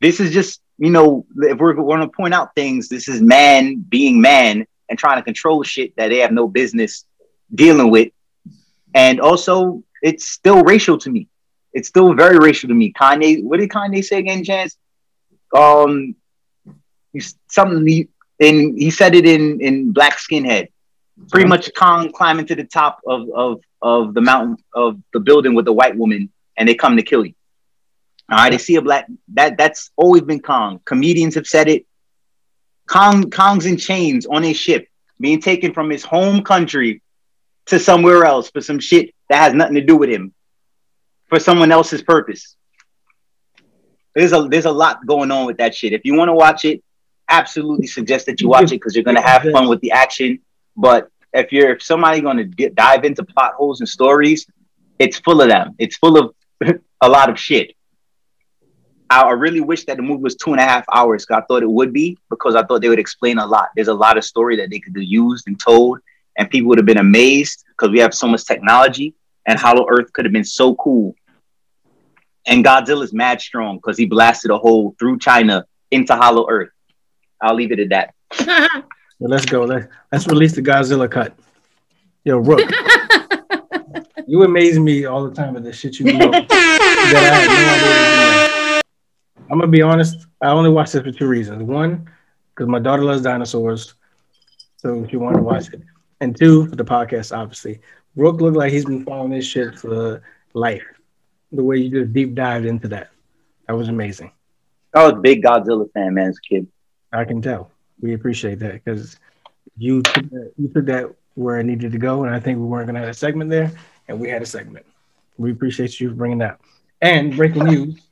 This 0.00 0.20
is 0.20 0.32
just, 0.32 0.60
you 0.78 0.90
know, 0.90 1.26
if 1.36 1.58
we're 1.58 1.74
going 1.74 2.00
to 2.00 2.08
point 2.08 2.34
out 2.34 2.54
things, 2.54 2.88
this 2.88 3.08
is 3.08 3.20
man 3.22 3.84
being 3.88 4.20
man 4.20 4.66
and 4.88 4.98
trying 4.98 5.16
to 5.16 5.22
control 5.22 5.62
shit 5.62 5.96
that 5.96 6.08
they 6.08 6.18
have 6.18 6.32
no 6.32 6.48
business 6.48 7.04
dealing 7.54 7.90
with. 7.90 8.12
And 8.94 9.20
also, 9.20 9.82
it's 10.02 10.28
still 10.28 10.62
racial 10.62 10.98
to 10.98 11.10
me. 11.10 11.28
It's 11.72 11.88
still 11.88 12.14
very 12.14 12.38
racial 12.38 12.68
to 12.68 12.74
me. 12.74 12.92
Kanye, 12.92 13.42
what 13.42 13.58
did 13.58 13.70
Kanye 13.70 14.04
say 14.04 14.18
again, 14.18 14.44
Chance? 14.44 14.76
Um, 15.56 16.14
something 17.48 17.86
he, 17.86 18.08
and 18.40 18.78
he 18.78 18.90
said 18.90 19.14
it 19.14 19.26
in 19.26 19.60
in 19.60 19.92
Black 19.92 20.18
Skinhead. 20.18 20.68
Pretty 21.30 21.48
much 21.48 21.72
Kong 21.74 22.10
climbing 22.12 22.46
to 22.46 22.54
the 22.54 22.64
top 22.64 23.00
of 23.06 23.28
of 23.30 23.60
of 23.80 24.14
the 24.14 24.20
mountain 24.20 24.56
of 24.74 24.98
the 25.12 25.20
building 25.20 25.54
with 25.54 25.68
a 25.68 25.72
white 25.72 25.96
woman, 25.96 26.30
and 26.56 26.68
they 26.68 26.74
come 26.74 26.96
to 26.96 27.02
kill 27.02 27.24
you. 27.24 27.34
All 28.30 28.38
right, 28.38 28.50
they 28.50 28.58
see 28.58 28.76
a 28.76 28.82
black 28.82 29.06
that 29.34 29.56
that's 29.56 29.90
always 29.96 30.22
been 30.22 30.40
Kong. 30.40 30.80
Comedians 30.84 31.34
have 31.36 31.46
said 31.46 31.68
it. 31.68 31.86
Kong 32.88 33.30
Kong's 33.30 33.66
in 33.66 33.76
chains 33.76 34.26
on 34.26 34.42
his 34.42 34.56
ship, 34.56 34.88
being 35.20 35.40
taken 35.40 35.72
from 35.72 35.90
his 35.90 36.04
home 36.04 36.42
country 36.42 37.00
to 37.66 37.78
somewhere 37.78 38.24
else 38.24 38.50
for 38.50 38.60
some 38.60 38.78
shit 38.80 39.14
that 39.28 39.38
has 39.38 39.54
nothing 39.54 39.76
to 39.76 39.80
do 39.84 39.96
with 39.96 40.10
him, 40.10 40.34
for 41.28 41.38
someone 41.38 41.70
else's 41.72 42.02
purpose. 42.02 42.56
there's 44.14 44.32
a 44.32 44.48
there's 44.50 44.64
a 44.66 44.72
lot 44.72 45.06
going 45.06 45.30
on 45.30 45.46
with 45.46 45.58
that 45.58 45.74
shit. 45.74 45.92
If 45.92 46.04
you 46.04 46.14
want 46.14 46.28
to 46.28 46.34
watch 46.34 46.64
it, 46.64 46.82
absolutely 47.28 47.86
suggest 47.86 48.26
that 48.26 48.40
you 48.40 48.48
watch 48.48 48.64
it 48.64 48.76
because 48.76 48.94
you're 48.94 49.04
gonna 49.04 49.22
have 49.22 49.42
fun 49.52 49.68
with 49.68 49.80
the 49.80 49.92
action. 49.92 50.40
But 50.76 51.08
if 51.32 51.52
you're 51.52 51.74
if 51.74 51.82
somebody 51.82 52.20
gonna 52.20 52.44
get 52.44 52.74
dive 52.74 53.04
into 53.04 53.24
plot 53.24 53.54
holes 53.54 53.80
and 53.80 53.88
stories, 53.88 54.46
it's 54.98 55.18
full 55.18 55.40
of 55.40 55.48
them. 55.48 55.74
It's 55.78 55.96
full 55.96 56.16
of 56.16 56.34
a 57.00 57.08
lot 57.08 57.30
of 57.30 57.38
shit. 57.38 57.74
I, 59.10 59.22
I 59.22 59.32
really 59.32 59.60
wish 59.60 59.84
that 59.84 59.96
the 59.96 60.02
movie 60.02 60.22
was 60.22 60.36
two 60.36 60.52
and 60.52 60.60
a 60.60 60.64
half 60.64 60.84
hours. 60.92 61.26
I 61.30 61.40
thought 61.42 61.62
it 61.62 61.70
would 61.70 61.92
be 61.92 62.18
because 62.30 62.54
I 62.54 62.62
thought 62.64 62.80
they 62.80 62.88
would 62.88 62.98
explain 62.98 63.38
a 63.38 63.46
lot. 63.46 63.68
There's 63.74 63.88
a 63.88 63.94
lot 63.94 64.16
of 64.16 64.24
story 64.24 64.56
that 64.56 64.70
they 64.70 64.78
could 64.78 64.96
have 64.96 65.04
used 65.04 65.46
and 65.46 65.58
told, 65.60 65.98
and 66.36 66.50
people 66.50 66.68
would 66.68 66.78
have 66.78 66.86
been 66.86 66.98
amazed 66.98 67.64
because 67.70 67.90
we 67.90 67.98
have 68.00 68.14
so 68.14 68.26
much 68.26 68.44
technology. 68.44 69.14
And 69.46 69.58
Hollow 69.58 69.86
Earth 69.90 70.12
could 70.12 70.24
have 70.24 70.32
been 70.32 70.44
so 70.44 70.74
cool. 70.76 71.14
And 72.46 72.64
Godzilla's 72.64 73.12
mad 73.12 73.40
strong 73.40 73.76
because 73.76 73.98
he 73.98 74.06
blasted 74.06 74.50
a 74.50 74.58
hole 74.58 74.94
through 74.98 75.18
China 75.18 75.66
into 75.90 76.14
Hollow 76.14 76.46
Earth. 76.48 76.70
I'll 77.40 77.54
leave 77.54 77.72
it 77.72 77.80
at 77.80 77.90
that. 77.90 78.84
Well, 79.18 79.30
let's 79.30 79.46
go. 79.46 79.64
Let's 79.64 79.86
let's 80.10 80.26
release 80.26 80.54
the 80.54 80.62
Godzilla 80.62 81.10
cut. 81.10 81.36
Yo, 82.24 82.38
Rook, 82.38 82.68
you 84.26 84.42
amaze 84.42 84.78
me 84.78 85.04
all 85.04 85.28
the 85.28 85.34
time 85.34 85.54
with 85.54 85.64
the 85.64 85.72
shit 85.72 85.98
you 86.00 86.12
know. 86.12 86.30
I 86.32 86.40
had 87.10 87.48
no 87.48 87.74
idea 87.84 88.70
you 88.70 88.74
knew. 88.74 88.80
I'm 89.50 89.58
gonna 89.60 89.70
be 89.70 89.82
honest. 89.82 90.26
I 90.40 90.48
only 90.48 90.70
watched 90.70 90.94
this 90.94 91.02
for 91.02 91.12
two 91.12 91.28
reasons. 91.28 91.62
One, 91.62 92.10
because 92.54 92.68
my 92.68 92.78
daughter 92.78 93.04
loves 93.04 93.22
dinosaurs, 93.22 93.94
so 94.76 95.06
she 95.08 95.16
wanted 95.16 95.38
to 95.38 95.42
watch 95.44 95.72
it. 95.72 95.82
And 96.20 96.36
two, 96.36 96.66
for 96.66 96.76
the 96.76 96.84
podcast, 96.84 97.36
obviously. 97.36 97.80
Rook 98.16 98.40
looked 98.40 98.56
like 98.56 98.72
he's 98.72 98.84
been 98.84 99.04
following 99.04 99.32
this 99.32 99.44
shit 99.44 99.78
for 99.78 100.22
life. 100.54 100.84
The 101.52 101.62
way 101.62 101.76
you 101.78 101.90
just 101.90 102.12
deep 102.12 102.34
dived 102.34 102.64
into 102.64 102.88
that, 102.88 103.10
that 103.66 103.74
was 103.74 103.88
amazing. 103.88 104.32
I 104.94 105.04
was 105.04 105.12
a 105.12 105.16
big 105.16 105.42
Godzilla 105.42 105.90
fan, 105.92 106.14
man, 106.14 106.28
as 106.28 106.38
a 106.38 106.48
kid. 106.48 106.66
I 107.12 107.24
can 107.24 107.42
tell. 107.42 107.70
We 108.04 108.12
appreciate 108.12 108.58
that 108.58 108.84
because 108.84 109.18
you 109.78 110.02
took 110.02 110.28
that, 110.28 110.52
you 110.58 110.68
took 110.68 110.84
that 110.84 111.14
where 111.36 111.58
it 111.58 111.64
needed 111.64 111.90
to 111.92 111.98
go, 111.98 112.24
and 112.24 112.34
I 112.34 112.38
think 112.38 112.58
we 112.58 112.66
weren't 112.66 112.84
going 112.86 112.96
to 112.96 113.00
have 113.00 113.08
a 113.08 113.14
segment 113.14 113.48
there, 113.48 113.72
and 114.08 114.20
we 114.20 114.28
had 114.28 114.42
a 114.42 114.46
segment. 114.46 114.84
We 115.38 115.52
appreciate 115.52 115.98
you 115.98 116.10
bringing 116.10 116.36
that. 116.38 116.60
And 117.00 117.34
breaking 117.34 117.64
news, 117.64 118.02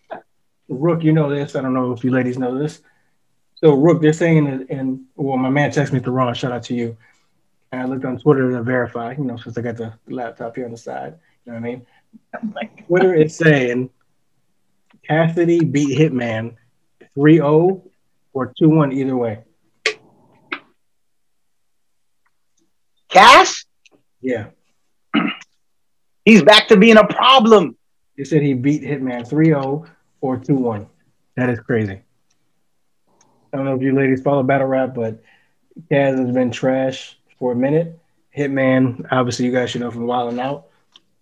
Rook, 0.70 1.04
you 1.04 1.12
know 1.12 1.28
this. 1.28 1.56
I 1.56 1.60
don't 1.60 1.74
know 1.74 1.92
if 1.92 2.02
you 2.04 2.10
ladies 2.10 2.38
know 2.38 2.58
this. 2.58 2.80
So 3.56 3.74
Rook, 3.74 4.00
they're 4.00 4.14
saying, 4.14 4.66
and 4.70 5.04
well, 5.14 5.36
my 5.36 5.50
man 5.50 5.70
texted 5.70 5.92
me 5.92 5.98
the 5.98 6.10
wrong. 6.10 6.32
Shout 6.32 6.52
out 6.52 6.62
to 6.64 6.74
you. 6.74 6.96
And 7.70 7.82
I 7.82 7.84
looked 7.84 8.06
on 8.06 8.18
Twitter 8.18 8.50
to 8.50 8.62
verify, 8.62 9.12
you 9.12 9.24
know, 9.24 9.36
since 9.36 9.58
I 9.58 9.60
got 9.60 9.76
the 9.76 9.92
laptop 10.08 10.56
here 10.56 10.64
on 10.64 10.70
the 10.70 10.78
side. 10.78 11.18
You 11.44 11.52
know 11.52 11.58
what 11.60 11.66
I 11.66 11.70
mean? 11.70 11.86
Like 12.54 12.86
Twitter 12.86 13.12
is 13.12 13.36
saying 13.36 13.90
Cassidy 15.06 15.66
beat 15.66 15.98
Hitman 15.98 16.56
3-0 17.14 17.82
or 18.32 18.54
2-1 18.58 18.94
either 18.94 19.18
way. 19.18 19.44
Cass, 23.12 23.64
Yeah. 24.20 24.46
he's 26.24 26.42
back 26.42 26.68
to 26.68 26.76
being 26.76 26.96
a 26.96 27.06
problem. 27.06 27.76
They 28.16 28.24
said 28.24 28.42
he 28.42 28.54
beat 28.54 28.82
Hitman 28.82 29.28
3-0 29.28 29.86
or 30.20 30.38
2-1. 30.38 30.86
That 31.36 31.50
is 31.50 31.60
crazy. 31.60 32.00
I 33.52 33.56
don't 33.56 33.64
know 33.66 33.74
if 33.74 33.82
you 33.82 33.94
ladies 33.94 34.22
follow 34.22 34.42
battle 34.42 34.66
rap, 34.66 34.94
but 34.94 35.22
Cass 35.90 36.18
has 36.18 36.30
been 36.30 36.50
trash 36.50 37.18
for 37.38 37.52
a 37.52 37.56
minute. 37.56 37.98
Hitman, 38.36 39.06
obviously, 39.10 39.44
you 39.46 39.52
guys 39.52 39.70
should 39.70 39.82
know 39.82 39.90
from 39.90 40.06
Wild 40.06 40.32
'N 40.32 40.40
Out. 40.40 40.68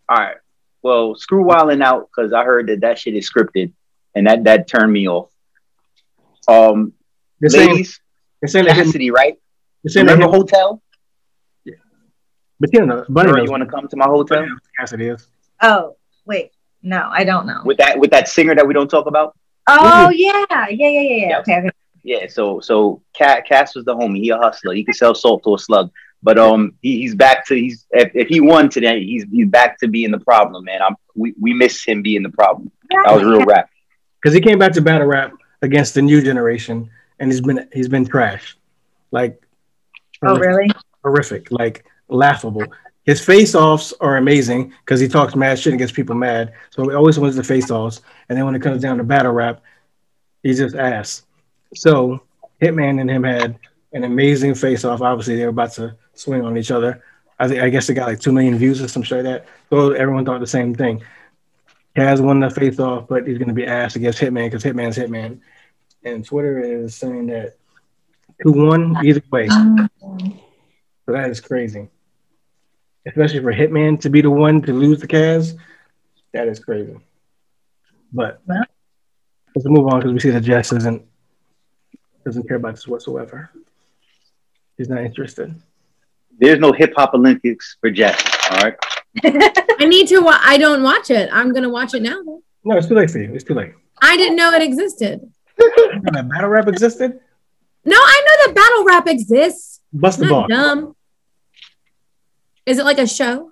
All 0.08 0.16
right. 0.16 0.36
Well, 0.82 1.14
screw 1.16 1.44
wilding 1.44 1.82
out 1.82 2.08
because 2.08 2.32
I 2.32 2.44
heard 2.44 2.68
that 2.68 2.80
that 2.80 2.98
shit 2.98 3.14
is 3.14 3.30
scripted, 3.30 3.72
and 4.14 4.26
that 4.26 4.44
that 4.44 4.66
turned 4.68 4.92
me 4.92 5.08
off. 5.08 5.30
Um, 6.48 6.92
They're 7.40 7.50
saying- 7.50 7.70
ladies, 7.70 8.00
they're 8.40 8.48
saying 8.48 8.64
that 8.66 8.76
Hitman- 8.76 8.84
Cassidy, 8.86 9.10
right? 9.10 9.36
They're 9.82 9.90
saying 9.90 10.06
that 10.06 10.14
Remember 10.14 10.36
hotel? 10.36 10.82
But 12.60 12.70
you 12.74 12.84
know, 12.84 13.04
Bunny 13.08 13.32
Girl, 13.32 13.44
you 13.44 13.50
want 13.50 13.62
to 13.62 13.68
come 13.68 13.88
to 13.88 13.96
my 13.96 14.04
hotel 14.04 14.46
Yes, 14.78 14.92
it 14.92 15.00
is. 15.00 15.26
Oh, 15.62 15.96
wait. 16.26 16.52
No, 16.82 17.08
I 17.10 17.24
don't 17.24 17.46
know. 17.46 17.62
with 17.64 17.78
that 17.78 17.98
with 17.98 18.10
that 18.10 18.28
singer 18.28 18.54
that 18.54 18.66
we 18.66 18.72
don't 18.74 18.88
talk 18.88 19.06
about? 19.06 19.36
Oh, 19.66 20.10
yeah. 20.10 20.44
Yeah, 20.48 20.66
yeah, 20.68 20.88
yeah, 20.88 21.26
yeah. 21.28 21.38
Okay, 21.40 21.58
okay. 21.58 21.70
Yeah. 22.02 22.26
So 22.28 22.60
so 22.60 23.02
Cass, 23.14 23.42
Cass 23.46 23.74
was 23.74 23.84
the 23.84 23.94
homie. 23.94 24.18
He 24.18 24.30
a 24.30 24.38
hustler. 24.38 24.74
He 24.74 24.84
could 24.84 24.94
sell 24.94 25.14
salt 25.14 25.42
to 25.44 25.54
a 25.54 25.58
slug. 25.58 25.90
But 26.22 26.38
um, 26.38 26.74
he, 26.82 26.98
he's 27.00 27.14
back 27.14 27.46
to 27.46 27.54
he's 27.54 27.86
if, 27.90 28.10
if 28.14 28.28
he 28.28 28.40
won 28.40 28.68
today, 28.68 29.02
he's 29.04 29.24
he's 29.30 29.48
back 29.48 29.78
to 29.80 29.88
being 29.88 30.10
the 30.10 30.20
problem, 30.20 30.64
man. 30.64 30.80
I'm 30.82 30.96
we, 31.14 31.34
we 31.40 31.52
miss 31.54 31.84
him 31.84 32.02
being 32.02 32.22
the 32.22 32.30
problem. 32.30 32.70
That 32.90 33.14
was 33.14 33.24
real 33.24 33.44
rap. 33.44 33.70
Because 34.20 34.34
he 34.34 34.40
came 34.40 34.58
back 34.58 34.72
to 34.72 34.82
battle 34.82 35.06
rap 35.06 35.32
against 35.62 35.94
the 35.94 36.02
new 36.02 36.22
generation, 36.22 36.90
and 37.18 37.30
he's 37.30 37.40
been 37.40 37.68
he's 37.72 37.88
been 37.88 38.06
trash, 38.06 38.56
like 39.10 39.42
Oh, 40.22 40.36
really? 40.36 40.70
horrific, 41.02 41.50
like 41.50 41.86
laughable. 42.10 42.64
His 43.04 43.24
face 43.24 43.54
offs 43.54 43.94
are 44.00 44.18
amazing 44.18 44.74
because 44.84 45.00
he 45.00 45.08
talks 45.08 45.34
mad 45.34 45.58
shit 45.58 45.72
and 45.72 45.78
gets 45.78 45.92
people 45.92 46.14
mad. 46.14 46.52
So 46.70 46.88
he 46.88 46.94
always 46.94 47.18
wins 47.18 47.36
the 47.36 47.44
face 47.44 47.70
offs, 47.70 48.02
and 48.28 48.36
then 48.36 48.44
when 48.44 48.54
it 48.54 48.62
comes 48.62 48.82
down 48.82 48.98
to 48.98 49.04
battle 49.04 49.32
rap, 49.32 49.62
he's 50.42 50.58
just 50.58 50.76
ass. 50.76 51.22
So 51.74 52.22
Hitman 52.60 53.00
and 53.00 53.10
him 53.10 53.24
had 53.24 53.58
an 53.92 54.04
amazing 54.04 54.54
face 54.54 54.84
off. 54.84 55.00
Obviously, 55.00 55.36
they 55.36 55.44
were 55.44 55.50
about 55.50 55.72
to 55.72 55.96
swing 56.14 56.44
on 56.44 56.56
each 56.58 56.70
other. 56.70 57.02
I 57.38 57.44
I 57.44 57.68
guess 57.70 57.88
it 57.88 57.94
got 57.94 58.08
like 58.08 58.20
two 58.20 58.32
million 58.32 58.58
views 58.58 58.82
or 58.82 58.88
some 58.88 59.02
shit 59.02 59.24
like 59.24 59.42
that. 59.42 59.48
So 59.70 59.92
everyone 59.92 60.24
thought 60.24 60.40
the 60.40 60.46
same 60.46 60.74
thing. 60.74 61.02
Cass 61.96 62.20
won 62.20 62.40
the 62.40 62.50
face 62.50 62.78
off, 62.78 63.08
but 63.08 63.26
he's 63.26 63.38
gonna 63.38 63.54
be 63.54 63.66
ass 63.66 63.96
against 63.96 64.20
Hitman 64.20 64.46
because 64.46 64.62
Hitman's 64.62 64.96
Hitman. 64.96 65.40
And 66.04 66.24
Twitter 66.24 66.60
is 66.60 66.94
saying 66.94 67.26
that 67.28 67.56
two 68.42 68.52
one 68.52 68.96
either 69.04 69.22
way. 69.30 69.48
So 69.48 69.88
that 71.08 71.30
is 71.30 71.40
crazy. 71.40 71.88
Especially 73.06 73.40
for 73.40 73.52
Hitman 73.52 74.00
to 74.00 74.10
be 74.10 74.20
the 74.20 74.30
one 74.30 74.60
to 74.62 74.72
lose 74.72 75.00
the 75.00 75.06
Cass. 75.06 75.54
That 76.32 76.48
is 76.48 76.60
crazy. 76.60 76.96
But 78.12 78.40
let's 78.46 79.66
move 79.66 79.86
on 79.86 80.00
because 80.00 80.12
we 80.12 80.20
see 80.20 80.30
that 80.30 80.42
Jess 80.42 80.72
isn't 80.72 81.02
doesn't 82.24 82.46
care 82.46 82.56
about 82.58 82.74
this 82.74 82.86
whatsoever. 82.86 83.50
He's 84.76 84.88
not 84.88 85.02
interested. 85.02 85.54
There's 86.38 86.58
no 86.58 86.72
hip 86.72 86.92
hop 86.96 87.14
Olympics 87.14 87.76
for 87.80 87.90
Jess. 87.90 88.22
All 88.50 88.58
right. 88.58 88.76
I 89.24 89.86
need 89.86 90.08
to. 90.08 90.20
Wa- 90.20 90.38
I 90.40 90.58
don't 90.58 90.82
watch 90.82 91.10
it. 91.10 91.28
I'm 91.32 91.52
gonna 91.52 91.68
watch 91.68 91.94
it 91.94 92.02
now. 92.02 92.20
No, 92.64 92.76
it's 92.76 92.86
too 92.86 92.94
late 92.94 93.10
for 93.10 93.18
you. 93.18 93.32
It's 93.34 93.44
too 93.44 93.54
late. 93.54 93.72
I 94.02 94.16
didn't 94.16 94.36
know 94.36 94.52
it 94.52 94.62
existed. 94.62 95.20
You 95.58 95.72
know 95.76 96.10
that 96.12 96.28
battle 96.28 96.48
rap 96.50 96.68
existed? 96.68 97.20
No, 97.84 97.96
I 97.96 98.22
know 98.26 98.46
that 98.46 98.54
battle 98.54 98.84
rap 98.84 99.06
exists. 99.06 99.80
Bust 99.92 100.18
the 100.20 100.26
ball. 100.28 100.46
dumb. 100.46 100.94
Is 102.70 102.78
it 102.78 102.84
like 102.84 102.98
a 102.98 103.06
show? 103.06 103.50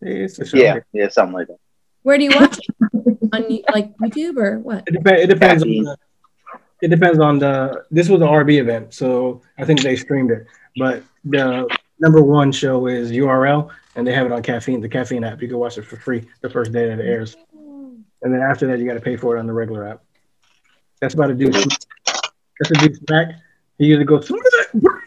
It's 0.00 0.38
a 0.38 0.46
show. 0.46 0.56
Yeah, 0.56 0.78
yeah, 0.94 1.10
something 1.10 1.34
like 1.34 1.48
that. 1.48 1.58
Where 2.04 2.16
do 2.16 2.24
you 2.24 2.30
watch 2.34 2.58
it? 2.58 2.74
On 3.34 3.42
like 3.74 3.94
YouTube 3.98 4.38
or 4.38 4.58
what? 4.60 4.84
It, 4.86 4.92
dep- 5.04 5.18
it 5.18 5.26
depends 5.26 5.62
on 5.62 5.68
the, 5.68 5.96
it 6.80 6.88
depends 6.88 7.18
on 7.18 7.38
the 7.38 7.84
this 7.90 8.08
was 8.08 8.20
an 8.22 8.28
RB 8.28 8.60
event, 8.60 8.92
so 8.92 9.42
I 9.58 9.64
think 9.66 9.82
they 9.82 9.96
streamed 9.96 10.30
it. 10.30 10.46
But 10.76 11.02
the 11.24 11.68
number 11.98 12.22
one 12.22 12.50
show 12.50 12.86
is 12.86 13.12
URL 13.12 13.70
and 13.94 14.06
they 14.06 14.12
have 14.12 14.26
it 14.26 14.32
on 14.32 14.42
caffeine, 14.42 14.80
the 14.80 14.88
caffeine 14.88 15.24
app. 15.24 15.40
You 15.40 15.48
can 15.48 15.58
watch 15.58 15.76
it 15.76 15.82
for 15.82 15.96
free 15.96 16.26
the 16.40 16.48
first 16.48 16.72
day 16.72 16.88
that 16.88 16.98
it 16.98 17.06
airs. 17.06 17.36
And 17.54 18.34
then 18.34 18.40
after 18.40 18.66
that 18.68 18.78
you 18.78 18.86
gotta 18.86 19.00
pay 19.00 19.16
for 19.16 19.36
it 19.36 19.40
on 19.40 19.46
the 19.46 19.52
regular 19.52 19.86
app. 19.86 20.02
That's 21.00 21.14
about 21.14 21.30
a 21.30 21.34
dude. 21.34 21.54
That's 21.54 22.70
a 22.70 22.74
dude 22.74 22.96
smack. 23.06 23.28
He 23.78 23.86
usually 23.86 24.04
goes 24.04 24.30
Anyway, 24.30 25.01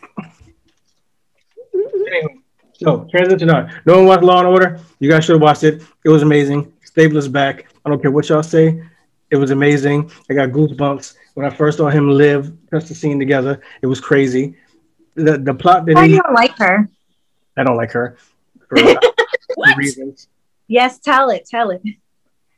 so 2.86 3.08
transition 3.12 3.50
on. 3.50 3.72
No 3.86 3.98
one 3.98 4.06
watched 4.06 4.24
Law 4.24 4.40
and 4.40 4.48
Order. 4.48 4.80
You 5.00 5.10
guys 5.10 5.26
should 5.26 5.34
have 5.34 5.42
watched 5.42 5.64
it. 5.64 5.82
It 6.04 6.10
was 6.10 6.22
amazing. 6.22 6.72
Stabler's 6.84 7.28
back. 7.28 7.68
I 7.84 7.90
don't 7.90 8.02
care 8.02 8.12
what 8.12 8.30
y'all 8.30 8.44
say. 8.44 8.82
It 9.30 9.36
was 9.36 9.52
amazing. 9.52 10.12
I 10.30 10.34
got 10.34 10.50
goosebumps 10.50 11.16
when 11.36 11.46
I 11.46 11.50
first 11.50 11.78
saw 11.78 11.90
him 11.90 12.10
live, 12.10 12.52
touch 12.72 12.86
the 12.86 12.96
scene 12.96 13.20
together. 13.20 13.62
It 13.82 13.88
was 13.88 14.02
crazy. 14.02 14.56
The 15.16 15.38
the 15.38 15.54
plot 15.54 15.86
that 15.86 15.96
Why 15.96 16.06
do 16.06 16.10
he, 16.10 16.16
you 16.16 16.24
don't 16.24 16.34
like 16.34 16.58
her? 16.58 16.90
I 17.58 17.64
don't 17.64 17.78
like 17.78 17.92
her 17.92 18.18
for 18.70 18.78
for 18.78 19.78
reasons. 19.78 20.28
Yes, 20.68 21.00
tell 21.00 21.30
it. 21.30 21.46
Tell 21.46 21.70
it. 21.70 21.82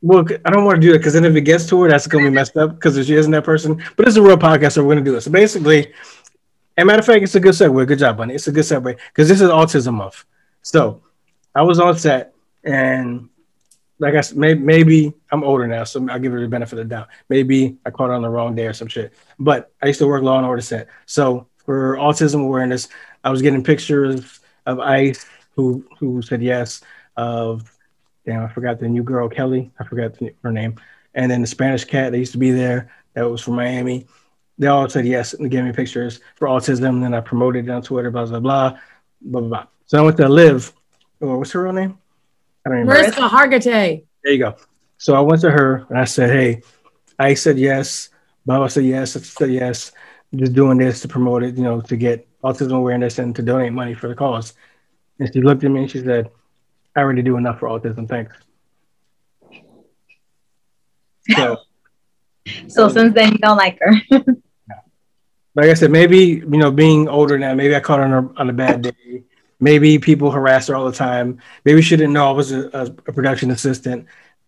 Well, 0.00 0.24
I 0.44 0.50
don't 0.50 0.64
want 0.64 0.80
to 0.80 0.86
do 0.86 0.94
it 0.94 0.98
because 0.98 1.14
then 1.14 1.24
if 1.24 1.34
it 1.34 1.42
gets 1.42 1.66
to 1.66 1.82
her, 1.82 1.88
that's 1.88 2.06
gonna 2.06 2.24
be 2.24 2.30
messed 2.30 2.56
up 2.56 2.76
because 2.76 3.04
she 3.04 3.14
isn't 3.14 3.32
that 3.32 3.44
person. 3.44 3.82
But 3.96 4.06
it's 4.06 4.16
a 4.16 4.22
real 4.22 4.38
podcast, 4.38 4.72
so 4.72 4.84
we're 4.84 4.94
gonna 4.94 5.04
do 5.04 5.16
it. 5.16 5.22
So 5.22 5.30
basically, 5.30 5.92
and 6.78 6.86
matter 6.86 7.00
of 7.00 7.06
fact, 7.06 7.24
it's 7.24 7.34
a 7.34 7.40
good 7.40 7.54
segue. 7.54 7.86
Good 7.88 7.98
job, 7.98 8.16
Bunny. 8.16 8.34
It's 8.34 8.46
a 8.46 8.52
good 8.52 8.62
segue 8.62 8.96
because 9.08 9.28
this 9.28 9.40
is 9.40 9.50
Autism 9.50 9.94
Month. 9.94 10.24
So 10.62 11.02
I 11.52 11.62
was 11.62 11.80
on 11.80 11.98
set, 11.98 12.34
and 12.62 13.28
like 13.98 14.14
I 14.14 14.20
said, 14.20 14.38
maybe, 14.38 14.60
maybe 14.60 15.12
I'm 15.32 15.42
older 15.42 15.66
now, 15.66 15.82
so 15.82 16.06
I'll 16.08 16.20
give 16.20 16.30
her 16.30 16.40
the 16.40 16.46
benefit 16.46 16.78
of 16.78 16.88
the 16.88 16.94
doubt. 16.94 17.08
Maybe 17.28 17.76
I 17.84 17.90
caught 17.90 18.10
her 18.10 18.14
on 18.14 18.22
the 18.22 18.30
wrong 18.30 18.54
day 18.54 18.66
or 18.66 18.72
some 18.72 18.86
shit. 18.86 19.12
But 19.40 19.72
I 19.82 19.88
used 19.88 19.98
to 19.98 20.06
work 20.06 20.22
Law 20.22 20.38
and 20.38 20.46
Order 20.46 20.62
set, 20.62 20.86
so 21.04 21.48
for 21.56 21.96
autism 21.96 22.44
awareness, 22.44 22.88
I 23.24 23.30
was 23.30 23.42
getting 23.42 23.64
pictures 23.64 24.38
of 24.64 24.78
Ice, 24.78 25.26
who 25.56 25.84
who 25.98 26.22
said 26.22 26.40
yes, 26.40 26.80
of 27.16 27.76
damn, 28.24 28.44
I 28.44 28.48
forgot 28.52 28.78
the 28.78 28.88
new 28.88 29.02
girl 29.02 29.28
Kelly. 29.28 29.72
I 29.80 29.84
forgot 29.84 30.14
the, 30.14 30.32
her 30.44 30.52
name, 30.52 30.76
and 31.12 31.28
then 31.28 31.40
the 31.40 31.48
Spanish 31.48 31.84
cat 31.84 32.12
that 32.12 32.18
used 32.18 32.32
to 32.32 32.38
be 32.38 32.52
there 32.52 32.92
that 33.14 33.28
was 33.28 33.40
from 33.40 33.56
Miami. 33.56 34.06
They 34.58 34.66
all 34.66 34.88
said 34.88 35.06
yes 35.06 35.34
and 35.34 35.50
gave 35.50 35.64
me 35.64 35.72
pictures 35.72 36.20
for 36.36 36.48
autism. 36.48 36.88
And 36.88 37.04
then 37.04 37.14
I 37.14 37.20
promoted 37.20 37.66
it 37.66 37.70
on 37.70 37.82
Twitter, 37.82 38.10
blah 38.10 38.26
blah 38.26 38.40
blah, 38.40 38.70
blah 39.22 39.40
blah 39.40 39.48
blah. 39.48 39.66
So 39.86 39.98
I 39.98 40.02
went 40.02 40.16
to 40.18 40.28
Liv, 40.28 40.72
or 41.20 41.38
what's 41.38 41.52
her 41.52 41.62
real 41.62 41.72
name? 41.72 41.98
I 42.66 42.70
don't 42.70 42.78
even 42.80 42.88
remember. 42.88 43.20
Mariska 43.20 43.36
Hargitay. 43.36 44.04
There 44.24 44.32
you 44.32 44.38
go. 44.38 44.56
So 44.98 45.14
I 45.14 45.20
went 45.20 45.40
to 45.42 45.50
her 45.50 45.86
and 45.88 45.98
I 45.98 46.04
said, 46.04 46.30
Hey, 46.30 46.62
I 47.18 47.34
said 47.34 47.58
yes. 47.58 48.10
Baba 48.46 48.68
said 48.68 48.84
yes. 48.84 49.16
I 49.16 49.20
said 49.20 49.50
yes. 49.50 49.92
I'm 50.32 50.40
just 50.40 50.52
doing 50.54 50.78
this 50.78 51.00
to 51.02 51.08
promote 51.08 51.42
it, 51.42 51.56
you 51.56 51.62
know, 51.62 51.80
to 51.80 51.96
get 51.96 52.26
autism 52.42 52.76
awareness 52.76 53.18
and 53.18 53.34
to 53.36 53.42
donate 53.42 53.72
money 53.72 53.94
for 53.94 54.08
the 54.08 54.14
cause. 54.14 54.54
And 55.18 55.32
she 55.32 55.40
looked 55.40 55.64
at 55.64 55.70
me 55.70 55.82
and 55.82 55.90
she 55.90 56.02
said, 56.02 56.30
I 56.96 57.00
already 57.00 57.22
do 57.22 57.36
enough 57.36 57.60
for 57.60 57.68
autism. 57.68 58.08
Thanks. 58.08 58.36
So, 61.30 61.58
So 62.68 62.88
since 62.88 63.14
then, 63.14 63.32
you 63.32 63.38
don't 63.38 63.56
like 63.56 63.78
her. 63.80 64.20
like 65.58 65.70
I 65.70 65.74
said, 65.74 65.90
maybe, 65.90 66.18
you 66.18 66.56
know, 66.56 66.70
being 66.70 67.08
older 67.08 67.36
now, 67.36 67.52
maybe 67.52 67.74
I 67.74 67.80
caught 67.80 67.98
her 67.98 68.04
on 68.04 68.12
a, 68.12 68.40
on 68.40 68.48
a 68.48 68.52
bad 68.52 68.80
day. 68.80 69.24
Maybe 69.58 69.98
people 69.98 70.30
harass 70.30 70.68
her 70.68 70.76
all 70.76 70.88
the 70.88 70.96
time. 70.96 71.40
Maybe 71.64 71.82
she 71.82 71.96
didn't 71.96 72.12
know 72.12 72.28
I 72.28 72.30
was 72.30 72.52
a, 72.52 72.68
a, 72.72 72.84
a 72.84 73.12
production 73.12 73.50
assistant. 73.50 74.06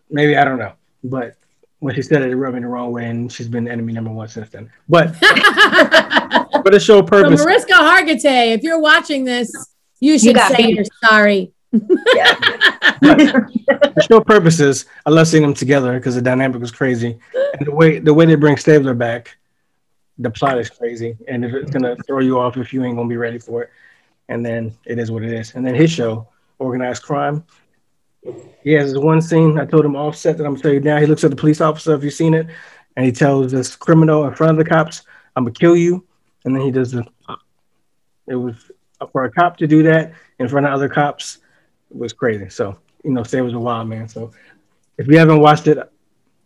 Maybe 0.08 0.36
I 0.36 0.44
don't 0.44 0.60
know. 0.60 0.72
But 1.02 1.34
when 1.80 1.96
she 1.96 2.02
said 2.02 2.22
it, 2.22 2.30
it 2.30 2.36
rubbed 2.36 2.54
me 2.54 2.60
the 2.60 2.68
wrong 2.68 2.92
way, 2.92 3.08
and 3.08 3.32
she's 3.32 3.48
been 3.48 3.66
enemy 3.66 3.92
number 3.92 4.12
one 4.12 4.28
since 4.28 4.50
then. 4.50 4.70
But 4.88 5.16
for 5.16 6.70
the 6.70 6.78
show 6.78 6.98
So 6.98 7.02
purpose, 7.02 7.44
Mariska 7.44 7.72
Hargitay, 7.72 8.54
if 8.54 8.62
you're 8.62 8.80
watching 8.80 9.24
this, 9.24 9.50
you 9.98 10.16
should 10.16 10.36
got 10.36 10.52
say 10.52 10.68
me. 10.68 10.74
you're 10.74 10.84
sorry. 11.02 11.52
for 11.72 13.46
show 14.08 14.20
purposes, 14.20 14.86
I 15.04 15.10
love 15.10 15.26
seeing 15.26 15.42
them 15.42 15.54
together 15.54 15.98
because 15.98 16.14
the 16.14 16.22
dynamic 16.22 16.60
was 16.60 16.70
crazy, 16.70 17.18
and 17.58 17.66
the 17.66 17.74
way 17.74 17.98
the 17.98 18.14
way 18.14 18.26
they 18.26 18.36
bring 18.36 18.56
Stabler 18.56 18.94
back, 18.94 19.36
the 20.20 20.30
plot 20.30 20.58
is 20.58 20.70
crazy, 20.70 21.16
and 21.28 21.44
if 21.44 21.52
it's 21.54 21.70
gonna 21.70 21.96
throw 22.06 22.20
you 22.20 22.38
off 22.38 22.56
if 22.56 22.72
you 22.72 22.84
ain't 22.84 22.96
gonna 22.96 23.08
be 23.08 23.16
ready 23.16 23.38
for 23.38 23.62
it, 23.62 23.70
and 24.28 24.44
then 24.44 24.72
it 24.84 24.98
is 24.98 25.10
what 25.10 25.22
it 25.22 25.32
is. 25.32 25.54
And 25.54 25.66
then 25.66 25.74
his 25.74 25.90
show, 25.90 26.28
Organized 26.58 27.02
Crime, 27.02 27.44
he 28.62 28.72
has 28.72 28.92
this 28.92 29.02
one 29.02 29.22
scene. 29.22 29.58
I 29.58 29.64
told 29.64 29.84
him 29.84 29.96
offset 29.96 30.36
that 30.36 30.44
I'm 30.44 30.52
gonna 30.52 30.62
tell 30.62 30.72
you 30.72 30.80
now. 30.80 30.98
He 30.98 31.06
looks 31.06 31.24
at 31.24 31.30
the 31.30 31.36
police 31.36 31.60
officer, 31.60 31.94
if 31.94 32.04
you've 32.04 32.12
seen 32.12 32.34
it, 32.34 32.46
and 32.96 33.06
he 33.06 33.12
tells 33.12 33.50
this 33.50 33.74
criminal 33.74 34.26
in 34.26 34.34
front 34.34 34.52
of 34.52 34.58
the 34.58 34.70
cops, 34.70 35.02
"I'm 35.36 35.44
gonna 35.44 35.54
kill 35.54 35.76
you," 35.76 36.04
and 36.44 36.54
then 36.54 36.62
he 36.62 36.70
does 36.70 36.92
the. 36.92 37.04
It 38.28 38.36
was 38.36 38.70
for 39.10 39.24
a 39.24 39.32
cop 39.32 39.56
to 39.56 39.66
do 39.66 39.82
that 39.84 40.12
in 40.38 40.48
front 40.48 40.66
of 40.66 40.72
other 40.72 40.88
cops 40.88 41.38
was 41.90 42.12
crazy. 42.12 42.50
So 42.50 42.76
you 43.02 43.12
know, 43.12 43.22
it 43.22 43.40
was 43.40 43.54
a 43.54 43.58
wild 43.58 43.88
man. 43.88 44.06
So 44.06 44.32
if 44.98 45.08
you 45.08 45.18
haven't 45.18 45.40
watched 45.40 45.66
it, 45.66 45.78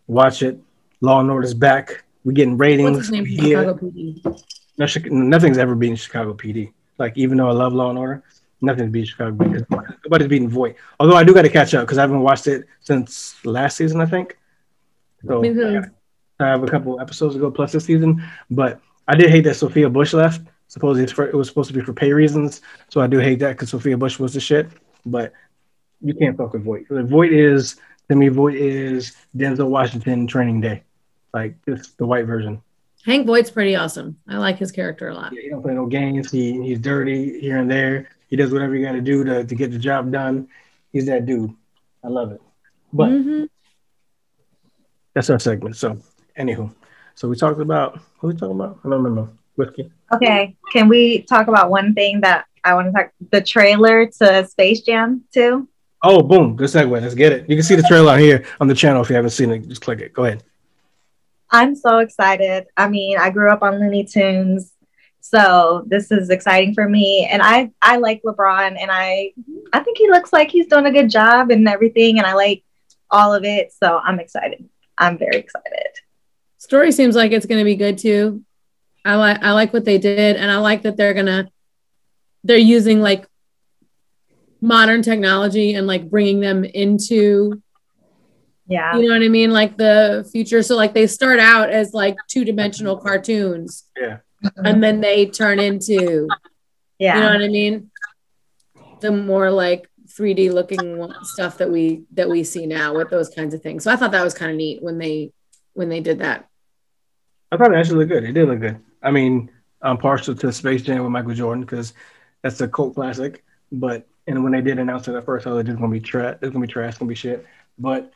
watch 0.07 0.41
it. 0.41 0.57
Law 1.01 1.19
and 1.19 1.29
Order's 1.29 1.53
back. 1.53 2.04
We're 2.25 2.33
getting 2.33 2.57
ratings. 2.57 2.91
What's 2.91 3.07
his 3.07 3.11
name? 3.11 3.25
Chicago 3.25 3.75
PD. 3.75 4.43
No, 4.77 4.85
nothing's 5.23 5.57
ever 5.57 5.75
beaten 5.75 5.95
Chicago 5.95 6.33
PD. 6.33 6.73
Like 6.97 7.17
even 7.17 7.37
though 7.37 7.47
I 7.47 7.53
love 7.53 7.73
Law 7.73 7.89
and 7.89 7.99
Order, 7.99 8.23
nothing's 8.59 8.91
beaten 8.91 9.07
Chicago 9.07 9.35
PD. 9.35 9.65
Nobody's 10.03 10.27
beating 10.27 10.49
Voight. 10.49 10.75
Although 10.99 11.15
I 11.15 11.23
do 11.23 11.33
got 11.33 11.43
to 11.43 11.49
catch 11.49 11.73
up 11.73 11.85
because 11.85 11.97
I 11.97 12.01
haven't 12.01 12.21
watched 12.21 12.47
it 12.47 12.65
since 12.81 13.35
last 13.45 13.77
season, 13.77 14.01
I 14.01 14.05
think. 14.05 14.37
So. 15.25 15.41
I 16.37 16.47
have 16.47 16.63
a 16.63 16.67
couple 16.67 16.99
episodes 16.99 17.35
to 17.35 17.39
go 17.39 17.49
plus 17.49 17.71
this 17.71 17.85
season, 17.85 18.21
but 18.49 18.81
I 19.07 19.15
did 19.15 19.29
hate 19.29 19.45
that 19.45 19.55
Sophia 19.55 19.89
Bush 19.89 20.13
left. 20.13 20.41
Supposedly 20.67 21.03
it's 21.03 21.13
for, 21.13 21.25
it 21.25 21.33
was 21.33 21.47
supposed 21.47 21.69
to 21.69 21.73
be 21.73 21.79
for 21.79 21.93
pay 21.93 22.11
reasons, 22.11 22.61
so 22.89 22.99
I 22.99 23.07
do 23.07 23.19
hate 23.19 23.39
that 23.39 23.51
because 23.51 23.69
Sophia 23.69 23.97
Bush 23.97 24.19
was 24.19 24.33
the 24.33 24.41
shit. 24.41 24.67
But 25.05 25.31
you 26.01 26.13
can't 26.13 26.35
fuck 26.35 26.51
with 26.51 26.65
Voight. 26.65 26.87
Voight 26.89 27.31
is 27.31 27.77
to 28.09 28.15
me, 28.15 28.27
Voight 28.27 28.55
is 28.55 29.15
Denzel 29.37 29.69
Washington 29.69 30.27
Training 30.27 30.59
Day, 30.59 30.83
like 31.35 31.55
just 31.67 31.97
the 31.97 32.05
white 32.07 32.25
version. 32.25 32.61
Hank 33.05 33.27
Voight's 33.27 33.51
pretty 33.51 33.75
awesome. 33.75 34.17
I 34.27 34.37
like 34.37 34.57
his 34.57 34.71
character 34.71 35.09
a 35.09 35.13
lot. 35.13 35.33
He 35.33 35.49
don't 35.49 35.61
play 35.61 35.73
no 35.75 35.85
games. 35.85 36.31
He 36.31 36.53
he's 36.63 36.79
dirty 36.79 37.39
here 37.39 37.57
and 37.57 37.69
there. 37.69 38.09
He 38.29 38.35
does 38.37 38.51
whatever 38.51 38.73
you 38.75 38.83
got 38.85 38.93
to 38.93 39.01
do 39.01 39.23
to 39.25 39.43
to 39.43 39.55
get 39.55 39.69
the 39.71 39.77
job 39.77 40.11
done. 40.11 40.47
He's 40.91 41.05
that 41.07 41.25
dude. 41.25 41.53
I 42.03 42.07
love 42.07 42.31
it. 42.31 42.41
But 42.93 43.09
Mhm. 43.09 43.49
that's 45.13 45.29
our 45.29 45.37
segment. 45.39 45.75
So, 45.75 45.97
anywho, 46.39 46.73
so 47.15 47.27
we 47.27 47.35
talked 47.35 47.59
about 47.59 47.99
who 48.17 48.27
we 48.29 48.33
talking 48.33 48.55
about? 48.55 48.79
I 48.83 48.89
don't 48.89 49.03
remember. 49.03 49.29
Whiskey. 49.57 49.91
Okay, 50.13 50.55
can 50.73 50.87
we 50.89 51.21
talk 51.23 51.47
about 51.47 51.69
one 51.69 51.93
thing 51.93 52.21
that 52.21 52.45
I 52.63 52.73
want 52.73 52.87
to 52.87 52.91
talk? 52.93 53.11
The 53.31 53.41
trailer 53.41 54.05
to 54.19 54.45
Space 54.47 54.81
Jam 54.81 55.23
2. 55.33 55.67
Oh, 56.03 56.21
boom! 56.21 56.55
Good 56.55 56.69
segue. 56.69 57.01
Let's 57.01 57.15
get 57.15 57.31
it. 57.31 57.49
You 57.49 57.55
can 57.55 57.63
see 57.63 57.75
the 57.75 57.83
trailer 57.83 58.11
on 58.13 58.19
here 58.19 58.43
on 58.59 58.67
the 58.67 58.75
channel 58.75 59.01
if 59.01 59.09
you 59.09 59.15
haven't 59.15 59.31
seen 59.31 59.51
it. 59.51 59.67
Just 59.67 59.81
click 59.81 59.99
it. 60.01 60.13
Go 60.13 60.25
ahead. 60.25 60.43
I'm 61.55 61.73
so 61.73 61.99
excited. 61.99 62.67
I 62.75 62.89
mean, 62.89 63.17
I 63.17 63.29
grew 63.29 63.49
up 63.49 63.63
on 63.63 63.79
Looney 63.79 64.03
Tunes, 64.03 64.73
so 65.21 65.85
this 65.87 66.11
is 66.11 66.29
exciting 66.29 66.73
for 66.73 66.89
me. 66.89 67.29
And 67.31 67.41
I 67.41 67.71
I 67.81 67.95
like 67.95 68.21
LeBron, 68.23 68.77
and 68.77 68.91
I 68.91 69.31
I 69.71 69.79
think 69.79 69.97
he 69.97 70.09
looks 70.09 70.33
like 70.33 70.51
he's 70.51 70.67
doing 70.67 70.85
a 70.85 70.91
good 70.91 71.09
job 71.09 71.51
and 71.51 71.65
everything, 71.65 72.17
and 72.17 72.27
I 72.27 72.33
like 72.33 72.65
all 73.09 73.33
of 73.33 73.45
it. 73.45 73.71
So 73.71 73.97
I'm 74.03 74.19
excited. 74.19 74.67
I'm 74.97 75.17
very 75.17 75.37
excited. 75.37 75.91
Story 76.57 76.91
seems 76.91 77.15
like 77.15 77.31
it's 77.31 77.45
going 77.45 77.59
to 77.59 77.65
be 77.65 77.77
good 77.77 77.99
too. 77.99 78.43
I 79.05 79.15
like 79.15 79.41
I 79.41 79.51
like 79.53 79.71
what 79.71 79.85
they 79.85 79.97
did, 79.97 80.35
and 80.35 80.51
I 80.51 80.57
like 80.57 80.81
that 80.81 80.97
they're 80.97 81.13
gonna 81.13 81.49
they're 82.43 82.57
using 82.57 82.99
like 82.99 83.25
modern 84.59 85.01
technology 85.03 85.73
and 85.75 85.87
like 85.87 86.09
bringing 86.09 86.41
them 86.41 86.65
into 86.65 87.61
Yeah. 88.67 88.97
you 88.97 89.07
know 89.07 89.13
what 89.13 89.23
I 89.23 89.27
mean, 89.29 89.51
like 89.51 89.77
the 89.77 90.27
future. 90.31 90.63
So 90.63 90.75
like 90.75 90.93
they 90.93 91.07
start 91.07 91.39
out 91.39 91.69
as 91.69 91.93
like 91.93 92.15
two 92.27 92.43
dimensional 92.45 92.97
cartoons, 92.97 93.83
Yeah. 93.99 94.17
and 94.57 94.83
then 94.83 95.01
they 95.01 95.27
turn 95.27 95.59
into 95.59 96.27
Yeah. 96.99 97.15
you 97.15 97.21
know 97.21 97.33
what 97.33 97.41
I 97.43 97.47
mean, 97.47 97.91
the 99.01 99.11
more 99.11 99.51
like 99.51 99.87
3D 100.07 100.51
looking 100.51 101.11
stuff 101.23 101.57
that 101.57 101.69
we 101.71 102.03
that 102.13 102.29
we 102.29 102.43
see 102.43 102.65
now 102.65 102.95
with 102.95 103.09
those 103.09 103.29
kinds 103.29 103.53
of 103.53 103.61
things. 103.61 103.83
So 103.83 103.91
I 103.91 103.95
thought 103.97 104.11
that 104.11 104.23
was 104.23 104.33
kind 104.33 104.49
of 104.51 104.57
neat 104.57 104.81
when 104.81 104.97
they 104.97 105.31
when 105.73 105.89
they 105.89 105.99
did 105.99 106.19
that. 106.19 106.47
I 107.51 107.57
thought 107.57 107.71
it 107.73 107.77
actually 107.77 107.97
looked 107.99 108.11
good. 108.11 108.23
It 108.23 108.31
did 108.31 108.47
look 108.47 108.59
good. 108.61 108.79
I 109.03 109.11
mean, 109.11 109.51
I'm 109.81 109.97
partial 109.97 110.33
to 110.35 110.51
Space 110.51 110.81
Jam 110.81 111.03
with 111.03 111.11
Michael 111.11 111.33
Jordan 111.33 111.61
because 111.61 111.93
that's 112.41 112.59
a 112.61 112.67
cult 112.67 112.95
classic. 112.95 113.43
But 113.71 114.07
and 114.25 114.41
when 114.43 114.53
they 114.53 114.61
did 114.61 114.79
announce 114.79 115.07
it 115.07 115.15
at 115.15 115.25
first, 115.25 115.45
I 115.45 115.51
was 115.51 115.57
like, 115.57 115.67
"It's 115.71 115.79
gonna 115.79 115.91
be 115.91 115.99
trash. 115.99 116.37
It's 116.41 116.51
gonna 116.51 116.65
be 116.65 116.71
trash. 116.71 116.89
It's 116.89 116.97
gonna 116.97 117.09
be 117.09 117.15
shit." 117.15 117.45
But 117.77 118.11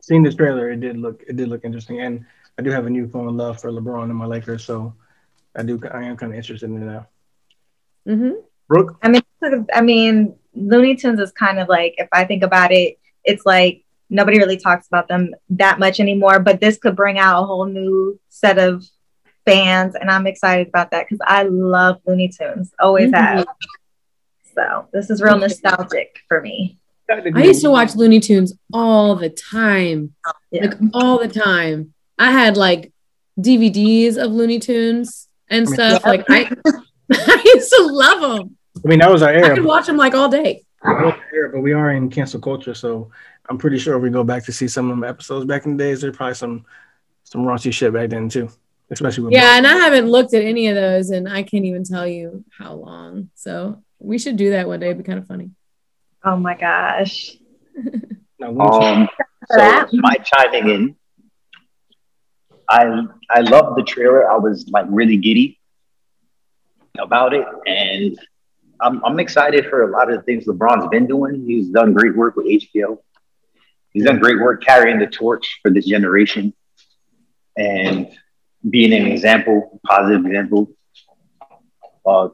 seeing 0.00 0.22
this 0.22 0.34
trailer, 0.34 0.70
it 0.70 0.80
did 0.80 0.96
look 0.96 1.22
it 1.26 1.36
did 1.36 1.48
look 1.48 1.64
interesting. 1.64 2.00
And 2.00 2.24
I 2.58 2.62
do 2.62 2.70
have 2.70 2.86
a 2.86 2.90
new 2.90 3.02
newfound 3.02 3.36
love 3.36 3.60
for 3.60 3.70
LeBron 3.70 4.04
and 4.04 4.14
my 4.14 4.26
Lakers, 4.26 4.64
so 4.64 4.94
I 5.56 5.62
do 5.62 5.80
I 5.92 6.04
am 6.04 6.16
kind 6.16 6.32
of 6.32 6.36
interested 6.36 6.68
in 6.70 6.76
it 6.82 6.86
now. 6.86 7.06
Mm-hmm. 8.06 8.32
Brooke, 8.68 8.98
I 9.02 9.08
mean, 9.08 9.22
I 9.74 9.80
mean, 9.80 10.36
Looney 10.54 10.96
Tunes 10.96 11.20
is 11.20 11.32
kind 11.32 11.58
of 11.58 11.68
like, 11.68 11.94
if 11.98 12.08
I 12.12 12.24
think 12.24 12.42
about 12.42 12.72
it, 12.72 12.98
it's 13.24 13.44
like 13.44 13.84
nobody 14.08 14.38
really 14.38 14.56
talks 14.56 14.86
about 14.86 15.08
them 15.08 15.34
that 15.50 15.78
much 15.78 16.00
anymore. 16.00 16.38
But 16.40 16.60
this 16.60 16.78
could 16.78 16.96
bring 16.96 17.18
out 17.18 17.42
a 17.42 17.46
whole 17.46 17.66
new 17.66 18.18
set 18.28 18.58
of 18.58 18.84
fans, 19.44 19.94
and 19.94 20.10
I'm 20.10 20.26
excited 20.26 20.68
about 20.68 20.90
that 20.92 21.06
because 21.08 21.24
I 21.26 21.44
love 21.44 22.00
Looney 22.06 22.28
Tunes, 22.28 22.72
always 22.78 23.10
Mhm. 23.10 23.16
have. 23.16 23.46
So 24.54 24.88
this 24.92 25.10
is 25.10 25.22
real 25.22 25.38
nostalgic 25.38 26.20
for 26.28 26.40
me. 26.40 26.78
I 27.10 27.42
used 27.44 27.62
to 27.62 27.70
watch 27.70 27.94
Looney 27.96 28.20
Tunes 28.20 28.54
all 28.72 29.16
the 29.16 29.30
time, 29.30 30.14
like 30.52 30.74
all 30.94 31.18
the 31.18 31.28
time. 31.28 31.92
I 32.18 32.30
had 32.30 32.56
like 32.56 32.92
DVDs 33.38 34.16
of 34.16 34.32
Looney 34.32 34.58
Tunes 34.58 35.28
and 35.48 35.66
I 35.68 35.72
stuff. 35.72 36.02
yeah. 36.04 36.08
Like 36.10 36.24
I, 36.28 36.50
I 37.12 37.42
used 37.54 37.72
to 37.72 37.82
love 37.86 38.20
them. 38.38 38.56
I 38.84 38.88
mean 38.88 39.00
that 39.00 39.10
was 39.10 39.22
our 39.22 39.30
I 39.30 39.34
era. 39.34 39.54
could 39.56 39.64
watch 39.64 39.86
them 39.86 39.96
like 39.96 40.14
all 40.14 40.28
day. 40.28 40.64
That 40.82 41.04
was 41.04 41.14
our 41.14 41.24
era, 41.34 41.50
but 41.52 41.60
we 41.60 41.72
are 41.72 41.90
in 41.92 42.08
cancel 42.10 42.40
culture, 42.40 42.74
so 42.74 43.10
I'm 43.48 43.58
pretty 43.58 43.78
sure 43.78 43.96
if 43.96 44.02
we 44.02 44.10
go 44.10 44.24
back 44.24 44.44
to 44.44 44.52
see 44.52 44.68
some 44.68 44.90
of 44.90 44.96
them 44.96 45.04
episodes 45.04 45.44
back 45.46 45.66
in 45.66 45.76
the 45.76 45.84
days, 45.84 46.00
there's 46.00 46.16
probably 46.16 46.34
some 46.34 46.64
some 47.24 47.42
raunchy 47.42 47.72
shit 47.72 47.92
back 47.92 48.10
then 48.10 48.28
too, 48.28 48.48
especially 48.90 49.24
with 49.24 49.32
Yeah, 49.32 49.56
and 49.56 49.66
I 49.66 49.76
haven't 49.76 50.08
looked 50.08 50.34
at 50.34 50.42
any 50.42 50.68
of 50.68 50.76
those, 50.76 51.10
and 51.10 51.28
I 51.28 51.42
can't 51.42 51.64
even 51.64 51.84
tell 51.84 52.06
you 52.06 52.44
how 52.56 52.74
long. 52.74 53.30
So 53.34 53.82
we 53.98 54.18
should 54.18 54.36
do 54.36 54.50
that 54.50 54.68
one 54.68 54.80
day. 54.80 54.86
It'd 54.86 54.98
be 54.98 55.04
kind 55.04 55.18
of 55.18 55.26
funny. 55.26 55.50
Oh 56.24 56.36
my 56.36 56.54
gosh. 56.54 57.36
Um, 58.42 59.08
so 59.50 59.86
my 59.92 60.14
chiming 60.24 60.68
in. 60.68 60.96
I 62.68 63.02
I 63.28 63.40
love 63.40 63.74
the 63.76 63.82
trailer. 63.82 64.30
I 64.30 64.36
was 64.36 64.68
like 64.68 64.86
really 64.88 65.16
giddy 65.16 65.58
about 66.98 67.34
it, 67.34 67.46
and 67.66 68.18
I'm 68.80 69.04
I'm 69.04 69.18
excited 69.18 69.66
for 69.68 69.82
a 69.82 69.90
lot 69.90 70.10
of 70.10 70.16
the 70.18 70.22
things 70.22 70.46
LeBron's 70.46 70.88
been 70.88 71.06
doing. 71.06 71.44
He's 71.46 71.68
done 71.68 71.92
great 71.92 72.16
work 72.16 72.36
with 72.36 72.46
HBO. 72.46 72.98
He's 73.92 74.04
done 74.04 74.20
great 74.20 74.40
work 74.40 74.62
carrying 74.62 74.98
the 74.98 75.06
torch 75.06 75.58
for 75.62 75.70
this 75.70 75.86
generation, 75.86 76.54
and 77.56 78.08
being 78.68 78.92
an 78.92 79.06
example, 79.06 79.80
positive 79.84 80.24
example. 80.26 80.70
Uh, 82.06 82.26
I, 82.26 82.30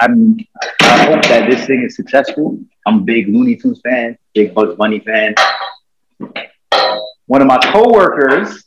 I'm 0.00 0.38
I 0.80 1.04
hope 1.06 1.22
that 1.24 1.50
this 1.50 1.66
thing 1.66 1.82
is 1.84 1.96
successful. 1.96 2.58
I'm 2.86 2.98
a 2.98 3.00
big 3.00 3.28
Looney 3.28 3.56
Tunes 3.56 3.80
fan, 3.80 4.16
big 4.34 4.54
Bugs 4.54 4.74
Bunny 4.76 5.00
fan. 5.00 5.34
one 7.26 7.42
of 7.42 7.46
my 7.46 7.58
coworkers 7.58 8.64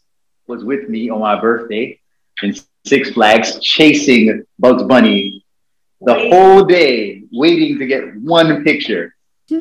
was 0.47 0.64
with 0.64 0.89
me 0.89 1.09
on 1.09 1.20
my 1.20 1.39
birthday 1.39 1.99
in 2.43 2.55
Six 2.86 3.12
Flags 3.12 3.59
chasing 3.59 4.43
Bugs 4.59 4.84
Bunny 4.84 5.43
the 6.01 6.14
whole 6.14 6.64
day, 6.64 7.24
waiting 7.32 7.78
to 7.80 7.86
get 7.86 8.16
one 8.18 8.64
picture. 8.64 9.16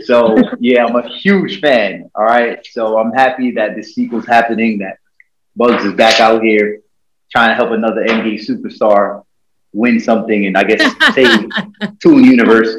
So 0.04 0.36
yeah, 0.60 0.84
I'm 0.84 0.96
a 0.96 1.08
huge 1.08 1.60
fan. 1.60 2.10
All 2.14 2.24
right. 2.24 2.64
So 2.66 2.98
I'm 2.98 3.12
happy 3.12 3.52
that 3.52 3.76
the 3.76 3.82
sequel's 3.82 4.26
happening, 4.26 4.78
that 4.78 4.98
Bugs 5.56 5.84
is 5.84 5.94
back 5.94 6.20
out 6.20 6.42
here 6.42 6.80
trying 7.30 7.50
to 7.50 7.54
help 7.54 7.70
another 7.70 8.04
NBA 8.04 8.44
superstar 8.46 9.22
win 9.72 10.00
something 10.00 10.46
and 10.46 10.56
I 10.56 10.64
guess 10.64 10.82
save 11.14 11.48
Toon 12.00 12.24
Universe. 12.24 12.76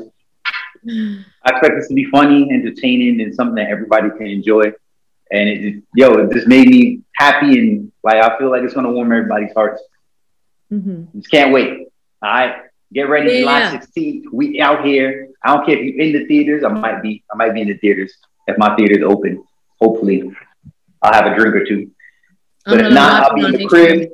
I 0.88 1.50
expect 1.50 1.76
this 1.76 1.88
to 1.89 1.94
be 1.94 2.06
funny, 2.06 2.50
entertaining, 2.52 3.22
and 3.22 3.34
something 3.34 3.56
that 3.56 3.70
everybody 3.70 4.10
can 4.18 4.28
enjoy. 4.28 4.64
And 5.32 5.50
it, 5.50 5.84
yo, 5.96 6.14
it 6.16 6.32
just 6.34 6.48
made 6.48 6.68
me 6.68 7.02
happy 7.16 7.58
and 7.60 7.92
like 8.04 8.18
I 8.18 8.38
feel 8.38 8.50
like 8.52 8.64
it's 8.64 8.74
gonna 8.74 8.92
warm 8.92 9.12
everybody's 9.12 9.54
hearts. 9.54 9.82
Mm-hmm. 10.72 11.18
Just 11.20 11.32
can't 11.32 11.54
wait. 11.54 11.88
All 12.22 12.30
right. 12.30 12.56
Get 12.94 13.04
ready, 13.04 13.39
July 13.39 13.60
Yeah. 13.60 13.80
16th. 13.80 14.24
We 14.34 14.60
out 14.60 14.84
here. 14.86 15.30
I 15.44 15.56
don't 15.56 15.66
care 15.66 15.78
if 15.78 15.96
you're 15.96 16.06
in 16.06 16.14
the 16.14 16.26
theaters. 16.26 16.64
I 16.64 16.70
might 16.70 17.02
be. 17.02 17.24
I 17.34 17.38
might 17.38 17.54
be 17.54 17.62
in 17.62 17.70
the 17.70 17.78
theaters 17.78 18.14
if 18.48 18.58
my 18.58 18.76
theater's 18.76 19.04
open. 19.04 19.44
Hopefully, 19.80 20.30
I'll 21.02 21.14
have 21.14 21.32
a 21.32 21.36
drink 21.36 21.56
or 21.56 21.66
two. 21.66 21.89
I'm 22.66 22.78
But 22.78 22.86
if 22.86 22.94
not, 22.94 23.24
I'll 23.24 23.36
be 23.36 23.46
in 23.46 23.52
the 23.54 23.66
crib. 23.68 24.10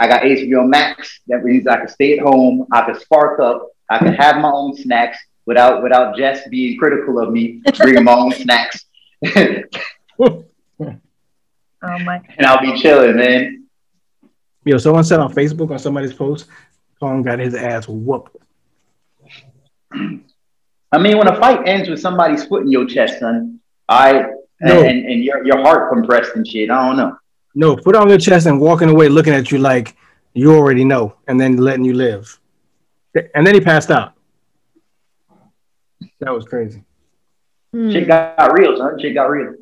I 0.00 0.08
got 0.08 0.22
HBO 0.22 0.66
Max. 0.68 1.20
That 1.28 1.44
means 1.44 1.66
I 1.66 1.76
can 1.76 1.88
stay 1.88 2.18
at 2.18 2.24
home. 2.24 2.66
I 2.72 2.82
can 2.86 2.98
spark 2.98 3.38
up. 3.38 3.68
I 3.90 3.98
can 3.98 4.14
have 4.14 4.36
my 4.40 4.50
own 4.50 4.74
snacks 4.76 5.18
without 5.46 5.82
without 5.82 6.16
Jess 6.16 6.48
being 6.48 6.78
critical 6.78 7.18
of 7.20 7.30
me 7.32 7.60
bringing 7.76 8.04
my 8.04 8.14
own 8.14 8.32
snacks. 8.32 8.86
and 9.22 9.64
Oh 10.18 11.98
my. 12.00 12.20
And 12.38 12.46
I'll 12.46 12.60
be 12.60 12.80
chilling, 12.80 13.16
man. 13.16 13.66
Yo, 14.64 14.78
someone 14.78 15.04
said 15.04 15.20
on 15.20 15.32
Facebook 15.32 15.70
on 15.70 15.78
somebody's 15.78 16.12
post, 16.12 16.46
Kong 16.98 17.22
got 17.22 17.38
his 17.38 17.54
ass 17.54 17.86
whooped. 17.88 18.36
I 20.92 20.98
mean, 20.98 21.18
when 21.18 21.28
a 21.28 21.36
fight 21.38 21.66
ends 21.66 21.88
with 21.88 22.00
somebody's 22.00 22.44
foot 22.44 22.62
in 22.62 22.70
your 22.70 22.84
chest, 22.86 23.20
son, 23.20 23.60
I 23.88 24.12
and, 24.12 24.34
No. 24.62 24.82
and, 24.82 25.04
and 25.06 25.24
your 25.24 25.44
your 25.46 25.60
heart 25.62 25.92
compressed 25.92 26.32
and 26.36 26.46
shit. 26.46 26.70
I 26.70 26.86
don't 26.86 26.96
know. 26.96 27.16
No, 27.54 27.76
put 27.76 27.96
on 27.96 28.08
your 28.08 28.18
chest 28.18 28.46
and 28.46 28.60
walking 28.60 28.88
away 28.88 29.08
looking 29.08 29.32
at 29.32 29.50
you 29.50 29.58
like 29.58 29.96
you 30.34 30.54
already 30.54 30.84
know, 30.84 31.16
and 31.26 31.40
then 31.40 31.56
letting 31.56 31.84
you 31.84 31.94
live. 31.94 32.38
And 33.34 33.46
then 33.46 33.54
he 33.54 33.60
passed 33.60 33.90
out. 33.90 34.14
That 36.20 36.32
was 36.32 36.44
crazy. 36.44 36.84
Hmm. 37.72 37.90
Shit 37.90 38.06
got 38.06 38.52
real, 38.58 38.76
son. 38.76 38.98
Shit 39.00 39.14
got 39.14 39.24
real. 39.24 39.54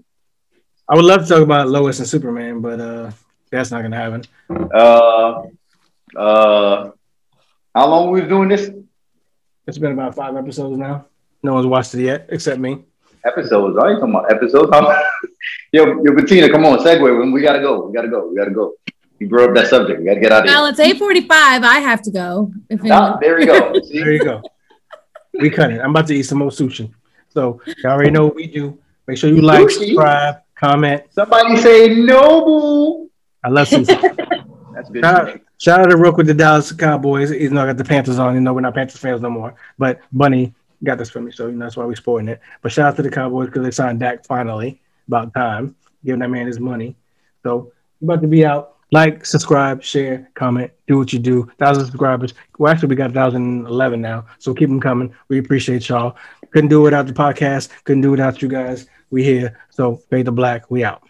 I 0.89 0.97
would 0.97 1.05
love 1.05 1.23
to 1.23 1.29
talk 1.29 1.43
about 1.43 1.69
Lois 1.69 1.99
and 1.99 2.09
Superman, 2.09 2.61
but 2.61 2.81
uh 2.81 3.11
that's 3.51 3.71
not 3.71 3.83
gonna 3.83 3.97
happen. 3.97 4.23
Uh, 4.51 5.43
uh, 6.17 6.91
how 7.75 7.87
long 7.89 8.11
we 8.11 8.21
was 8.21 8.29
doing 8.29 8.49
this 8.49 8.71
It's 9.67 9.79
been 9.79 9.93
about 9.93 10.15
five 10.15 10.37
episodes 10.37 10.77
now. 10.79 11.07
No 11.43 11.55
one's 11.55 11.67
watched 11.67 11.95
it 11.95 12.03
yet, 12.03 12.27
except 12.31 12.59
me. 12.59 12.85
episodes? 13.25 13.79
I 13.79 13.91
ain't 13.91 14.01
talking 14.01 14.15
about 14.15 14.33
episodes. 14.33 14.71
How- 15.75 15.85
yo, 15.85 16.03
yo, 16.05 16.15
Bettina, 16.15 16.49
come 16.51 16.65
on, 16.67 16.79
segue. 16.79 17.19
When 17.19 17.33
we 17.33 17.41
gotta 17.43 17.61
go, 17.61 17.87
we 17.87 17.95
gotta 17.95 18.09
go, 18.09 18.29
we 18.29 18.37
gotta 18.37 18.51
go. 18.51 18.75
You 19.19 19.29
brought 19.29 19.49
up 19.51 19.55
that 19.57 19.67
subject. 19.69 19.99
We 20.01 20.07
gotta 20.07 20.21
get 20.21 20.31
out 20.33 20.41
of 20.41 20.45
here. 20.49 20.55
Well, 20.55 20.65
here. 20.65 20.71
it's 20.71 20.81
eight 20.81 20.99
forty-five. 20.99 21.63
I 21.65 21.79
have 21.81 22.03
to 22.03 22.11
go. 22.11 22.53
If 22.69 22.81
Ah, 22.85 22.85
anyone- 22.85 23.19
there 23.21 23.37
we 23.37 23.47
go. 23.47 23.73
See? 23.85 23.99
There 23.99 24.13
you 24.13 24.25
go. 24.25 24.43
We 25.35 25.51
cut 25.51 25.71
it. 25.73 25.81
I'm 25.81 25.91
about 25.91 26.07
to 26.09 26.15
eat 26.15 26.23
some 26.23 26.39
more 26.39 26.51
sushi. 26.51 26.91
So 27.29 27.61
y'all 27.83 27.93
already 27.93 28.11
know 28.11 28.25
what 28.27 28.35
we 28.35 28.47
do. 28.47 28.79
Make 29.07 29.19
sure 29.19 29.31
you 29.31 29.41
like, 29.43 29.67
Sushi? 29.67 29.87
subscribe, 29.87 30.37
comment. 30.55 31.03
Somebody 31.11 31.57
say 31.57 31.95
Noble. 31.95 33.09
I 33.45 33.49
love 33.49 33.69
sushi. 33.69 33.87
That's 34.75 34.91
good. 34.91 35.03
Shout 35.03 35.29
out, 35.29 35.41
shout 35.59 35.81
out 35.81 35.91
to 35.91 35.97
Rook 35.97 36.17
with 36.17 36.27
the 36.27 36.35
Dallas 36.35 36.71
Cowboys. 36.73 37.33
Even 37.33 37.55
though 37.57 37.63
I 37.63 37.67
got 37.67 37.77
the 37.79 37.85
Panthers 37.85 38.19
on, 38.19 38.35
you 38.35 38.41
know 38.41 38.53
we're 38.53 38.61
not 38.61 38.75
Panthers 38.75 39.01
fans 39.01 39.21
no 39.21 39.31
more. 39.31 39.55
But 39.79 40.01
Bunny 40.13 40.55
got 40.85 40.99
this 40.99 41.11
for 41.11 41.21
me, 41.21 41.33
so 41.33 41.47
you 41.47 41.53
know 41.55 41.65
that's 41.67 41.77
why 41.77 41.85
we're 41.85 41.97
sporting 41.97 42.29
it. 42.29 42.41
But 42.63 42.71
shout 42.73 42.87
out 42.93 42.97
to 42.97 43.03
the 43.03 43.11
Cowboys 43.11 43.47
because 43.47 43.63
they 43.65 43.71
signed 43.71 44.01
Dak 44.01 44.25
finally. 44.27 44.81
About 45.09 45.35
time, 45.35 45.75
giving 46.05 46.21
that 46.21 46.31
man 46.31 46.47
his 46.47 46.61
money. 46.61 46.97
So 47.43 47.73
we're 48.01 48.15
about 48.15 48.23
to 48.23 48.29
be 48.29 48.45
out. 48.45 48.77
Like, 48.91 49.27
subscribe, 49.27 49.83
share, 49.83 50.31
comment, 50.35 50.71
do 50.87 50.97
what 50.97 51.13
you 51.13 51.19
do. 51.19 51.51
Thousand 51.59 51.85
subscribers. 51.85 52.33
Well, 52.59 52.73
actually, 52.73 52.89
we 52.89 52.97
got 52.97 53.15
1,011 53.15 54.01
now, 54.01 54.25
so 54.39 54.55
keep 54.55 54.71
them 54.71 54.81
coming. 54.81 55.15
We 55.29 55.39
appreciate 55.39 55.89
y'all. 55.89 56.17
Couldn't 56.53 56.71
do 56.71 56.81
it 56.81 56.85
without 56.85 57.07
the 57.07 57.13
podcast. 57.13 57.71
Couldn't 57.85 58.01
do 58.01 58.09
it 58.09 58.13
without 58.13 58.41
you 58.41 58.49
guys. 58.49 58.87
We 59.11 59.25
here. 59.25 59.59
So 59.71 59.97
fade 60.11 60.27
the 60.27 60.33
black. 60.33 60.71
We 60.71 60.85
out. 60.85 61.03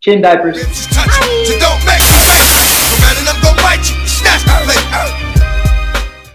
Chin 0.00 0.22
diapers. 0.22 0.62
So 0.66 1.58
don't 1.58 1.84
make 1.86 2.03